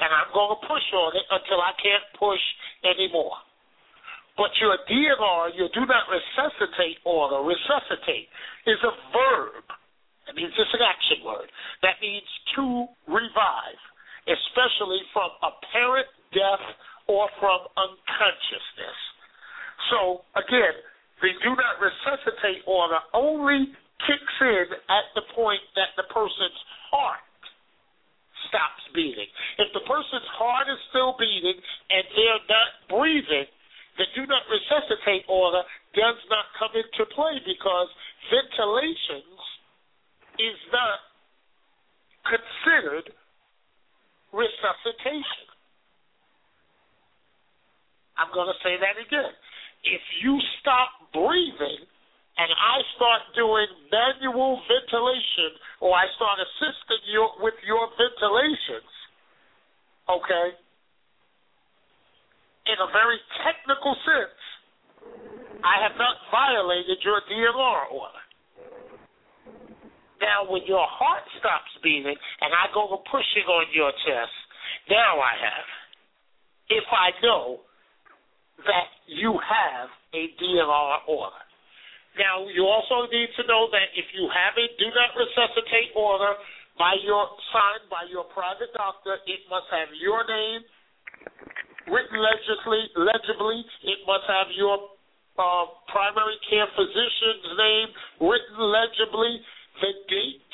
And 0.04 0.10
I'm 0.12 0.28
going 0.36 0.52
to 0.52 0.60
push 0.64 0.86
on 0.92 1.16
it 1.16 1.26
until 1.32 1.60
I 1.64 1.72
can't 1.80 2.04
push 2.16 2.40
anymore. 2.84 3.40
But 4.36 4.52
your 4.60 4.76
DNR, 4.88 5.56
your 5.56 5.68
do 5.72 5.84
not 5.84 6.08
resuscitate 6.08 7.00
order, 7.04 7.44
resuscitate, 7.44 8.28
is 8.68 8.80
a 8.84 8.92
verb. 9.12 9.64
It 10.28 10.36
means 10.36 10.52
it's 10.56 10.76
an 10.76 10.84
action 10.84 11.24
word. 11.24 11.48
That 11.84 12.00
means 12.00 12.24
to 12.56 12.88
revive, 13.08 13.80
especially 14.28 15.04
from 15.12 15.28
apparent 15.44 16.08
death 16.32 16.64
or 17.08 17.28
from 17.36 17.68
unconsciousness. 17.76 18.98
So, 19.90 20.22
again, 20.38 20.76
the 21.20 21.34
do 21.42 21.52
not 21.52 21.82
resuscitate 22.40 22.62
order 22.66 22.98
only 23.14 23.72
kicks 24.06 24.36
in 24.40 24.66
at 24.88 25.06
the 25.14 25.22
point 25.34 25.60
that 25.76 25.92
the 25.96 26.04
person's 26.12 26.60
heart 26.90 27.20
stops 28.48 28.82
beating. 28.94 29.28
If 29.58 29.68
the 29.74 29.84
person's 29.86 30.26
heart 30.34 30.66
is 30.68 30.80
still 30.90 31.14
beating 31.18 31.60
and 31.90 32.04
they're 32.16 32.46
not 32.48 32.70
breathing, 32.88 33.46
the 33.98 34.04
do 34.16 34.26
not 34.26 34.42
resuscitate 34.48 35.28
order 35.28 35.62
does 35.94 36.18
not 36.30 36.46
come 36.58 36.72
into 36.72 37.04
play 37.12 37.36
because 37.44 37.88
ventilation 38.32 39.22
is 40.40 40.58
not 40.72 40.98
considered 42.24 43.12
resuscitation. 44.32 45.46
I'm 48.16 48.32
going 48.32 48.48
to 48.48 48.58
say 48.64 48.76
that 48.80 48.96
again. 49.00 49.32
If 49.84 50.00
you 50.22 50.36
stop 50.60 51.08
breathing 51.12 51.88
and 52.36 52.50
I 52.52 52.80
start 52.96 53.20
doing 53.36 53.68
manual 53.92 54.60
ventilation 54.64 55.56
or 55.80 55.96
I 55.96 56.04
start 56.16 56.40
assisting 56.40 57.04
you 57.12 57.28
with 57.40 57.56
your 57.64 57.88
ventilations, 57.96 58.92
okay, 60.08 60.56
in 62.68 62.76
a 62.80 62.88
very 62.92 63.20
technical 63.44 63.96
sense, 64.04 64.40
I 65.64 65.84
have 65.84 65.96
not 65.96 66.16
violated 66.32 67.00
your 67.04 67.20
DNR 67.24 67.92
order. 67.92 68.24
Now, 70.20 70.44
when 70.44 70.64
your 70.68 70.84
heart 70.84 71.24
stops 71.40 71.72
beating 71.82 72.16
and 72.16 72.50
I 72.52 72.68
go 72.72 72.88
to 72.92 73.00
pushing 73.08 73.48
on 73.48 73.68
your 73.72 73.92
chest, 74.04 74.36
now 74.88 75.20
I 75.20 75.32
have. 75.40 75.68
If 76.68 76.84
I 76.92 77.12
know 77.24 77.60
that 78.64 78.88
you 79.08 79.36
have 79.40 79.88
a 80.12 80.22
DNR 80.40 80.96
order. 81.08 81.44
Now, 82.18 82.42
you 82.50 82.66
also 82.66 83.06
need 83.08 83.30
to 83.38 83.46
know 83.46 83.70
that 83.70 83.94
if 83.94 84.06
you 84.12 84.26
have 84.26 84.54
a 84.58 84.66
do 84.76 84.88
not 84.90 85.14
resuscitate 85.14 85.94
order 85.94 86.34
by 86.74 86.98
your 87.06 87.30
signed 87.54 87.86
by 87.86 88.08
your 88.10 88.26
private 88.34 88.72
doctor, 88.74 89.22
it 89.30 89.46
must 89.46 89.70
have 89.70 89.88
your 89.94 90.26
name, 90.26 90.60
written 91.86 92.18
legibly, 92.18 92.82
legibly. 92.98 93.62
It 93.86 94.00
must 94.10 94.26
have 94.26 94.50
your 94.58 94.90
uh, 95.38 95.70
primary 95.86 96.36
care 96.50 96.66
physician's 96.74 97.46
name 97.54 97.88
written 98.26 98.58
legibly. 98.58 99.40
The 99.80 99.92
date 100.10 100.50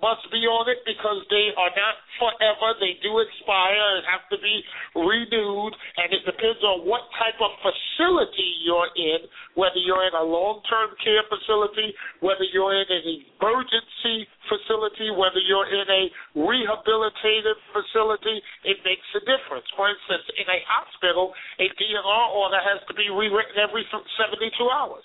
must 0.00 0.24
be 0.32 0.40
on 0.48 0.64
it 0.68 0.80
because 0.88 1.20
they 1.28 1.52
are 1.54 1.72
not 1.76 1.96
forever. 2.16 2.76
They 2.80 2.96
do 3.04 3.20
expire 3.20 4.00
and 4.00 4.04
have 4.08 4.24
to 4.32 4.38
be 4.40 4.64
renewed, 4.96 5.72
and 5.76 6.08
it 6.10 6.24
depends 6.24 6.60
on 6.64 6.88
what 6.88 7.04
type 7.20 7.36
of 7.38 7.52
facility 7.60 8.64
you're 8.64 8.92
in, 8.96 9.28
whether 9.54 9.76
you're 9.76 10.04
in 10.08 10.16
a 10.16 10.24
long-term 10.24 10.96
care 11.04 11.24
facility, 11.28 11.92
whether 12.24 12.44
you're 12.48 12.74
in 12.80 12.88
an 12.88 13.04
emergency 13.04 14.24
facility, 14.48 15.12
whether 15.12 15.40
you're 15.44 15.68
in 15.68 15.86
a 15.88 16.02
rehabilitative 16.36 17.60
facility. 17.76 18.40
It 18.64 18.80
makes 18.82 19.06
a 19.14 19.22
difference. 19.28 19.68
For 19.76 19.88
instance, 19.88 20.24
in 20.40 20.48
a 20.48 20.60
hospital, 20.64 21.36
a 21.60 21.68
DNR 21.76 22.26
order 22.32 22.60
has 22.60 22.80
to 22.88 22.94
be 22.96 23.12
rewritten 23.12 23.60
every 23.60 23.84
72 23.92 24.48
hours, 24.72 25.04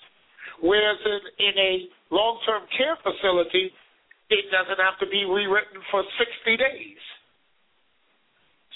whereas 0.64 0.98
in, 1.04 1.22
in 1.52 1.54
a 1.60 1.72
long-term 2.08 2.64
care 2.72 2.96
facility, 3.04 3.76
it 4.30 4.50
doesn't 4.50 4.82
have 4.82 4.98
to 4.98 5.06
be 5.06 5.22
rewritten 5.22 5.78
for 5.90 6.02
60 6.02 6.56
days. 6.58 7.02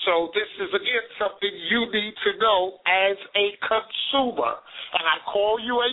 So 0.06 0.32
this 0.32 0.48
is 0.56 0.70
again 0.72 1.06
something 1.20 1.52
you 1.68 1.84
need 1.92 2.14
to 2.24 2.30
know 2.40 2.80
as 2.88 3.18
a 3.36 3.52
consumer. 3.60 4.56
And 4.96 5.04
I 5.04 5.20
call 5.28 5.60
you 5.60 5.76
a 5.76 5.90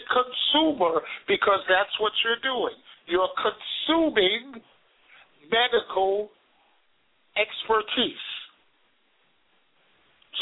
consumer 0.57 1.01
because 1.27 1.59
that's 1.69 1.93
what 1.99 2.11
you're 2.23 2.41
doing. 2.41 2.75
You're 3.07 3.29
consuming 3.37 4.61
medical 5.51 6.29
expertise. 7.37 8.25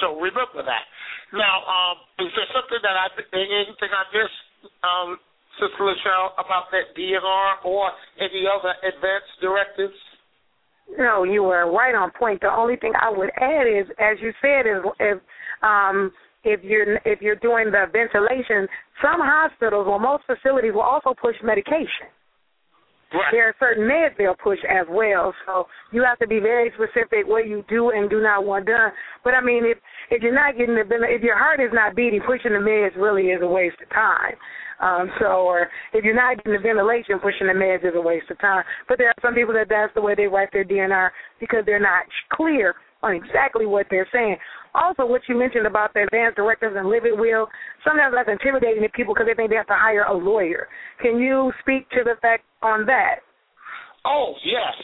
So 0.02 0.20
remember 0.20 0.64
that. 0.64 0.86
Now, 1.32 1.64
um, 1.68 2.26
is 2.26 2.32
there 2.36 2.50
something 2.52 2.80
that 2.84 2.96
I 2.96 3.08
anything 3.34 3.92
I 3.92 4.04
missed, 4.12 4.42
um, 4.84 5.20
Sister 5.60 5.84
Lachelle, 5.84 6.34
about 6.36 6.72
that 6.72 6.96
DNR 6.98 7.64
or 7.64 7.92
any 8.20 8.44
other 8.44 8.74
advanced 8.84 9.36
directives? 9.42 9.96
No, 10.98 11.24
you 11.24 11.44
were 11.44 11.72
right 11.72 11.96
on 11.96 12.12
point. 12.12 12.42
The 12.42 12.52
only 12.52 12.76
thing 12.76 12.94
I 13.00 13.10
would 13.10 13.32
add 13.42 13.68
is, 13.68 13.88
as 14.00 14.18
you 14.22 14.34
said, 14.42 14.68
is 14.68 15.18
um, 15.64 16.12
if 16.46 16.64
you're 16.64 16.96
if 17.06 17.22
you're 17.22 17.42
doing 17.42 17.72
the 17.72 17.86
ventilation, 17.92 18.68
some 19.02 19.20
hospitals 19.20 19.88
or 19.90 20.00
most 20.00 20.24
facilities 20.26 20.74
will 20.74 20.82
also 20.82 21.14
push 21.20 21.36
medication. 21.44 22.08
Right. 23.14 23.32
There 23.32 23.48
are 23.48 23.56
certain 23.60 23.88
meds 23.88 24.18
they'll 24.18 24.36
push 24.36 24.60
as 24.70 24.88
well. 24.90 25.34
So 25.46 25.66
you 25.92 26.04
have 26.04 26.20
to 26.20 26.28
be 26.28 26.40
very 26.40 26.72
specific 26.76 27.28
what 27.28 27.48
you 27.48 27.64
do 27.70 27.92
and 27.92 28.10
do 28.10 28.22
not 28.22 28.46
want 28.46 28.66
done. 28.66 28.92
But 29.24 29.34
I 29.34 29.42
mean, 29.42 29.64
if 29.66 29.78
if 30.12 30.22
you're 30.22 30.34
not 30.34 30.58
getting 30.58 30.76
the 30.76 30.86
if 31.10 31.22
your 31.22 31.38
heart 31.38 31.60
is 31.60 31.72
not 31.74 31.96
beating, 31.96 32.22
pushing 32.26 32.54
the 32.54 32.60
meds 32.60 32.96
really 32.96 33.30
is 33.34 33.42
a 33.42 33.48
waste 33.48 33.78
of 33.82 33.90
time. 33.90 34.36
Um, 34.82 35.10
so, 35.22 35.48
or 35.48 35.70
if 35.94 36.04
you're 36.04 36.16
not 36.16 36.38
getting 36.38 36.54
the 36.54 36.60
ventilation, 36.60 37.20
pushing 37.20 37.48
the 37.48 37.54
meds 37.54 37.88
is 37.88 37.96
a 37.96 38.02
waste 38.02 38.30
of 38.30 38.40
time. 38.40 38.64
But 38.90 38.98
there 38.98 39.08
are 39.08 39.22
some 39.22 39.34
people 39.34 39.54
that 39.54 39.70
that's 39.70 39.94
the 39.96 40.02
way 40.02 40.16
they 40.16 40.28
write 40.28 40.50
their 40.52 40.66
DNR 40.66 41.12
because 41.40 41.64
they're 41.66 41.80
not 41.80 42.04
clear 42.34 42.76
on 43.02 43.16
exactly 43.16 43.66
what 43.66 43.86
they're 43.90 44.08
saying. 44.12 44.36
Also, 44.76 45.08
what 45.08 45.22
you 45.30 45.40
mentioned 45.40 45.66
about 45.66 45.94
the 45.94 46.04
advanced 46.04 46.36
directives 46.36 46.76
and 46.76 46.90
living 46.90 47.16
will, 47.16 47.48
sometimes 47.88 48.12
that's 48.12 48.28
intimidating 48.28 48.84
to 48.84 48.90
people 48.92 49.14
because 49.16 49.28
they 49.28 49.34
think 49.34 49.50
they 49.50 49.56
have 49.56 49.72
to 49.72 49.80
hire 49.80 50.04
a 50.04 50.14
lawyer. 50.14 50.68
Can 51.02 51.18
you 51.18 51.52
speak 51.64 51.88
to 51.96 52.04
the 52.04 52.20
fact 52.22 52.44
on 52.62 52.86
that? 52.86 53.24
Oh, 54.04 54.36
yes. 54.44 54.76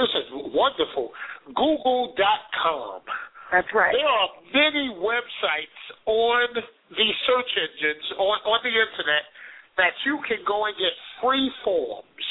This 0.00 0.08
is 0.16 0.26
wonderful. 0.56 1.12
Google.com. 1.52 3.04
That's 3.52 3.68
right. 3.72 3.92
There 3.92 4.08
are 4.08 4.30
many 4.52 4.92
websites 4.96 5.80
on 6.04 6.52
the 6.54 7.08
search 7.24 7.52
engines, 7.56 8.06
on, 8.16 8.36
on 8.44 8.60
the 8.64 8.72
internet, 8.72 9.24
that 9.76 9.94
you 10.04 10.20
can 10.28 10.44
go 10.44 10.66
and 10.66 10.74
get 10.76 10.92
free 11.22 11.48
forms, 11.64 12.26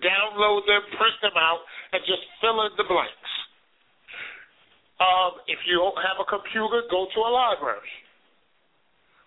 download 0.00 0.64
them, 0.64 0.80
print 0.96 1.16
them 1.20 1.36
out, 1.36 1.60
and 1.92 2.00
just 2.08 2.24
fill 2.40 2.64
in 2.64 2.72
the 2.76 2.88
blanks. 2.88 3.32
Um, 4.96 5.44
if 5.44 5.60
you 5.68 5.76
don't 5.76 6.00
have 6.00 6.16
a 6.16 6.26
computer, 6.28 6.86
go 6.88 7.04
to 7.04 7.20
a 7.20 7.30
library. 7.30 7.92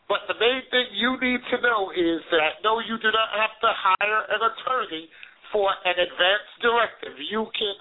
But 0.10 0.26
the 0.26 0.34
main 0.42 0.66
thing 0.74 0.90
you 0.98 1.14
need 1.22 1.38
to 1.54 1.58
know 1.62 1.94
is 1.94 2.26
that 2.34 2.66
no, 2.66 2.82
you 2.82 2.98
do 2.98 3.14
not 3.14 3.30
have 3.38 3.54
to 3.62 3.70
hire 3.70 4.26
an 4.34 4.42
attorney 4.42 5.06
for 5.54 5.70
an 5.86 5.94
advance 6.02 6.50
directive. 6.66 7.14
You 7.30 7.46
can 7.54 7.76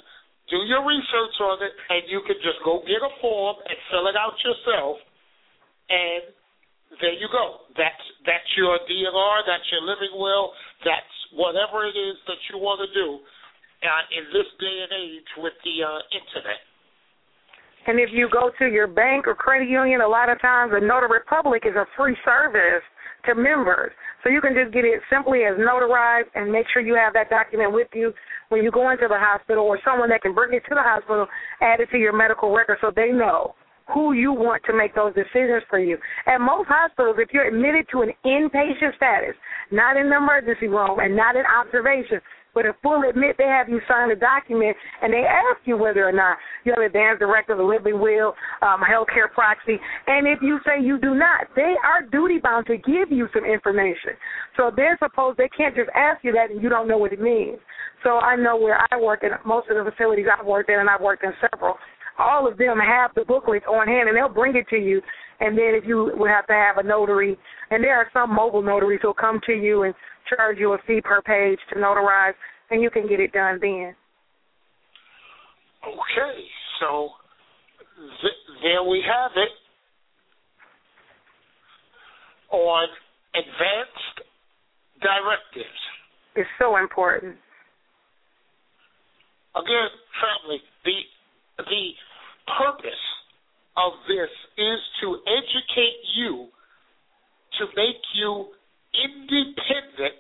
do 0.53 0.61
your 0.68 0.84
research 0.84 1.36
on 1.41 1.57
it, 1.64 1.72
and 1.89 2.05
you 2.12 2.20
can 2.28 2.36
just 2.45 2.61
go 2.64 2.84
get 2.84 3.01
a 3.01 3.12
form 3.24 3.57
and 3.64 3.76
fill 3.89 4.09
it 4.12 4.16
out 4.16 4.36
yourself, 4.45 5.01
and 5.89 6.28
there 7.01 7.16
you 7.16 7.28
go. 7.32 7.68
That's 7.76 8.05
that's 8.24 8.51
your 8.57 8.76
DNR, 8.84 9.36
that's 9.49 9.68
your 9.72 9.84
living 9.89 10.12
will, 10.16 10.53
that's 10.84 11.16
whatever 11.32 11.89
it 11.89 11.97
is 11.97 12.16
that 12.28 12.41
you 12.53 12.61
want 12.61 12.80
to 12.84 12.89
do 12.93 13.20
uh, 13.84 14.05
in 14.12 14.24
this 14.32 14.49
day 14.61 14.76
and 14.84 14.93
age 14.93 15.30
with 15.41 15.57
the 15.64 15.76
uh, 15.84 16.01
internet. 16.12 16.61
And 17.89 17.99
if 17.99 18.11
you 18.12 18.28
go 18.30 18.51
to 18.59 18.66
your 18.68 18.86
bank 18.86 19.26
or 19.26 19.34
credit 19.34 19.66
union, 19.66 20.03
a 20.03 20.07
lot 20.07 20.28
of 20.28 20.39
times 20.43 20.72
a 20.76 20.80
notary 20.80 21.20
public 21.26 21.64
is 21.64 21.74
a 21.74 21.86
free 21.97 22.14
service 22.22 22.84
to 23.24 23.34
members. 23.34 23.93
So 24.22 24.28
you 24.28 24.43
can 24.43 24.53
just 24.53 24.74
get 24.74 24.84
it 24.84 25.01
simply 25.09 25.49
as 25.49 25.57
notarized 25.57 26.28
and 26.34 26.53
make 26.53 26.66
sure 26.70 26.82
you 26.82 26.95
have 27.01 27.14
that 27.14 27.30
document 27.30 27.72
with 27.72 27.89
you 27.95 28.12
when 28.51 28.62
you 28.62 28.70
go 28.70 28.91
into 28.91 29.09
the 29.09 29.16
hospital 29.16 29.64
or 29.64 29.80
someone 29.89 30.11
that 30.11 30.20
can 30.20 30.34
bring 30.34 30.53
it 30.53 30.62
to 30.68 30.74
the 30.76 30.84
hospital, 30.84 31.26
add 31.62 31.80
it 31.80 31.89
to 31.91 31.97
your 31.97 32.12
medical 32.12 32.53
record 32.53 32.76
so 32.82 32.93
they 32.95 33.09
know 33.09 33.55
who 33.95 34.12
you 34.12 34.32
want 34.32 34.62
to 34.66 34.76
make 34.76 34.95
those 34.95 35.14
decisions 35.14 35.62
for 35.70 35.78
you. 35.78 35.97
At 36.26 36.45
most 36.45 36.68
hospitals, 36.68 37.16
if 37.18 37.32
you're 37.32 37.49
admitted 37.49 37.86
to 37.93 38.03
an 38.03 38.12
inpatient 38.20 38.97
status, 38.97 39.34
not 39.72 39.97
in 39.97 40.11
the 40.11 40.16
emergency 40.16 40.68
room 40.68 41.01
and 41.01 41.16
not 41.16 41.36
in 41.36 41.45
observation, 41.49 42.20
but 42.55 42.66
in 42.66 42.72
full 42.82 43.03
admit 43.09 43.36
they 43.38 43.44
have 43.44 43.68
you 43.68 43.80
sign 43.88 44.11
a 44.11 44.16
document 44.16 44.76
and 45.03 45.12
they 45.12 45.24
ask 45.24 45.61
you 45.64 45.76
whether 45.76 46.07
or 46.07 46.12
not 46.12 46.38
you 46.64 46.72
have 46.76 46.84
advance 46.84 47.18
directive, 47.18 47.59
a 47.59 47.62
living 47.62 48.01
will, 48.01 48.34
um, 48.62 48.80
health 48.80 49.09
care 49.12 49.28
proxy. 49.28 49.78
And 50.07 50.26
if 50.26 50.40
you 50.42 50.59
say 50.66 50.82
you 50.82 50.99
do 50.99 51.14
not, 51.14 51.46
they 51.57 51.74
are 51.84 52.03
duty 52.11 52.38
bound 52.38 52.66
to 52.66 52.76
give 52.76 53.11
you 53.11 53.28
some 53.32 53.44
information. 53.44 54.18
So 54.57 54.70
they're 54.74 54.99
supposed 55.03 55.38
they 55.38 55.51
can't 55.57 55.74
just 55.74 55.90
ask 55.94 56.24
you 56.24 56.32
that 56.32 56.51
and 56.51 56.62
you 56.62 56.68
don't 56.68 56.88
know 56.88 56.99
what 56.99 57.12
it 57.12 57.20
means. 57.20 57.59
So 58.03 58.18
I 58.18 58.36
know 58.36 58.57
where 58.57 58.78
I 58.90 58.96
work 59.01 59.22
in 59.22 59.30
most 59.44 59.68
of 59.70 59.76
the 59.76 59.90
facilities 59.90 60.26
I've 60.26 60.46
worked 60.46 60.70
in 60.70 60.78
and 60.78 60.88
I've 60.88 61.01
worked 61.01 61.24
in 61.24 61.32
several 61.51 61.76
all 62.18 62.49
of 62.49 62.59
them 62.59 62.78
have 62.78 63.12
the 63.14 63.24
booklet 63.24 63.64
on 63.66 63.86
hand 63.86 64.09
and 64.09 64.16
they'll 64.16 64.28
bring 64.28 64.57
it 64.57 64.66
to 64.68 64.76
you 64.76 65.01
and 65.40 65.57
then 65.57 65.72
if 65.74 65.84
you 65.86 66.11
would 66.16 66.30
have 66.30 66.46
to 66.49 66.53
have 66.53 66.78
a 66.78 66.82
notary 66.82 67.38
and 67.70 67.82
there 67.82 67.96
are 67.96 68.09
some 68.12 68.34
mobile 68.34 68.62
notaries 68.62 69.01
who'll 69.03 69.14
come 69.14 69.40
to 69.46 69.53
you 69.53 69.84
and 69.84 69.94
charge 70.34 70.58
you 70.58 70.72
a 70.72 70.78
fee 70.86 71.00
per 71.02 71.22
page 71.22 71.58
to 71.72 71.78
notarize, 71.78 72.34
and 72.70 72.82
you 72.82 72.90
can 72.90 73.08
get 73.08 73.20
it 73.20 73.32
done 73.32 73.58
then. 73.60 73.94
Okay, 75.86 76.44
so 76.80 77.10
th- 78.20 78.60
there 78.62 78.82
we 78.82 79.02
have 79.06 79.30
it 79.36 79.50
on 82.50 82.88
advanced 83.34 84.28
directives. 85.00 85.80
It's 86.34 86.48
so 86.58 86.76
important. 86.76 87.36
Again, 89.56 89.88
family, 90.20 90.60
the 90.84 90.98
the 91.58 91.90
purpose 92.58 93.04
of 93.76 93.92
this 94.06 94.30
is 94.56 94.78
to 95.02 95.18
educate 95.26 96.00
you, 96.16 96.48
to 97.58 97.66
make 97.76 98.02
you 98.14 98.46
independent 98.99 100.18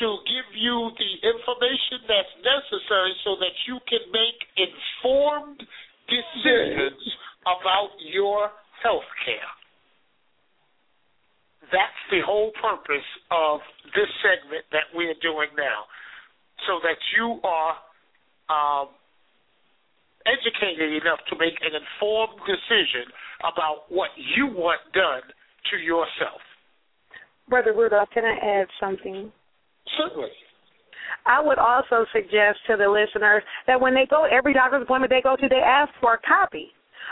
to 0.00 0.18
give 0.26 0.48
you 0.58 0.90
the 0.98 1.12
information 1.22 2.02
that's 2.10 2.34
necessary 2.42 3.14
so 3.22 3.38
that 3.38 3.54
you 3.66 3.78
can 3.86 4.02
make 4.10 4.38
informed 4.58 5.62
decisions 6.10 6.98
about 7.46 7.94
your 8.02 8.50
health 8.82 9.06
care. 9.24 9.52
That's 11.70 12.02
the 12.10 12.20
whole 12.26 12.50
purpose 12.60 13.06
of 13.30 13.60
this 13.94 14.10
segment 14.20 14.66
that 14.72 14.90
we're 14.92 15.16
doing 15.22 15.48
now, 15.56 15.86
so 16.66 16.82
that 16.82 16.98
you 17.16 17.40
are 17.42 17.74
um, 18.50 18.88
educated 20.26 21.00
enough 21.00 21.20
to 21.30 21.38
make 21.38 21.54
an 21.62 21.72
informed 21.72 22.40
decision 22.44 23.08
about 23.40 23.88
what 23.88 24.10
you 24.16 24.46
want 24.46 24.80
done 24.92 25.24
to 25.70 25.76
yourself. 25.78 26.42
Brother 27.48 27.72
Rudolph, 27.72 28.08
can 28.12 28.24
I 28.24 28.60
add 28.60 28.66
something? 28.80 29.30
Certainly. 29.98 30.30
I 31.26 31.40
would 31.40 31.58
also 31.58 32.06
suggest 32.12 32.58
to 32.66 32.76
the 32.76 32.88
listeners 32.88 33.42
that 33.66 33.80
when 33.80 33.94
they 33.94 34.06
go, 34.08 34.24
every 34.24 34.52
doctor's 34.52 34.82
appointment 34.82 35.10
they 35.10 35.22
go 35.22 35.36
to, 35.36 35.48
they 35.48 35.62
ask 35.64 35.92
for 36.00 36.14
a 36.14 36.18
copy 36.26 36.70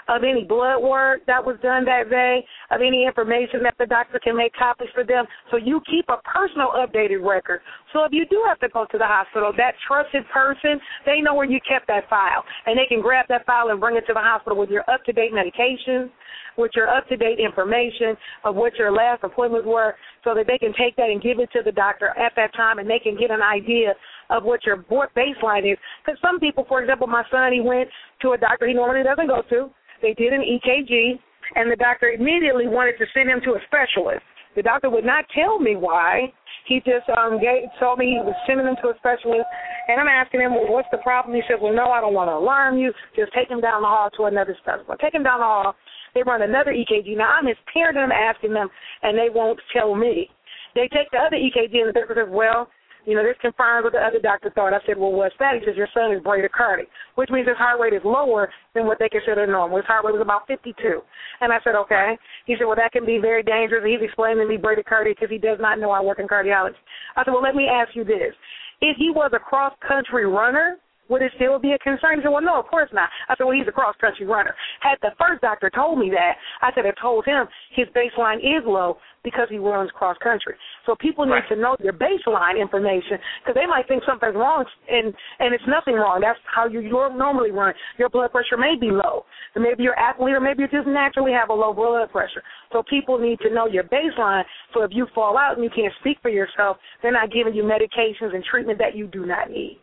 of 0.08 0.22
any 0.24 0.44
blood 0.44 0.80
work 0.80 1.20
that 1.26 1.44
was 1.44 1.56
done 1.62 1.84
that 1.84 2.10
day, 2.10 2.44
of 2.70 2.80
any 2.80 3.06
information 3.06 3.62
that 3.62 3.74
the 3.78 3.86
doctor 3.86 4.18
can 4.22 4.36
make 4.36 4.52
copies 4.54 4.88
for 4.94 5.04
them. 5.04 5.26
So 5.50 5.56
you 5.56 5.80
keep 5.88 6.06
a 6.08 6.18
personal 6.26 6.72
updated 6.76 7.26
record. 7.26 7.60
So 7.92 8.04
if 8.04 8.12
you 8.12 8.26
do 8.30 8.42
have 8.48 8.58
to 8.60 8.68
go 8.68 8.86
to 8.90 8.98
the 8.98 9.06
hospital, 9.06 9.52
that 9.56 9.74
trusted 9.86 10.24
person, 10.32 10.80
they 11.06 11.20
know 11.20 11.34
where 11.34 11.48
you 11.48 11.60
kept 11.68 11.86
that 11.88 12.08
file. 12.08 12.44
And 12.66 12.78
they 12.78 12.86
can 12.88 13.00
grab 13.00 13.26
that 13.28 13.46
file 13.46 13.68
and 13.70 13.80
bring 13.80 13.96
it 13.96 14.04
to 14.06 14.12
the 14.12 14.20
hospital 14.20 14.58
with 14.58 14.70
your 14.70 14.88
up 14.90 15.04
to 15.04 15.12
date 15.12 15.32
medications, 15.32 16.10
with 16.56 16.70
your 16.74 16.88
up 16.88 17.08
to 17.08 17.16
date 17.16 17.38
information 17.38 18.16
of 18.44 18.54
what 18.54 18.76
your 18.76 18.92
last 18.92 19.24
appointments 19.24 19.66
were 19.66 19.94
so 20.24 20.34
that 20.34 20.46
they 20.46 20.58
can 20.58 20.72
take 20.78 20.96
that 20.96 21.08
and 21.08 21.22
give 21.22 21.38
it 21.38 21.50
to 21.52 21.60
the 21.64 21.72
doctor 21.72 22.08
at 22.18 22.32
that 22.36 22.54
time 22.54 22.78
and 22.78 22.88
they 22.88 22.98
can 22.98 23.16
get 23.18 23.30
an 23.30 23.42
idea 23.42 23.94
of 24.30 24.44
what 24.44 24.64
your 24.64 24.78
baseline 25.16 25.70
is. 25.70 25.78
Because 26.04 26.20
some 26.22 26.40
people, 26.40 26.64
for 26.68 26.80
example, 26.80 27.06
my 27.06 27.24
son, 27.30 27.52
he 27.52 27.60
went 27.60 27.88
to 28.22 28.32
a 28.32 28.38
doctor 28.38 28.66
he 28.66 28.74
normally 28.74 29.04
doesn't 29.04 29.28
go 29.28 29.42
to. 29.50 29.70
They 30.02 30.14
did 30.14 30.32
an 30.32 30.42
EKG, 30.42 31.18
and 31.54 31.70
the 31.70 31.76
doctor 31.76 32.10
immediately 32.10 32.66
wanted 32.66 32.98
to 32.98 33.06
send 33.14 33.30
him 33.30 33.40
to 33.44 33.54
a 33.54 33.60
specialist. 33.66 34.26
The 34.54 34.62
doctor 34.62 34.90
would 34.90 35.04
not 35.04 35.24
tell 35.34 35.58
me 35.58 35.76
why. 35.76 36.32
He 36.66 36.78
just 36.84 37.08
um 37.16 37.40
gave, 37.40 37.70
told 37.80 37.98
me 37.98 38.18
he 38.18 38.20
was 38.22 38.36
sending 38.46 38.66
him 38.66 38.76
to 38.82 38.90
a 38.90 38.96
specialist, 38.98 39.46
and 39.88 39.98
I'm 39.98 40.08
asking 40.08 40.40
him, 40.40 40.54
well, 40.54 40.70
what's 40.70 40.88
the 40.92 40.98
problem? 40.98 41.34
He 41.34 41.42
said, 41.48 41.56
well, 41.60 41.72
no, 41.72 41.90
I 41.90 42.00
don't 42.00 42.14
want 42.14 42.28
to 42.28 42.36
alarm 42.36 42.76
you. 42.78 42.92
Just 43.16 43.32
take 43.32 43.48
him 43.48 43.60
down 43.60 43.82
the 43.82 43.88
hall 43.88 44.10
to 44.18 44.24
another 44.24 44.56
specialist. 44.60 45.00
Take 45.00 45.14
him 45.14 45.24
down 45.24 45.40
the 45.40 45.48
hall. 45.48 45.74
They 46.14 46.22
run 46.22 46.42
another 46.42 46.72
EKG. 46.72 47.16
Now 47.16 47.32
I'm 47.32 47.46
his 47.46 47.56
parent, 47.72 47.96
and 47.96 48.12
I'm 48.12 48.14
asking 48.14 48.52
them, 48.52 48.68
and 49.02 49.16
they 49.16 49.28
won't 49.32 49.58
tell 49.72 49.94
me. 49.94 50.28
They 50.74 50.88
take 50.92 51.10
the 51.10 51.18
other 51.18 51.36
EKG, 51.36 51.74
and 51.82 51.88
the 51.88 51.92
doctor 51.92 52.24
says, 52.24 52.30
well, 52.30 52.68
you 53.04 53.16
know, 53.16 53.22
this 53.22 53.36
confirms 53.40 53.84
what 53.84 53.92
the 53.92 53.98
other 53.98 54.20
doctor 54.20 54.50
thought. 54.54 54.72
I 54.72 54.78
said, 54.86 54.96
well, 54.96 55.12
what's 55.12 55.34
that? 55.38 55.54
He 55.58 55.66
says, 55.66 55.76
your 55.76 55.88
son 55.92 56.12
is 56.12 56.22
bradycardic, 56.22 56.86
which 57.16 57.30
means 57.30 57.48
his 57.48 57.56
heart 57.56 57.80
rate 57.80 57.92
is 57.92 58.02
lower 58.04 58.50
than 58.74 58.86
what 58.86 58.98
they 58.98 59.08
consider 59.08 59.46
normal. 59.46 59.78
His 59.78 59.86
heart 59.86 60.04
rate 60.04 60.12
was 60.12 60.22
about 60.22 60.46
52. 60.46 61.00
And 61.40 61.52
I 61.52 61.58
said, 61.64 61.74
okay. 61.74 62.16
He 62.46 62.54
said, 62.58 62.66
well, 62.66 62.76
that 62.76 62.92
can 62.92 63.04
be 63.04 63.18
very 63.18 63.42
dangerous. 63.42 63.84
He's 63.84 64.02
explaining 64.02 64.44
to 64.44 64.48
me 64.48 64.56
bradycardia 64.56 65.14
because 65.14 65.30
he 65.30 65.38
does 65.38 65.58
not 65.60 65.78
know 65.78 65.90
I 65.90 66.00
work 66.00 66.20
in 66.20 66.28
cardiology. 66.28 66.78
I 67.16 67.24
said, 67.24 67.32
well, 67.32 67.42
let 67.42 67.54
me 67.54 67.66
ask 67.66 67.94
you 67.94 68.04
this. 68.04 68.34
If 68.80 68.96
he 68.96 69.10
was 69.10 69.30
a 69.34 69.38
cross-country 69.38 70.26
runner, 70.26 70.78
would 71.12 71.20
it 71.22 71.32
still 71.36 71.58
be 71.58 71.72
a 71.72 71.78
concern? 71.78 72.16
He 72.16 72.22
said, 72.22 72.32
well, 72.32 72.42
no, 72.42 72.58
of 72.58 72.66
course 72.66 72.88
not. 72.92 73.10
I 73.28 73.36
said, 73.36 73.44
well, 73.44 73.54
he's 73.56 73.68
a 73.68 73.72
cross 73.72 73.94
country 74.00 74.24
runner. 74.24 74.54
Had 74.80 74.96
the 75.02 75.10
first 75.20 75.42
doctor 75.42 75.68
told 75.68 75.98
me 75.98 76.10
that, 76.10 76.40
I 76.62 76.72
said, 76.74 76.86
I 76.86 76.92
told 77.00 77.26
him 77.26 77.46
his 77.76 77.86
baseline 77.94 78.38
is 78.38 78.64
low 78.64 78.96
because 79.22 79.46
he 79.50 79.58
runs 79.58 79.90
cross 79.92 80.16
country. 80.22 80.54
So 80.86 80.96
people 80.96 81.24
need 81.26 81.32
Right. 81.32 81.48
to 81.50 81.56
know 81.56 81.76
your 81.80 81.92
baseline 81.92 82.60
information 82.60 83.18
because 83.40 83.54
they 83.54 83.66
might 83.66 83.86
think 83.86 84.02
something's 84.04 84.34
wrong 84.34 84.64
and 84.90 85.14
and 85.38 85.54
it's 85.54 85.62
nothing 85.68 85.94
wrong. 85.94 86.20
That's 86.20 86.38
how 86.52 86.66
you 86.66 86.80
you're 86.80 87.14
normally 87.14 87.50
run. 87.52 87.72
Your 87.98 88.08
blood 88.08 88.32
pressure 88.32 88.56
may 88.56 88.74
be 88.80 88.90
low. 88.90 89.24
Maybe 89.54 89.84
you're 89.84 89.98
athlete 89.98 90.34
or 90.34 90.40
maybe 90.40 90.62
you 90.62 90.68
just 90.68 90.88
naturally 90.88 91.32
have 91.32 91.50
a 91.50 91.54
low 91.54 91.72
blood 91.72 92.10
pressure. 92.10 92.42
So 92.72 92.82
people 92.82 93.18
need 93.18 93.38
to 93.40 93.50
know 93.54 93.66
your 93.68 93.84
baseline. 93.84 94.44
So 94.74 94.82
if 94.82 94.90
you 94.92 95.06
fall 95.14 95.38
out 95.38 95.54
and 95.54 95.62
you 95.62 95.70
can't 95.70 95.92
speak 96.00 96.18
for 96.20 96.28
yourself, 96.30 96.78
they're 97.00 97.12
not 97.12 97.30
giving 97.32 97.54
you 97.54 97.62
medications 97.62 98.34
and 98.34 98.42
treatment 98.44 98.78
that 98.80 98.96
you 98.96 99.06
do 99.06 99.24
not 99.24 99.50
need. 99.50 99.78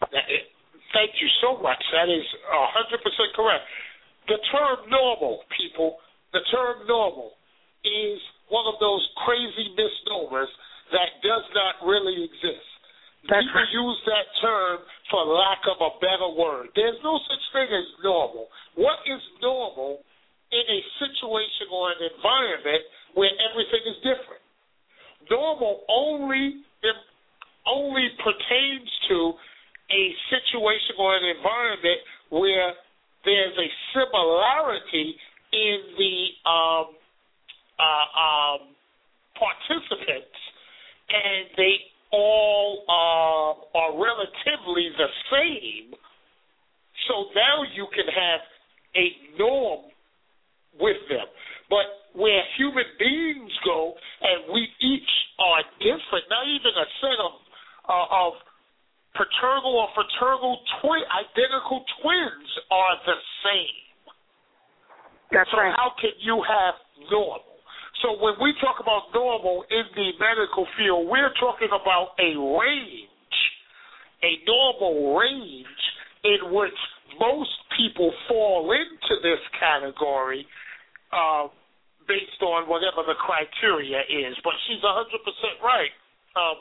Thank 0.00 1.12
you 1.20 1.28
so 1.42 1.60
much. 1.60 1.78
That 1.92 2.08
is 2.08 2.24
a 2.24 2.64
hundred 2.72 3.02
percent 3.02 3.34
correct. 3.34 3.64
The 4.28 4.38
term 4.52 4.88
normal, 4.88 5.44
people, 5.56 5.98
the 6.32 6.40
term 6.52 6.86
normal 6.86 7.32
is 7.84 8.18
one 8.48 8.66
of 8.68 8.80
those 8.80 9.04
crazy 9.24 9.72
misnomers 9.76 10.48
that 10.92 11.20
does 11.20 11.44
not 11.52 11.84
really 11.84 12.24
exist. 12.24 12.68
That's 13.28 13.44
People 13.44 13.60
right. 13.60 13.74
use 13.74 13.98
that 14.08 14.26
term 14.40 14.76
for 15.10 15.26
lack 15.26 15.60
of 15.68 15.78
a 15.82 15.92
better 16.00 16.30
word. 16.32 16.72
There's 16.76 16.96
no 17.02 17.18
such 17.28 17.44
thing 17.52 17.68
as 17.68 17.88
normal. 18.04 18.48
What 18.78 19.02
is 19.04 19.20
normal 19.42 20.00
in 20.54 20.64
a 20.64 20.80
situation 21.02 21.68
or 21.68 21.92
an 21.92 22.00
environment 22.14 22.82
where 23.12 23.32
everything 23.50 23.84
is 23.90 23.98
different? 24.00 24.44
Normal 25.28 25.84
only 25.88 26.64
only 27.68 28.08
pertains 28.24 28.88
to 29.12 29.36
a 29.90 30.02
situation 30.28 30.96
or 30.98 31.16
an 31.16 31.24
environment 31.36 32.00
where 32.30 32.72
there's 33.24 33.56
a 33.56 33.68
similarity 33.94 35.16
in 35.52 35.78
the 35.96 36.16
um, 36.48 36.86
uh, 37.78 38.06
um, 38.18 38.60
participants, 39.38 40.38
and 41.08 41.48
they 41.56 41.76
all 42.12 42.84
uh, 42.88 43.78
are 43.78 43.92
relatively 43.96 44.90
the 44.96 45.08
same. 45.32 45.94
So 47.08 47.32
now 47.34 47.64
you 47.74 47.86
can 47.94 48.06
have 48.06 48.40
a 48.96 49.38
norm 49.38 49.88
with 50.80 50.96
them. 51.08 51.26
But 51.70 51.86
where 52.14 52.42
human 52.56 52.88
beings 52.98 53.52
go, 53.64 53.94
and 54.22 54.52
we 54.52 54.68
each 54.80 55.12
are 55.38 55.62
different, 55.78 56.24
not 56.28 56.44
even 56.48 56.72
a 56.76 56.88
set 57.00 57.18
of 57.20 57.32
uh, 57.88 58.26
of 58.26 58.32
paternal 59.18 59.74
or 59.74 59.88
fraternal 59.98 60.62
twin 60.80 61.02
identical 61.10 61.82
twins 62.00 62.48
are 62.70 62.94
the 63.04 63.18
same. 63.42 63.82
That's 65.34 65.50
So 65.50 65.58
right. 65.58 65.74
how 65.76 65.92
can 66.00 66.14
you 66.22 66.40
have 66.46 66.74
normal? 67.10 67.44
So 68.02 68.14
when 68.22 68.38
we 68.40 68.54
talk 68.62 68.78
about 68.78 69.10
normal 69.12 69.64
in 69.70 69.84
the 69.98 70.14
medical 70.22 70.66
field, 70.78 71.10
we're 71.10 71.34
talking 71.40 71.68
about 71.74 72.14
a 72.22 72.38
range, 72.38 73.36
a 74.22 74.38
normal 74.46 75.18
range 75.18 75.82
in 76.22 76.54
which 76.54 76.78
most 77.18 77.50
people 77.76 78.12
fall 78.28 78.70
into 78.70 79.14
this 79.22 79.42
category 79.58 80.46
uh, 81.12 81.48
based 82.06 82.40
on 82.42 82.68
whatever 82.70 83.02
the 83.02 83.18
criteria 83.18 84.00
is. 84.06 84.36
But 84.44 84.54
she's 84.66 84.82
100% 84.82 85.62
right. 85.62 85.90
Um, 86.38 86.56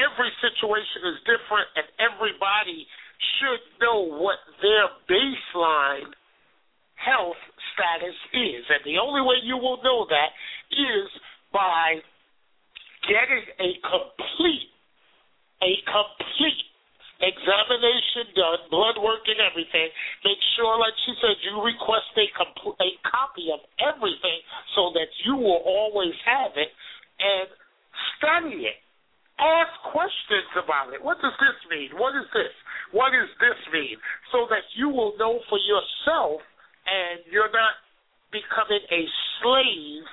every 0.00 0.32
situation 0.40 1.04
is 1.12 1.20
different, 1.28 1.68
and 1.76 1.84
everybody 2.00 2.88
should 3.38 3.60
know 3.84 4.08
what 4.08 4.40
their 4.64 4.88
baseline 5.04 6.08
health 6.96 7.38
status 7.76 8.16
is. 8.32 8.64
And 8.72 8.82
the 8.88 8.96
only 8.96 9.20
way 9.20 9.36
you 9.44 9.60
will 9.60 9.82
know 9.84 10.06
that 10.08 10.32
is 10.72 11.06
by 11.52 12.00
getting 13.04 13.44
a 13.60 13.70
complete, 13.84 14.72
a 15.62 15.72
complete 15.86 16.64
examination 17.18 18.30
done, 18.34 18.60
blood 18.70 18.98
work 19.02 19.26
and 19.26 19.42
everything. 19.42 19.90
Make 20.22 20.38
sure, 20.54 20.78
like 20.78 20.94
she 21.06 21.14
said, 21.18 21.34
you 21.42 21.58
request 21.58 22.10
a, 22.14 22.26
compl- 22.34 22.78
a 22.78 22.90
copy 23.02 23.50
of 23.50 23.60
everything 23.82 24.40
so 24.74 24.94
that 24.94 25.10
you 25.26 25.34
will 25.34 25.62
always 25.66 26.14
have 26.22 26.54
it 26.54 26.70
and 27.18 27.50
study 28.18 28.70
it. 28.70 28.78
Ask 29.38 29.70
questions 29.94 30.50
about 30.58 30.90
it. 30.94 30.98
What 31.02 31.22
does 31.22 31.34
this 31.38 31.58
mean? 31.70 31.94
What 31.94 32.14
is 32.18 32.26
this? 32.34 32.50
What 32.90 33.14
does 33.14 33.30
this 33.38 33.58
mean? 33.70 33.94
So 34.34 34.50
that 34.50 34.66
you 34.74 34.90
will 34.90 35.14
know 35.18 35.38
for 35.46 35.58
yourself 35.62 36.42
and 36.86 37.22
you're 37.30 37.52
not 37.52 37.78
becoming 38.34 38.82
a 38.90 39.02
slave 39.40 40.04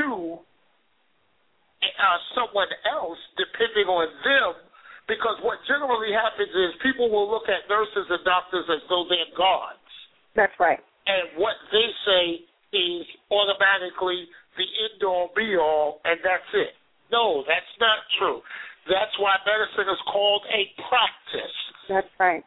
to 0.00 0.40
uh, 0.40 2.18
someone 2.32 2.72
else 2.88 3.20
depending 3.36 3.86
on 3.86 4.08
them 4.24 4.56
because 5.06 5.36
what 5.44 5.60
generally 5.68 6.10
happens 6.16 6.48
is 6.48 6.72
people 6.80 7.12
will 7.12 7.28
look 7.28 7.44
at 7.46 7.68
nurses 7.68 8.08
and 8.08 8.24
doctors 8.24 8.64
as 8.72 8.80
though 8.88 9.04
they're 9.06 9.28
gods 9.36 9.92
That's 10.34 10.56
right. 10.56 10.80
and 11.06 11.36
what 11.36 11.54
they 11.70 11.88
say 12.08 12.24
is 12.72 13.04
automatically 13.30 14.26
the 14.56 14.66
end 14.66 15.02
all 15.02 15.30
be 15.34 15.56
all, 15.58 16.00
and 16.04 16.18
that's 16.22 16.50
it. 16.54 16.74
No, 17.14 17.46
that's 17.46 17.74
not 17.78 18.02
true. 18.18 18.42
That's 18.90 19.14
why 19.22 19.38
medicine 19.46 19.86
is 19.86 20.02
called 20.10 20.42
a 20.50 20.66
practice. 20.90 21.58
That's 21.86 22.10
right. 22.18 22.42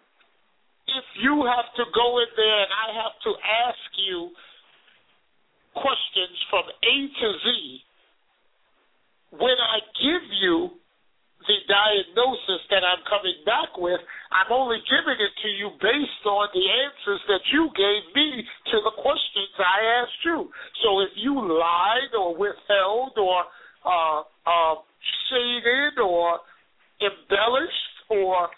If 0.92 1.08
you 1.24 1.48
have 1.48 1.72
to 1.80 1.84
go 1.96 2.20
in 2.20 2.30
there 2.36 2.60
and 2.68 2.72
I 2.76 2.88
have 3.00 3.16
to 3.24 3.32
ask 3.72 3.88
you 3.96 4.36
questions 5.72 6.36
from 6.52 6.68
A 6.68 6.96
to 7.08 7.28
Z, 7.40 7.48
when 9.40 9.56
I 9.56 9.80
give 10.04 10.26
you 10.44 10.76
the 11.48 11.60
diagnosis 11.68 12.62
that 12.72 12.84
I'm 12.84 13.04
coming 13.08 13.40
back 13.48 13.72
with, 13.80 14.00
I'm 14.36 14.52
only 14.52 14.84
giving 14.84 15.16
it 15.16 15.34
to 15.44 15.50
you 15.56 15.72
based 15.80 16.24
on 16.28 16.52
the 16.52 16.66
answers 16.66 17.24
that 17.32 17.44
you 17.56 17.72
gave 17.72 18.04
me 18.16 18.44
to 18.44 18.78
the 18.84 18.96
questions 19.00 19.52
I 19.56 20.04
asked 20.04 20.24
you. 20.28 20.52
So 20.84 21.00
if 21.08 21.16
you 21.16 21.40
lied 21.40 22.12
or 22.20 22.36
withheld 22.36 23.16
or 23.16 23.48
uh, 23.88 24.28
uh, 24.48 24.76
shaded 25.28 26.00
or 26.00 26.40
embellished 27.04 27.96
or 28.10 28.50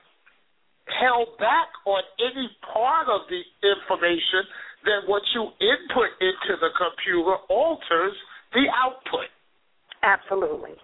held 0.87 1.37
back 1.37 1.69
on 1.85 2.01
any 2.21 2.49
part 2.61 3.09
of 3.09 3.25
the 3.29 3.41
information, 3.65 4.45
then 4.85 5.09
what 5.09 5.21
you 5.33 5.49
input 5.59 6.11
into 6.21 6.53
the 6.61 6.69
computer 6.77 7.35
alters 7.49 8.15
the 8.53 8.65
output. 8.73 9.29
Absolutely. 10.01 10.77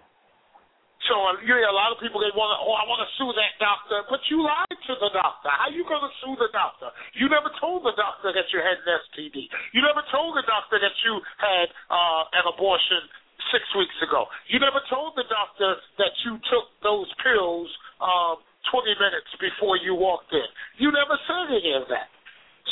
So 1.06 1.14
uh, 1.14 1.38
you 1.38 1.54
hear 1.54 1.70
a 1.70 1.76
lot 1.76 1.94
of 1.94 2.02
people 2.02 2.18
they 2.18 2.34
want 2.34 2.50
to, 2.50 2.58
oh, 2.58 2.74
I 2.74 2.82
want 2.90 2.98
to 3.06 3.10
sue 3.14 3.30
that 3.30 3.54
doctor, 3.62 4.02
but 4.10 4.18
you 4.26 4.42
lied 4.42 4.74
to 4.90 4.94
the 4.98 5.10
doctor. 5.14 5.48
How 5.54 5.70
you 5.70 5.86
going 5.86 6.02
to 6.02 6.14
sue 6.18 6.34
the 6.34 6.50
doctor? 6.50 6.90
You 7.14 7.30
never 7.30 7.46
told 7.62 7.86
the 7.86 7.94
doctor 7.94 8.34
that 8.34 8.50
you 8.50 8.58
had 8.58 8.82
an 8.82 8.90
STD. 9.06 9.46
You 9.70 9.86
never 9.86 10.02
told 10.10 10.34
the 10.34 10.42
doctor 10.50 10.82
that 10.82 10.96
you 11.06 11.14
had 11.38 11.70
uh, 11.94 12.22
an 12.42 12.44
abortion 12.50 13.06
six 13.52 13.64
weeks 13.76 13.96
ago. 14.02 14.26
You 14.50 14.58
never 14.58 14.80
told 14.90 15.14
the 15.14 15.26
doctor 15.28 15.78
that 15.98 16.14
you 16.24 16.38
took 16.50 16.66
those 16.82 17.08
pills 17.22 17.68
um, 18.02 18.42
20 18.72 18.94
minutes 18.98 19.30
before 19.38 19.78
you 19.78 19.94
walked 19.94 20.32
in. 20.34 20.48
You 20.78 20.90
never 20.90 21.14
said 21.26 21.54
any 21.54 21.74
of 21.74 21.86
that. 21.88 22.10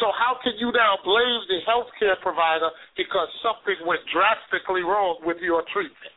So 0.02 0.10
how 0.10 0.36
can 0.42 0.58
you 0.58 0.74
now 0.74 0.98
blame 1.06 1.40
the 1.46 1.62
healthcare 1.62 2.18
provider 2.18 2.70
because 2.98 3.30
something 3.46 3.78
went 3.86 4.02
drastically 4.10 4.82
wrong 4.82 5.22
with 5.22 5.38
your 5.38 5.62
treatment? 5.70 6.14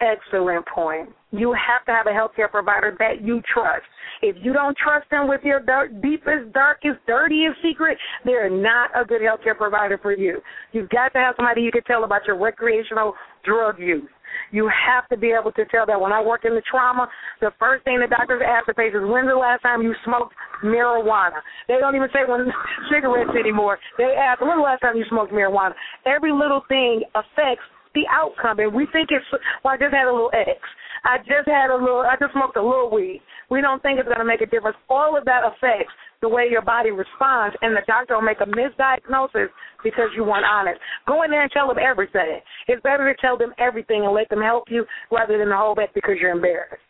Excellent 0.00 0.64
point. 0.66 1.10
You 1.30 1.52
have 1.52 1.84
to 1.84 1.92
have 1.92 2.06
a 2.06 2.16
healthcare 2.16 2.50
provider 2.50 2.96
that 2.98 3.20
you 3.20 3.42
trust. 3.52 3.84
If 4.22 4.36
you 4.40 4.54
don't 4.54 4.76
trust 4.76 5.08
them 5.10 5.28
with 5.28 5.42
your 5.44 5.60
dark, 5.60 5.90
deepest, 6.00 6.52
darkest, 6.54 6.98
dirtiest 7.06 7.56
secret, 7.62 7.98
they're 8.24 8.48
not 8.48 8.90
a 8.96 9.04
good 9.04 9.20
healthcare 9.20 9.56
provider 9.56 9.98
for 9.98 10.16
you. 10.16 10.40
You've 10.72 10.88
got 10.88 11.12
to 11.12 11.18
have 11.18 11.34
somebody 11.36 11.60
you 11.60 11.70
can 11.70 11.84
tell 11.84 12.04
about 12.04 12.22
your 12.26 12.38
recreational 12.38 13.12
drug 13.44 13.78
use. 13.78 14.08
You 14.52 14.70
have 14.70 15.08
to 15.08 15.16
be 15.16 15.34
able 15.34 15.52
to 15.52 15.64
tell 15.66 15.86
that 15.86 16.00
when 16.00 16.12
I 16.12 16.22
work 16.22 16.44
in 16.44 16.54
the 16.54 16.62
trauma, 16.70 17.08
the 17.40 17.50
first 17.58 17.84
thing 17.84 17.98
the 18.00 18.06
doctors 18.06 18.42
ask 18.46 18.66
the 18.66 18.74
patients, 18.74 19.06
when's 19.06 19.28
the 19.28 19.34
last 19.34 19.62
time 19.62 19.82
you 19.82 19.94
smoked 20.04 20.34
marijuana? 20.62 21.42
They 21.66 21.78
don't 21.78 21.96
even 21.96 22.08
say 22.12 22.20
when 22.26 22.46
cigarettes 22.92 23.34
anymore. 23.38 23.78
They 23.98 24.14
ask, 24.14 24.40
when's 24.40 24.58
the 24.58 24.62
last 24.62 24.80
time 24.80 24.96
you 24.96 25.04
smoked 25.08 25.32
marijuana? 25.32 25.74
Every 26.06 26.32
little 26.32 26.62
thing 26.68 27.02
affects 27.14 27.66
the 27.94 28.06
outcome, 28.10 28.60
and 28.60 28.72
we 28.72 28.86
think 28.92 29.10
it's, 29.10 29.24
well, 29.64 29.74
I 29.74 29.76
just 29.76 29.92
had 29.92 30.06
a 30.06 30.12
little 30.12 30.30
X. 30.32 30.58
I 31.04 31.18
just 31.18 31.48
had 31.48 31.70
a 31.70 31.76
little, 31.76 32.04
I 32.04 32.16
just 32.20 32.32
smoked 32.32 32.56
a 32.56 32.62
little 32.62 32.90
weed. 32.90 33.22
We 33.50 33.60
don't 33.60 33.82
think 33.82 33.98
it's 33.98 34.08
going 34.08 34.20
to 34.20 34.28
make 34.28 34.40
a 34.40 34.46
difference. 34.46 34.76
All 34.88 35.16
of 35.16 35.24
that 35.24 35.42
affects 35.42 35.92
the 36.20 36.28
way 36.28 36.46
your 36.50 36.62
body 36.62 36.90
responds, 36.90 37.56
and 37.62 37.74
the 37.74 37.80
doctor 37.86 38.14
will 38.14 38.26
make 38.26 38.40
a 38.40 38.48
misdiagnosis 38.48 39.48
because 39.82 40.12
you 40.14 40.24
weren't 40.24 40.44
honest. 40.44 40.78
Go 41.08 41.22
in 41.24 41.30
there 41.30 41.42
and 41.42 41.50
tell 41.50 41.68
them 41.68 41.80
everything. 41.80 42.40
It's 42.68 42.82
better 42.82 43.08
to 43.08 43.16
tell 43.20 43.38
them 43.38 43.56
everything 43.58 44.04
and 44.04 44.12
let 44.12 44.28
them 44.28 44.44
help 44.44 44.68
you 44.68 44.84
rather 45.10 45.38
than 45.38 45.48
hold 45.50 45.80
back 45.80 45.94
because 45.94 46.20
you're 46.20 46.36
embarrassed. 46.36 46.84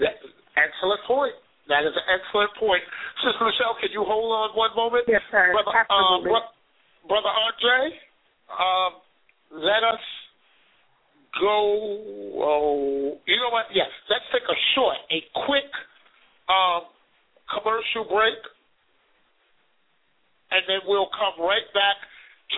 That, 0.00 0.16
excellent 0.56 1.04
point. 1.04 1.36
That 1.68 1.86
is 1.86 1.94
an 1.94 2.06
excellent 2.08 2.50
point. 2.58 2.82
Sister 3.22 3.44
Michelle, 3.44 3.76
can 3.78 3.92
you 3.92 4.02
hold 4.02 4.32
on 4.32 4.56
one 4.56 4.74
moment? 4.74 5.04
Yes, 5.06 5.22
sir. 5.30 5.52
Brother, 5.52 5.70
Absolutely. 5.70 6.32
Uh, 6.34 6.50
Brother 7.06 7.30
Andre, 7.30 7.94
um, 8.50 8.92
let 9.54 9.84
us 9.86 10.02
go. 11.38 12.40
Oh, 12.40 13.18
you 13.26 13.36
know 13.36 13.52
what? 13.52 13.66
Yes, 13.74 13.90
let's 14.08 14.24
take 14.32 14.46
a 14.48 14.58
short, 14.74 14.96
a 15.12 15.20
quick 15.46 15.70
um, 16.48 16.88
commercial 17.46 18.08
break, 18.08 18.38
and 20.50 20.62
then 20.66 20.80
we'll 20.86 21.10
come 21.14 21.38
right 21.44 21.68
back 21.74 21.98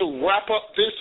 to 0.01 0.25
wrap 0.25 0.49
up 0.49 0.73
this 0.73 0.95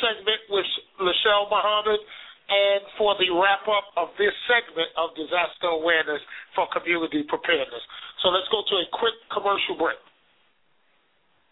segment 0.00 0.40
with 0.48 0.68
Lachelle 1.00 1.50
Muhammad 1.52 2.00
and 2.48 2.82
for 2.98 3.14
the 3.16 3.28
wrap 3.32 3.64
up 3.68 3.92
of 3.96 4.12
this 4.18 4.34
segment 4.44 4.88
of 4.96 5.14
disaster 5.16 5.72
awareness 5.72 6.20
for 6.56 6.68
community 6.72 7.24
preparedness. 7.28 7.84
So 8.20 8.28
let's 8.28 8.48
go 8.50 8.60
to 8.60 8.74
a 8.82 8.86
quick 8.92 9.16
commercial 9.32 9.76
break. 9.78 10.00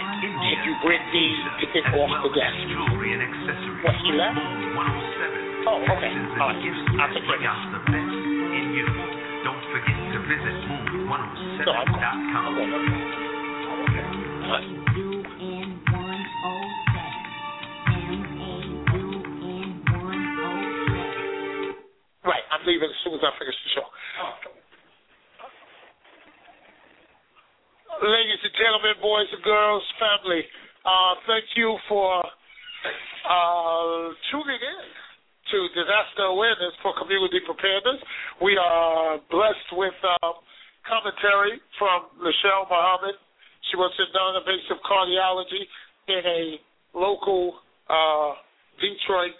India, 0.00 0.58
If 0.58 0.66
you 0.66 0.74
these 1.12 1.38
Asia, 1.38 1.50
to 1.60 1.66
get 1.70 1.84
off 1.94 2.10
the 2.22 2.30
desk. 2.34 2.58
What, 3.84 3.94
you 4.04 4.14
left? 4.16 4.38
Oh, 5.66 5.80
okay. 5.80 6.12
All 6.40 6.50
right. 6.50 6.60
I'll 7.00 7.12
take 7.14 7.24
care. 7.24 7.38
the 7.72 7.80
best. 7.88 8.14
Don't 9.44 9.62
forget 9.70 9.96
to 10.12 10.18
visit 10.24 10.56
I'm, 10.64 11.08
moon107.com. 11.08 12.16
I'm 12.34 12.54
going 12.54 12.70
to. 12.70 12.80
Right. 22.24 22.44
I'm 22.50 22.66
leaving 22.66 22.88
as 22.88 22.96
soon 23.04 23.14
as 23.14 23.20
I 23.20 23.30
finish 23.38 23.54
the 23.54 23.70
show. 23.74 23.86
Oh. 24.20 24.53
Ladies 28.04 28.36
and 28.44 28.52
gentlemen, 28.60 29.00
boys 29.00 29.32
and 29.32 29.40
girls, 29.40 29.80
family, 29.96 30.44
uh, 30.84 31.16
thank 31.24 31.48
you 31.56 31.72
for 31.88 32.20
uh, 32.20 34.12
tuning 34.28 34.60
in 34.60 34.84
to 35.48 35.58
Disaster 35.72 36.28
Awareness 36.28 36.76
for 36.84 36.92
Community 37.00 37.40
Preparedness. 37.48 38.04
We 38.44 38.60
are 38.60 39.24
blessed 39.32 39.72
with 39.72 39.96
um, 40.20 40.36
commentary 40.84 41.56
from 41.80 42.12
Michelle 42.20 42.68
Muhammad. 42.68 43.16
She 43.72 43.80
works 43.80 43.96
in 43.96 44.04
non-invasive 44.12 44.84
cardiology 44.84 45.64
in 46.12 46.22
a 46.28 46.42
local 46.92 47.56
uh, 47.88 48.36
Detroit 48.84 49.32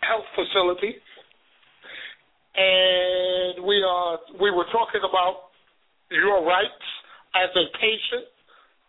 health 0.00 0.24
facility 0.32 0.96
and 2.56 3.60
we 3.68 3.84
are 3.84 4.16
we 4.40 4.48
were 4.48 4.64
talking 4.72 5.04
about 5.04 5.52
your 6.08 6.40
rights 6.46 6.88
as 7.34 7.50
a 7.56 7.66
patient 7.76 8.26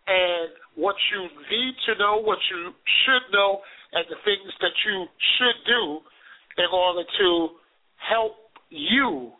and 0.06 0.50
what 0.74 0.96
you 1.12 1.28
need 1.50 1.74
to 1.86 1.92
know, 1.98 2.18
what 2.22 2.38
you 2.50 2.72
should 3.04 3.24
know, 3.32 3.60
and 3.92 4.04
the 4.08 4.18
things 4.24 4.50
that 4.60 4.74
you 4.86 5.06
should 5.36 5.58
do 5.66 6.00
in 6.58 6.68
order 6.72 7.04
to 7.18 7.28
help 7.98 8.36
you 8.70 9.32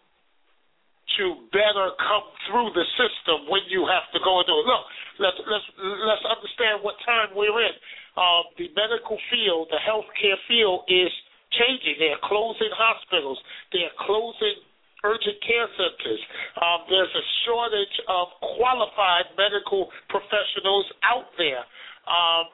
to 1.18 1.24
better 1.50 1.90
come 1.98 2.26
through 2.46 2.70
the 2.74 2.86
system 2.94 3.50
when 3.50 3.66
you 3.66 3.82
have 3.90 4.06
to 4.14 4.20
go 4.22 4.40
into 4.40 4.54
it. 4.54 4.66
Look, 4.66 4.84
let's 5.18 5.40
let's 5.42 5.68
let's 6.06 6.26
understand 6.26 6.86
what 6.86 6.94
time 7.02 7.34
we're 7.34 7.58
in. 7.66 7.74
Um, 8.14 8.46
the 8.58 8.70
medical 8.78 9.18
field, 9.30 9.70
the 9.74 9.82
healthcare 9.82 10.38
field, 10.46 10.86
is 10.86 11.10
changing. 11.54 11.98
They 11.98 12.14
are 12.14 12.22
closing 12.22 12.70
hospitals. 12.70 13.38
They 13.74 13.82
are 13.86 13.96
closing 14.06 14.62
urgent 15.04 15.38
care 15.44 15.68
centers. 15.76 16.22
Um, 16.60 16.86
there's 16.88 17.14
a 17.14 17.24
shortage 17.46 17.96
of 18.08 18.28
qualified 18.56 19.32
medical 19.36 19.88
professionals 20.08 20.86
out 21.04 21.28
there. 21.38 21.64
Um, 22.08 22.44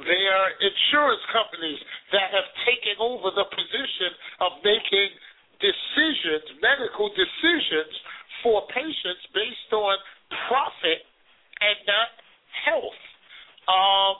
there 0.00 0.32
are 0.32 0.50
insurance 0.56 1.20
companies 1.28 1.76
that 2.16 2.32
have 2.32 2.48
taken 2.64 2.96
over 2.96 3.28
the 3.28 3.44
position 3.44 4.10
of 4.40 4.64
making 4.64 5.10
decisions, 5.60 6.48
medical 6.64 7.12
decisions 7.12 7.92
for 8.40 8.64
patients 8.72 9.22
based 9.36 9.70
on 9.70 9.94
profit 10.48 11.04
and 11.60 11.76
not 11.84 12.08
health. 12.64 13.00
Um, 13.68 14.16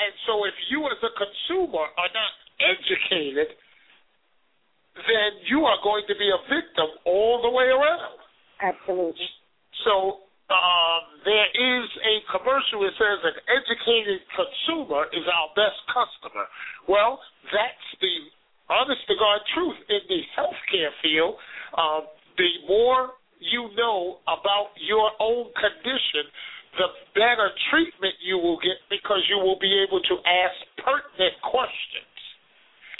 and 0.00 0.12
so 0.26 0.44
if 0.48 0.56
you 0.72 0.84
as 0.88 1.00
a 1.04 1.12
consumer 1.12 1.86
are 1.86 2.12
not 2.12 2.32
educated, 2.60 3.52
then 5.04 5.30
you 5.48 5.68
are 5.68 5.76
going 5.84 6.04
to 6.08 6.16
be 6.16 6.28
a 6.32 6.40
victim 6.48 6.88
all 7.04 7.44
the 7.44 7.52
way 7.52 7.68
around. 7.68 8.16
Absolutely. 8.62 9.28
So 9.84 10.24
um, 10.48 11.02
there 11.26 11.50
is 11.52 11.86
a 12.00 12.14
commercial 12.32 12.86
that 12.86 12.94
says 12.96 13.18
an 13.26 13.36
educated 13.50 14.24
consumer 14.32 15.10
is 15.12 15.26
our 15.28 15.48
best 15.52 15.78
customer. 15.92 16.46
Well, 16.88 17.20
that's 17.52 17.88
the 18.00 18.16
honest 18.70 19.04
to 19.10 19.14
God 19.18 19.38
truth 19.52 19.78
in 19.90 20.02
the 20.08 20.22
healthcare 20.32 20.94
field. 21.02 21.36
Um, 21.76 22.08
the 22.38 22.50
more 22.68 23.18
you 23.38 23.68
know 23.76 24.22
about 24.24 24.72
your 24.80 25.12
own 25.20 25.52
condition, 25.52 26.24
the 26.78 26.88
better 27.16 27.50
treatment 27.72 28.14
you 28.20 28.38
will 28.38 28.60
get 28.60 28.80
because 28.88 29.24
you 29.28 29.36
will 29.40 29.58
be 29.58 29.72
able 29.82 30.00
to 30.00 30.14
ask 30.24 30.56
pertinent 30.78 31.36
questions. 31.42 32.14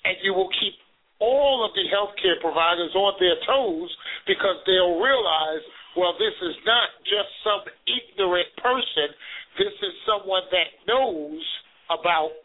And 0.04 0.16
you 0.22 0.34
will 0.34 0.50
keep 0.54 0.78
all 1.18 1.64
of 1.64 1.72
the 1.72 1.86
healthcare 1.88 2.36
providers 2.40 2.92
on 2.94 3.14
their 3.18 3.36
toes 3.46 3.90
because 4.26 4.60
they'll 4.66 5.00
realize, 5.00 5.64
well, 5.96 6.12
this 6.20 6.36
is 6.44 6.56
not 6.68 6.88
just 7.08 7.30
some 7.40 7.64
ignorant 7.88 8.48
person. 8.60 9.08
This 9.56 9.72
is 9.80 9.94
someone 10.04 10.44
that 10.52 10.68
knows 10.84 11.40
about 11.88 12.36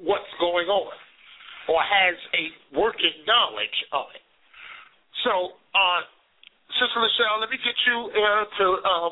what's 0.00 0.32
going 0.40 0.68
on 0.68 0.94
or 1.68 1.80
has 1.84 2.16
a 2.32 2.44
working 2.72 3.12
knowledge 3.28 3.78
of 3.92 4.08
it. 4.16 4.24
So, 5.24 5.58
uh, 5.76 6.00
Sister 6.80 7.00
Michelle, 7.00 7.40
let 7.40 7.50
me 7.50 7.60
get 7.60 7.76
you 7.84 8.08
uh, 8.08 8.44
to 8.56 8.66
uh, 8.80 9.10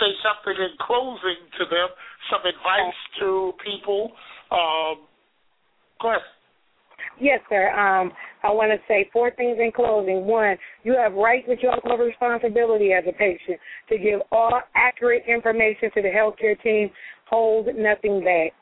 say 0.00 0.10
something 0.24 0.56
in 0.56 0.72
closing 0.80 1.40
to 1.60 1.64
them, 1.68 1.88
some 2.32 2.40
advice 2.48 3.00
to 3.20 3.52
people. 3.60 4.12
Um, 4.48 5.04
go 6.00 6.16
ahead. 6.16 6.37
Yes, 7.20 7.40
sir. 7.48 7.70
Um, 7.70 8.12
I 8.42 8.52
want 8.52 8.70
to 8.70 8.78
say 8.86 9.10
four 9.12 9.30
things 9.32 9.58
in 9.60 9.72
closing. 9.74 10.26
One, 10.26 10.56
you 10.84 10.96
have 10.96 11.14
right 11.14 11.44
have 11.46 11.98
responsibility 11.98 12.92
as 12.92 13.04
a 13.08 13.12
patient 13.12 13.58
to 13.88 13.98
give 13.98 14.20
all 14.30 14.60
accurate 14.74 15.24
information 15.26 15.90
to 15.94 16.02
the 16.02 16.08
healthcare 16.08 16.60
team. 16.62 16.90
Hold 17.28 17.66
nothing 17.76 18.22
back. 18.24 18.52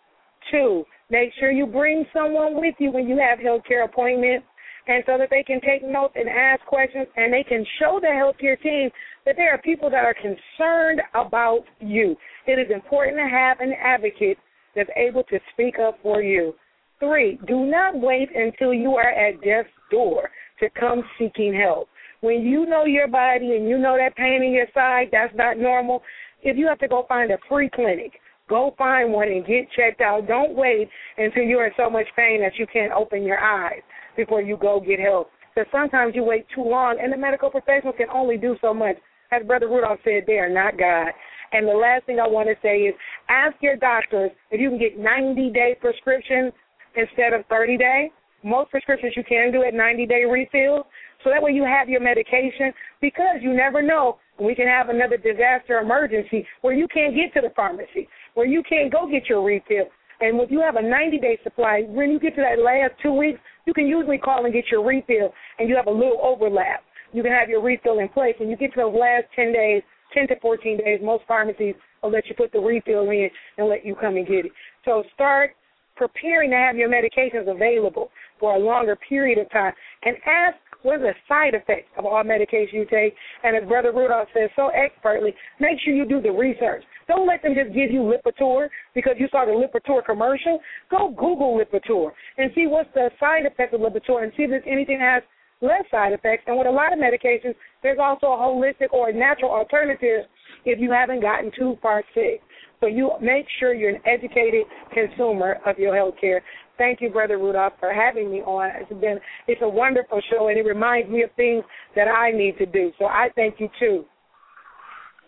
Two, 0.50 0.84
make 1.10 1.30
sure 1.38 1.50
you 1.50 1.66
bring 1.66 2.04
someone 2.14 2.58
with 2.58 2.74
you 2.78 2.90
when 2.90 3.08
you 3.08 3.18
have 3.18 3.38
healthcare 3.38 3.84
appointments 3.84 4.46
and 4.88 5.02
so 5.06 5.18
that 5.18 5.28
they 5.30 5.42
can 5.42 5.60
take 5.60 5.82
notes 5.84 6.14
and 6.16 6.28
ask 6.28 6.64
questions 6.64 7.06
and 7.16 7.32
they 7.32 7.42
can 7.42 7.64
show 7.78 7.98
the 8.00 8.06
healthcare 8.06 8.60
team 8.62 8.90
that 9.24 9.34
there 9.36 9.52
are 9.52 9.58
people 9.58 9.90
that 9.90 10.04
are 10.04 10.14
concerned 10.14 11.02
about 11.14 11.64
you. 11.80 12.16
It 12.46 12.58
is 12.58 12.70
important 12.72 13.16
to 13.16 13.28
have 13.28 13.60
an 13.60 13.72
advocate 13.82 14.38
that's 14.74 14.90
able 14.96 15.24
to 15.24 15.38
speak 15.52 15.76
up 15.78 15.98
for 16.02 16.22
you. 16.22 16.54
Three, 16.98 17.38
do 17.46 17.66
not 17.66 18.00
wait 18.00 18.28
until 18.34 18.72
you 18.72 18.94
are 18.94 19.10
at 19.10 19.40
death's 19.42 19.68
door 19.90 20.30
to 20.60 20.70
come 20.70 21.02
seeking 21.18 21.54
help. 21.54 21.88
When 22.20 22.40
you 22.40 22.64
know 22.66 22.86
your 22.86 23.08
body 23.08 23.56
and 23.56 23.68
you 23.68 23.76
know 23.76 23.96
that 23.96 24.16
pain 24.16 24.42
in 24.42 24.52
your 24.52 24.66
side, 24.72 25.08
that's 25.12 25.34
not 25.34 25.58
normal. 25.58 26.02
If 26.42 26.56
you 26.56 26.66
have 26.68 26.78
to 26.78 26.88
go 26.88 27.04
find 27.08 27.30
a 27.30 27.38
free 27.48 27.68
clinic, 27.74 28.12
go 28.48 28.74
find 28.78 29.12
one 29.12 29.28
and 29.28 29.44
get 29.46 29.70
checked 29.76 30.00
out. 30.00 30.26
Don't 30.26 30.56
wait 30.56 30.88
until 31.18 31.42
you're 31.42 31.66
in 31.66 31.72
so 31.76 31.90
much 31.90 32.06
pain 32.16 32.40
that 32.40 32.56
you 32.58 32.66
can't 32.72 32.92
open 32.92 33.24
your 33.24 33.38
eyes 33.38 33.82
before 34.16 34.40
you 34.40 34.56
go 34.56 34.80
get 34.80 34.98
help. 34.98 35.28
Because 35.54 35.70
sometimes 35.70 36.14
you 36.14 36.24
wait 36.24 36.46
too 36.54 36.64
long, 36.64 36.98
and 37.02 37.12
the 37.12 37.16
medical 37.16 37.50
professionals 37.50 37.96
can 37.98 38.08
only 38.12 38.36
do 38.36 38.56
so 38.60 38.72
much. 38.72 38.96
As 39.32 39.46
Brother 39.46 39.68
Rudolph 39.68 40.00
said, 40.04 40.24
they 40.26 40.38
are 40.38 40.48
not 40.48 40.78
God. 40.78 41.08
And 41.52 41.66
the 41.66 41.72
last 41.72 42.04
thing 42.06 42.20
I 42.20 42.26
want 42.28 42.48
to 42.48 42.54
say 42.62 42.82
is 42.82 42.94
ask 43.28 43.56
your 43.60 43.76
doctors 43.76 44.30
if 44.50 44.60
you 44.60 44.68
can 44.70 44.78
get 44.78 44.98
90 44.98 45.50
day 45.50 45.76
prescriptions 45.80 46.52
instead 46.96 47.32
of 47.32 47.44
30 47.46 47.76
day. 47.76 48.10
Most 48.42 48.70
prescriptions 48.70 49.14
you 49.16 49.24
can 49.24 49.52
do 49.52 49.62
at 49.62 49.74
90 49.74 50.06
day 50.06 50.24
refills. 50.24 50.86
So 51.24 51.30
that 51.30 51.42
way 51.42 51.52
you 51.52 51.64
have 51.64 51.88
your 51.88 52.00
medication 52.00 52.72
because 53.00 53.40
you 53.40 53.52
never 53.52 53.82
know. 53.82 54.18
We 54.38 54.54
can 54.54 54.68
have 54.68 54.90
another 54.90 55.16
disaster 55.16 55.78
emergency 55.78 56.46
where 56.60 56.74
you 56.74 56.86
can't 56.92 57.14
get 57.14 57.32
to 57.34 57.46
the 57.46 57.52
pharmacy, 57.54 58.06
where 58.34 58.46
you 58.46 58.62
can't 58.68 58.92
go 58.92 59.08
get 59.10 59.28
your 59.28 59.42
refill. 59.42 59.86
And 60.20 60.40
if 60.40 60.50
you 60.50 60.60
have 60.60 60.76
a 60.76 60.82
90 60.82 61.18
day 61.18 61.38
supply, 61.42 61.82
when 61.88 62.10
you 62.10 62.20
get 62.20 62.36
to 62.36 62.42
that 62.42 62.62
last 62.62 63.00
two 63.02 63.12
weeks, 63.12 63.40
you 63.66 63.74
can 63.74 63.86
usually 63.86 64.18
call 64.18 64.44
and 64.44 64.52
get 64.52 64.64
your 64.70 64.84
refill, 64.84 65.32
and 65.58 65.68
you 65.68 65.76
have 65.76 65.86
a 65.86 65.90
little 65.90 66.20
overlap. 66.22 66.82
You 67.12 67.22
can 67.22 67.32
have 67.32 67.48
your 67.48 67.62
refill 67.62 67.98
in 67.98 68.08
place. 68.08 68.34
When 68.38 68.48
you 68.50 68.56
get 68.56 68.72
to 68.74 68.80
those 68.80 68.94
last 68.98 69.24
10 69.34 69.52
days, 69.52 69.82
10 70.14 70.28
to 70.28 70.40
14 70.40 70.78
days, 70.78 71.00
most 71.02 71.24
pharmacies 71.26 71.74
will 72.02 72.12
let 72.12 72.26
you 72.26 72.34
put 72.34 72.52
the 72.52 72.58
refill 72.58 73.10
in 73.10 73.28
and 73.58 73.68
let 73.68 73.84
you 73.84 73.94
come 73.94 74.16
and 74.16 74.26
get 74.26 74.46
it. 74.46 74.52
So 74.84 75.02
start 75.14 75.56
preparing 75.96 76.50
to 76.50 76.56
have 76.56 76.76
your 76.76 76.88
medications 76.88 77.50
available 77.50 78.10
for 78.38 78.56
a 78.56 78.58
longer 78.58 78.96
period 79.08 79.38
of 79.38 79.50
time 79.50 79.72
and 80.04 80.16
ask 80.26 80.56
what 80.82 81.00
are 81.00 81.12
the 81.12 81.14
side 81.26 81.54
effects 81.54 81.88
of 81.98 82.04
all 82.04 82.22
medication 82.22 82.78
you 82.78 82.86
take. 82.88 83.14
And 83.42 83.56
as 83.56 83.68
Brother 83.68 83.92
Rudolph 83.92 84.28
says 84.32 84.50
so 84.54 84.68
expertly, 84.68 85.34
make 85.58 85.80
sure 85.84 85.94
you 85.94 86.06
do 86.06 86.20
the 86.20 86.30
research. 86.30 86.84
Don't 87.08 87.26
let 87.26 87.42
them 87.42 87.54
just 87.54 87.74
give 87.74 87.90
you 87.90 88.00
Lipitor 88.02 88.68
because 88.94 89.14
you 89.18 89.28
saw 89.30 89.44
the 89.44 89.52
Lipitor 89.52 90.04
commercial. 90.04 90.60
Go 90.90 91.10
Google 91.10 91.58
Lipitor 91.58 92.10
and 92.38 92.50
see 92.54 92.66
what's 92.66 92.90
the 92.94 93.10
side 93.18 93.46
effect 93.46 93.74
of 93.74 93.80
Lipitor 93.80 94.22
and 94.22 94.32
see 94.36 94.44
if 94.44 94.62
anything 94.66 95.00
has 95.00 95.22
less 95.60 95.82
side 95.90 96.12
effects. 96.12 96.44
And 96.46 96.58
with 96.58 96.66
a 96.66 96.70
lot 96.70 96.92
of 96.92 96.98
medications, 96.98 97.54
there's 97.82 97.98
also 98.00 98.26
a 98.26 98.36
holistic 98.36 98.92
or 98.92 99.12
natural 99.12 99.50
alternative 99.50 100.26
if 100.64 100.80
you 100.80 100.90
haven't 100.90 101.20
gotten 101.20 101.50
too 101.56 101.78
far 101.80 102.02
sick. 102.14 102.42
So 102.80 102.86
you 102.86 103.12
make 103.20 103.46
sure 103.58 103.74
you're 103.74 103.94
an 103.94 104.02
educated 104.04 104.64
consumer 104.92 105.58
of 105.66 105.78
your 105.78 105.96
health 105.96 106.14
care. 106.20 106.42
Thank 106.76 107.00
you, 107.00 107.08
Brother 107.08 107.38
Rudolph, 107.38 107.72
for 107.80 107.92
having 107.92 108.30
me 108.30 108.40
on. 108.44 108.68
It's 108.76 109.00
been 109.00 109.18
it's 109.48 109.62
a 109.62 109.68
wonderful 109.68 110.20
show, 110.30 110.48
and 110.48 110.58
it 110.58 110.64
reminds 110.64 111.08
me 111.08 111.22
of 111.22 111.30
things 111.36 111.64
that 111.94 112.08
I 112.08 112.32
need 112.32 112.58
to 112.58 112.66
do. 112.66 112.92
So 112.98 113.06
I 113.06 113.28
thank 113.34 113.60
you 113.60 113.68
too. 113.80 114.04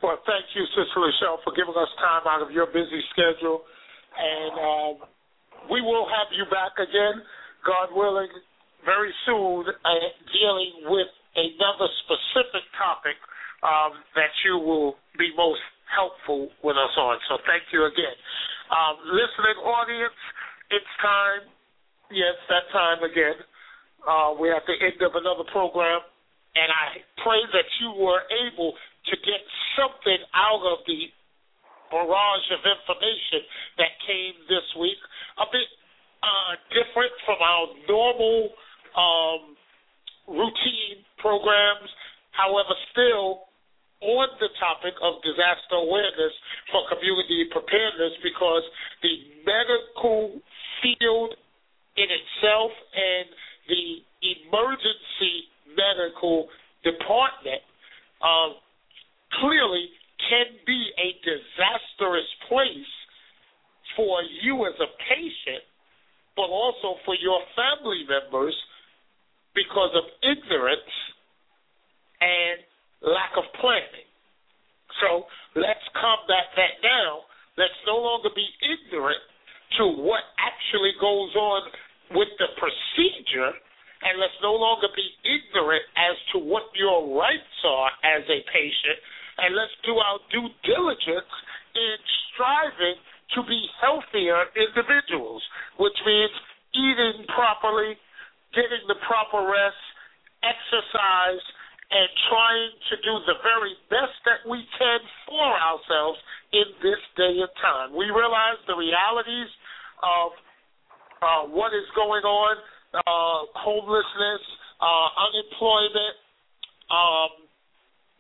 Well, 0.03 0.21
thank 0.27 0.45
you, 0.55 0.63
Sister 0.79 1.01
Michelle, 1.01 1.41
for 1.43 1.51
giving 1.57 1.75
us 1.75 1.91
time 1.99 2.23
out 2.29 2.45
of 2.45 2.53
your 2.53 2.67
busy 2.67 3.03
schedule, 3.11 3.67
and 4.15 4.55
um, 4.55 4.95
we 5.73 5.81
will 5.83 6.07
have 6.07 6.31
you 6.31 6.47
back 6.55 6.79
again, 6.79 7.19
God 7.67 7.91
willing, 7.91 8.31
very 8.85 9.11
soon, 9.27 9.67
uh, 9.67 9.91
dealing 10.31 10.87
with 10.87 11.11
another 11.35 11.91
specific 12.07 12.63
topic 12.79 13.19
um, 13.67 13.99
that 14.15 14.31
you 14.47 14.55
will 14.59 14.95
be 15.19 15.35
most 15.35 15.63
helpful 15.93 16.49
with 16.63 16.77
us 16.77 16.95
on. 16.97 17.19
So 17.29 17.39
thank 17.49 17.69
you 17.73 17.85
again. 17.87 18.17
Um, 18.69 19.01
listening 19.09 19.59
audience, 19.65 20.19
it's 20.71 20.93
time. 21.01 21.49
Yes, 22.13 22.37
that 22.49 22.69
time 22.73 23.01
again. 23.05 23.37
Uh, 24.05 24.37
we're 24.39 24.57
at 24.57 24.65
the 24.65 24.77
end 24.79 25.01
of 25.03 25.13
another 25.17 25.45
program, 25.53 26.01
and 26.57 26.69
I 26.71 27.03
pray 27.21 27.43
that 27.53 27.69
you 27.81 27.93
were 27.99 28.23
able 28.49 28.73
to 28.73 29.15
get 29.25 29.41
something 29.77 30.21
out 30.33 30.63
of 30.65 30.85
the 30.87 31.13
barrage 31.91 32.49
of 32.53 32.61
information 32.65 33.43
that 33.81 33.93
came 34.05 34.37
this 34.49 34.65
week. 34.77 35.01
A 35.41 35.47
bit 35.51 35.69
uh, 36.23 36.53
different 36.73 37.13
from 37.25 37.41
our 37.41 37.65
normal 37.89 38.53
um, 38.97 39.43
routine 40.29 41.05
programs, 41.19 41.89
however, 42.33 42.77
still 42.93 43.48
on 44.01 44.29
the 44.39 44.51
topic 44.63 44.95
of 45.03 45.19
disaster 45.27 45.75
awareness 45.75 46.35
for 46.71 46.87
community 46.87 47.51
preparedness 47.51 48.15
because 48.23 48.63
the 49.03 49.15
medical 49.43 50.39
field 50.83 51.35
in 51.99 52.07
itself 52.07 52.71
and 52.95 53.27
the 53.67 54.03
emergency 54.23 55.51
medical 55.75 56.47
department 56.87 57.63
uh, 58.23 58.55
clearly 59.43 59.91
can 60.31 60.47
be 60.67 60.91
a 60.99 61.15
disastrous 61.23 62.27
place 62.49 62.93
for 63.97 64.23
you 64.43 64.67
as 64.67 64.75
a 64.79 64.91
patient, 65.11 65.63
but 66.37 66.47
also 66.47 66.99
for 67.05 67.15
your 67.19 67.43
family 67.59 68.07
members 68.07 68.55
because 69.55 69.91
of 69.99 70.07
ignorance 70.23 70.95
and 72.23 72.63
lack 73.03 73.35
of 73.37 73.45
planning. 73.61 74.09
So 75.01 75.27
let's 75.55 75.85
combat 75.95 76.51
that 76.57 76.83
now. 76.83 77.29
Let's 77.57 77.79
no 77.87 77.99
longer 77.99 78.31
be 78.35 78.47
ignorant 78.63 79.23
to 79.79 79.85
what 80.03 80.25
actually 80.39 80.95
goes 81.01 81.35
on 81.35 81.63
with 82.15 82.31
the 82.41 82.49
procedure, 82.57 83.53
and 84.03 84.17
let's 84.17 84.39
no 84.41 84.55
longer 84.55 84.89
be 84.97 85.07
ignorant 85.27 85.85
as 85.99 86.17
to 86.33 86.41
what 86.41 86.71
your 86.73 87.19
rights 87.19 87.59
are 87.67 87.91
as 88.17 88.25
a 88.27 88.41
patient, 88.49 88.99
and 89.39 89.55
let's 89.55 89.75
do 89.85 89.99
our 89.99 90.19
due 90.33 90.49
diligence 90.65 91.35
in 91.75 91.97
striving 92.33 92.97
to 93.37 93.45
be 93.45 93.61
healthier 93.83 94.49
individuals, 94.57 95.43
which 95.77 95.99
means 96.07 96.33
eating 96.73 97.29
properly, 97.29 97.93
getting 98.57 98.83
the 98.89 98.97
proper 99.05 99.45
rest, 99.45 99.83
exercise, 100.41 101.45
and 101.89 102.09
trying 102.29 102.73
to 102.93 102.95
do 103.01 103.15
the 103.25 103.41
very 103.41 103.73
best 103.89 104.13
that 104.29 104.45
we 104.45 104.61
can 104.77 105.01
for 105.25 105.49
ourselves 105.49 106.21
in 106.53 106.69
this 106.85 107.01
day 107.17 107.41
and 107.41 107.55
time. 107.61 107.97
We 107.97 108.13
realize 108.13 108.61
the 108.69 108.77
realities 108.77 109.49
of 110.05 110.29
uh, 111.25 111.43
what 111.49 111.73
is 111.73 111.89
going 111.97 112.23
on, 112.29 112.55
uh, 112.93 113.41
homelessness, 113.57 114.45
uh, 114.81 115.09
unemployment, 115.33 116.15
um, 116.93 117.31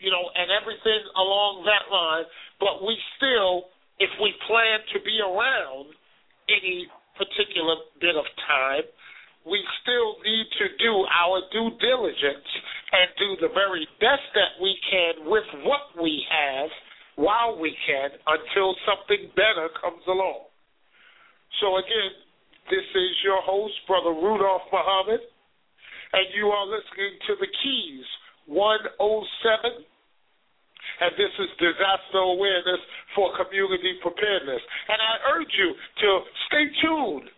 you 0.00 0.10
know, 0.10 0.24
and 0.32 0.48
everything 0.48 1.02
along 1.16 1.68
that 1.68 1.92
line. 1.92 2.24
But 2.58 2.82
we 2.82 2.96
still, 3.20 3.68
if 4.00 4.10
we 4.16 4.32
plan 4.48 4.80
to 4.96 4.98
be 5.04 5.20
around 5.20 5.92
any 6.48 6.88
particular 7.20 7.76
bit 8.00 8.16
of 8.16 8.24
time, 8.48 8.88
we 9.48 9.60
still 9.82 10.20
need 10.22 10.46
to 10.60 10.66
do 10.78 10.92
our 11.08 11.42
due 11.52 11.72
diligence 11.80 12.48
and 12.92 13.08
do 13.18 13.48
the 13.48 13.52
very 13.52 13.88
best 14.00 14.24
that 14.36 14.56
we 14.60 14.76
can 14.88 15.28
with 15.28 15.48
what 15.64 15.92
we 16.00 16.24
have 16.28 16.70
while 17.16 17.58
we 17.58 17.74
can 17.84 18.10
until 18.28 18.76
something 18.86 19.28
better 19.34 19.68
comes 19.80 20.04
along. 20.06 20.46
So, 21.60 21.76
again, 21.76 22.12
this 22.70 22.84
is 22.84 23.12
your 23.24 23.40
host, 23.42 23.74
Brother 23.88 24.12
Rudolph 24.12 24.68
Muhammad, 24.70 25.20
and 26.12 26.26
you 26.36 26.48
are 26.48 26.66
listening 26.68 27.16
to 27.26 27.32
the 27.40 27.48
Keys 27.64 28.06
107 28.46 29.84
and 31.00 31.14
this 31.14 31.30
is 31.38 31.50
disaster 31.62 32.18
awareness 32.18 32.82
for 33.14 33.30
community 33.38 33.98
preparedness. 34.02 34.62
And 34.88 34.98
I 34.98 35.14
urge 35.38 35.52
you 35.54 35.70
to 35.74 36.08
stay 36.50 36.64
tuned 36.82 37.28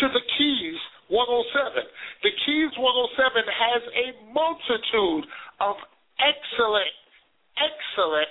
to 0.00 0.06
the 0.08 0.24
Keys 0.38 0.80
107. 1.10 1.82
The 2.22 2.32
Keys 2.46 2.72
107 2.78 3.42
has 3.50 3.82
a 3.92 4.06
multitude 4.30 5.26
of 5.58 5.76
excellent, 6.22 6.94
excellent 7.58 8.30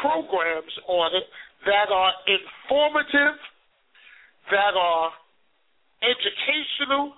programs 0.00 0.72
on 0.88 1.12
it 1.12 1.28
that 1.68 1.92
are 1.92 2.12
informative, 2.24 3.36
that 4.50 4.74
are 4.74 5.12
educational, 6.00 7.12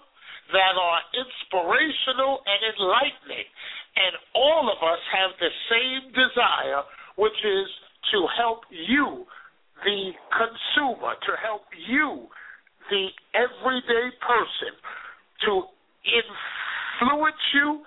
that 0.52 0.74
are 0.74 1.00
inspirational 1.14 2.40
and 2.46 2.60
enlightening. 2.74 3.48
And 3.98 4.14
all 4.34 4.70
of 4.70 4.78
us 4.82 5.02
have 5.12 5.34
the 5.38 5.52
same 5.68 6.10
desire, 6.14 6.82
which 7.16 7.36
is 7.44 7.68
to 8.14 8.26
help 8.38 8.62
you, 8.70 9.26
the 9.84 10.12
consumer, 10.32 11.14
to 11.14 11.32
help 11.42 11.66
you, 11.74 12.26
the 12.90 13.08
everyday 13.36 14.06
person 14.20 14.72
to 15.46 15.52
influence 16.04 17.44
you, 17.54 17.84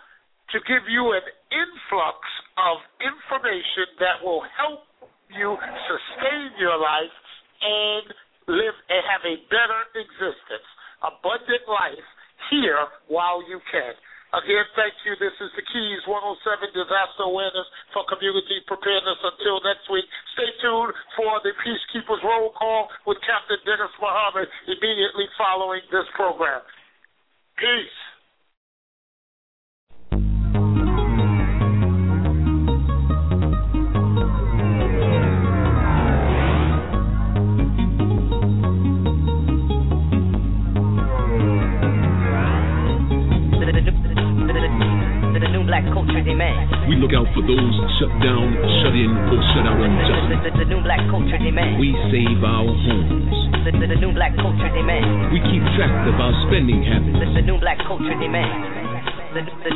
to 0.54 0.58
give 0.68 0.86
you 0.90 1.14
an 1.14 1.26
influx 1.52 2.20
of 2.58 2.78
information 3.02 3.88
that 4.00 4.22
will 4.24 4.44
help 4.58 4.86
you 5.32 5.56
sustain 5.88 6.52
your 6.60 6.78
life 6.78 7.16
and 7.62 8.06
live 8.48 8.78
and 8.90 9.04
have 9.08 9.24
a 9.24 9.38
better 9.48 9.82
existence, 9.96 10.68
abundant 11.02 11.66
life 11.68 12.08
here 12.50 12.84
while 13.08 13.40
you 13.48 13.60
can. 13.72 13.94
Again, 14.32 14.64
thank 14.80 14.96
you. 15.04 15.12
This 15.20 15.36
is 15.44 15.52
the 15.60 15.66
Keys 15.76 16.02
107 16.08 16.72
Disaster 16.72 17.28
Awareness 17.28 17.68
for 17.92 18.08
Community 18.08 18.64
Preparedness. 18.64 19.20
Until 19.28 19.60
next 19.60 19.92
week, 19.92 20.08
stay 20.32 20.48
tuned 20.64 20.96
for 21.20 21.44
the 21.44 21.52
Peacekeepers 21.60 22.24
Roll 22.24 22.56
Call 22.56 22.88
with 23.04 23.20
Captain 23.28 23.60
Dennis 23.68 23.92
Muhammad 24.00 24.48
immediately 24.72 25.28
following 25.36 25.84
this 25.92 26.08
program. 26.16 26.64
Peace. 27.60 27.98
Black 45.82 45.94
culture 45.94 46.22
demand. 46.22 46.70
We 46.90 46.96
look 46.96 47.14
out 47.14 47.26
for 47.34 47.42
those 47.42 47.74
shut 47.98 48.14
down, 48.22 48.54
shut 48.82 48.94
in, 48.94 49.10
or 49.34 49.42
shut 49.54 49.66
out 49.66 49.82
unjustly. 49.82 50.38
The, 50.46 50.50
the, 50.54 50.66
the, 50.66 50.68
new 50.70 50.82
black 50.84 51.02
culture 51.10 51.38
demand. 51.42 51.80
We 51.80 51.94
save 52.14 52.44
our 52.44 52.70
homes. 52.70 53.34
The, 53.66 53.72
the, 53.74 53.88
the 53.90 54.00
new 54.00 54.14
black 54.14 54.36
culture 54.38 54.70
demand. 54.70 55.34
We 55.34 55.42
keep 55.50 55.64
track 55.78 55.90
of 56.06 56.16
our 56.22 56.34
spending 56.48 56.86
habits. 56.86 57.18
The, 57.18 57.42
the 57.42 57.46
new 57.46 57.58
black 57.58 57.82
culture 57.88 58.18
demand 58.20 58.81
the, 59.32 59.42
the, 59.48 59.72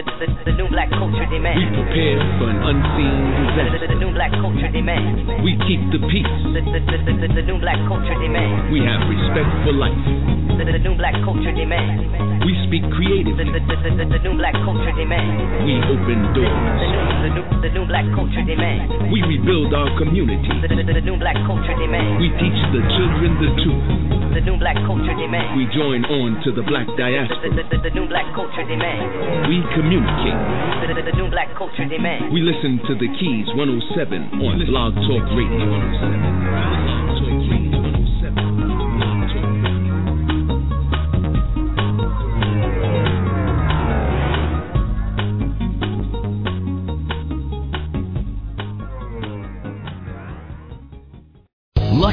the, 0.00 0.26
the, 0.48 0.52
new 0.56 0.68
black 0.72 0.88
culture 0.88 1.28
demand. 1.28 1.60
We 1.60 1.68
prepare 1.76 2.16
for 2.40 2.48
an 2.48 2.56
unseen 2.56 3.20
disaster. 3.36 3.84
The, 3.84 4.00
new 4.00 4.12
black 4.16 4.32
culture 4.40 4.70
demand. 4.72 5.44
We 5.44 5.60
keep 5.68 5.80
the 5.92 6.00
peace. 6.08 6.36
The, 6.56 7.44
new 7.44 7.58
black 7.60 7.76
culture 7.84 8.16
demand. 8.16 8.72
We 8.72 8.80
have 8.80 9.04
respect 9.04 9.50
for 9.68 9.76
life. 9.76 9.92
The, 10.56 10.80
new 10.80 10.96
black 10.96 11.20
culture 11.20 11.52
demand. 11.52 12.48
We 12.48 12.56
speak 12.64 12.84
creatively. 12.96 13.44
The, 13.44 14.20
new 14.24 14.34
black 14.40 14.56
culture 14.64 14.94
demand. 14.96 15.68
We 15.68 15.76
open 15.84 16.20
doors. 16.32 16.80
The 16.80 16.88
new, 16.88 17.04
the 17.04 17.30
new, 17.36 17.44
the 17.60 17.70
new 17.76 17.84
black 17.84 18.08
culture 18.16 18.44
demand. 18.44 19.12
We 19.12 19.20
rebuild 19.20 19.76
our 19.76 19.92
community. 20.00 20.48
The, 20.64 21.04
new 21.04 21.20
black 21.20 21.36
culture 21.44 21.76
demand. 21.76 22.24
We 22.24 22.32
teach 22.40 22.60
the 22.72 22.80
children 22.96 23.30
the 23.36 23.50
truth. 23.60 23.84
The 24.32 24.42
new 24.48 24.56
black 24.56 24.80
culture 24.88 25.12
demand. 25.12 25.60
We 25.60 25.68
join 25.76 26.08
on 26.08 26.40
to 26.42 26.50
the 26.56 26.64
black 26.64 26.88
diaspora. 26.96 27.52
The, 27.52 27.92
new 27.92 28.08
black 28.08 28.26
culture 28.34 28.64
demand. 28.94 29.48
We 29.48 29.62
communicate. 29.74 30.38
The, 30.86 30.94
the, 30.94 31.02
the, 31.10 31.16
new 31.16 31.28
black 31.30 31.54
culture 31.56 31.84
demand. 31.84 32.32
We 32.32 32.42
listen 32.42 32.78
to 32.86 32.94
the 32.94 33.08
Keys 33.18 33.46
107 33.54 34.40
on 34.40 34.64
Blog 34.66 34.94
Talk 34.94 35.24
Radio. 35.34 35.84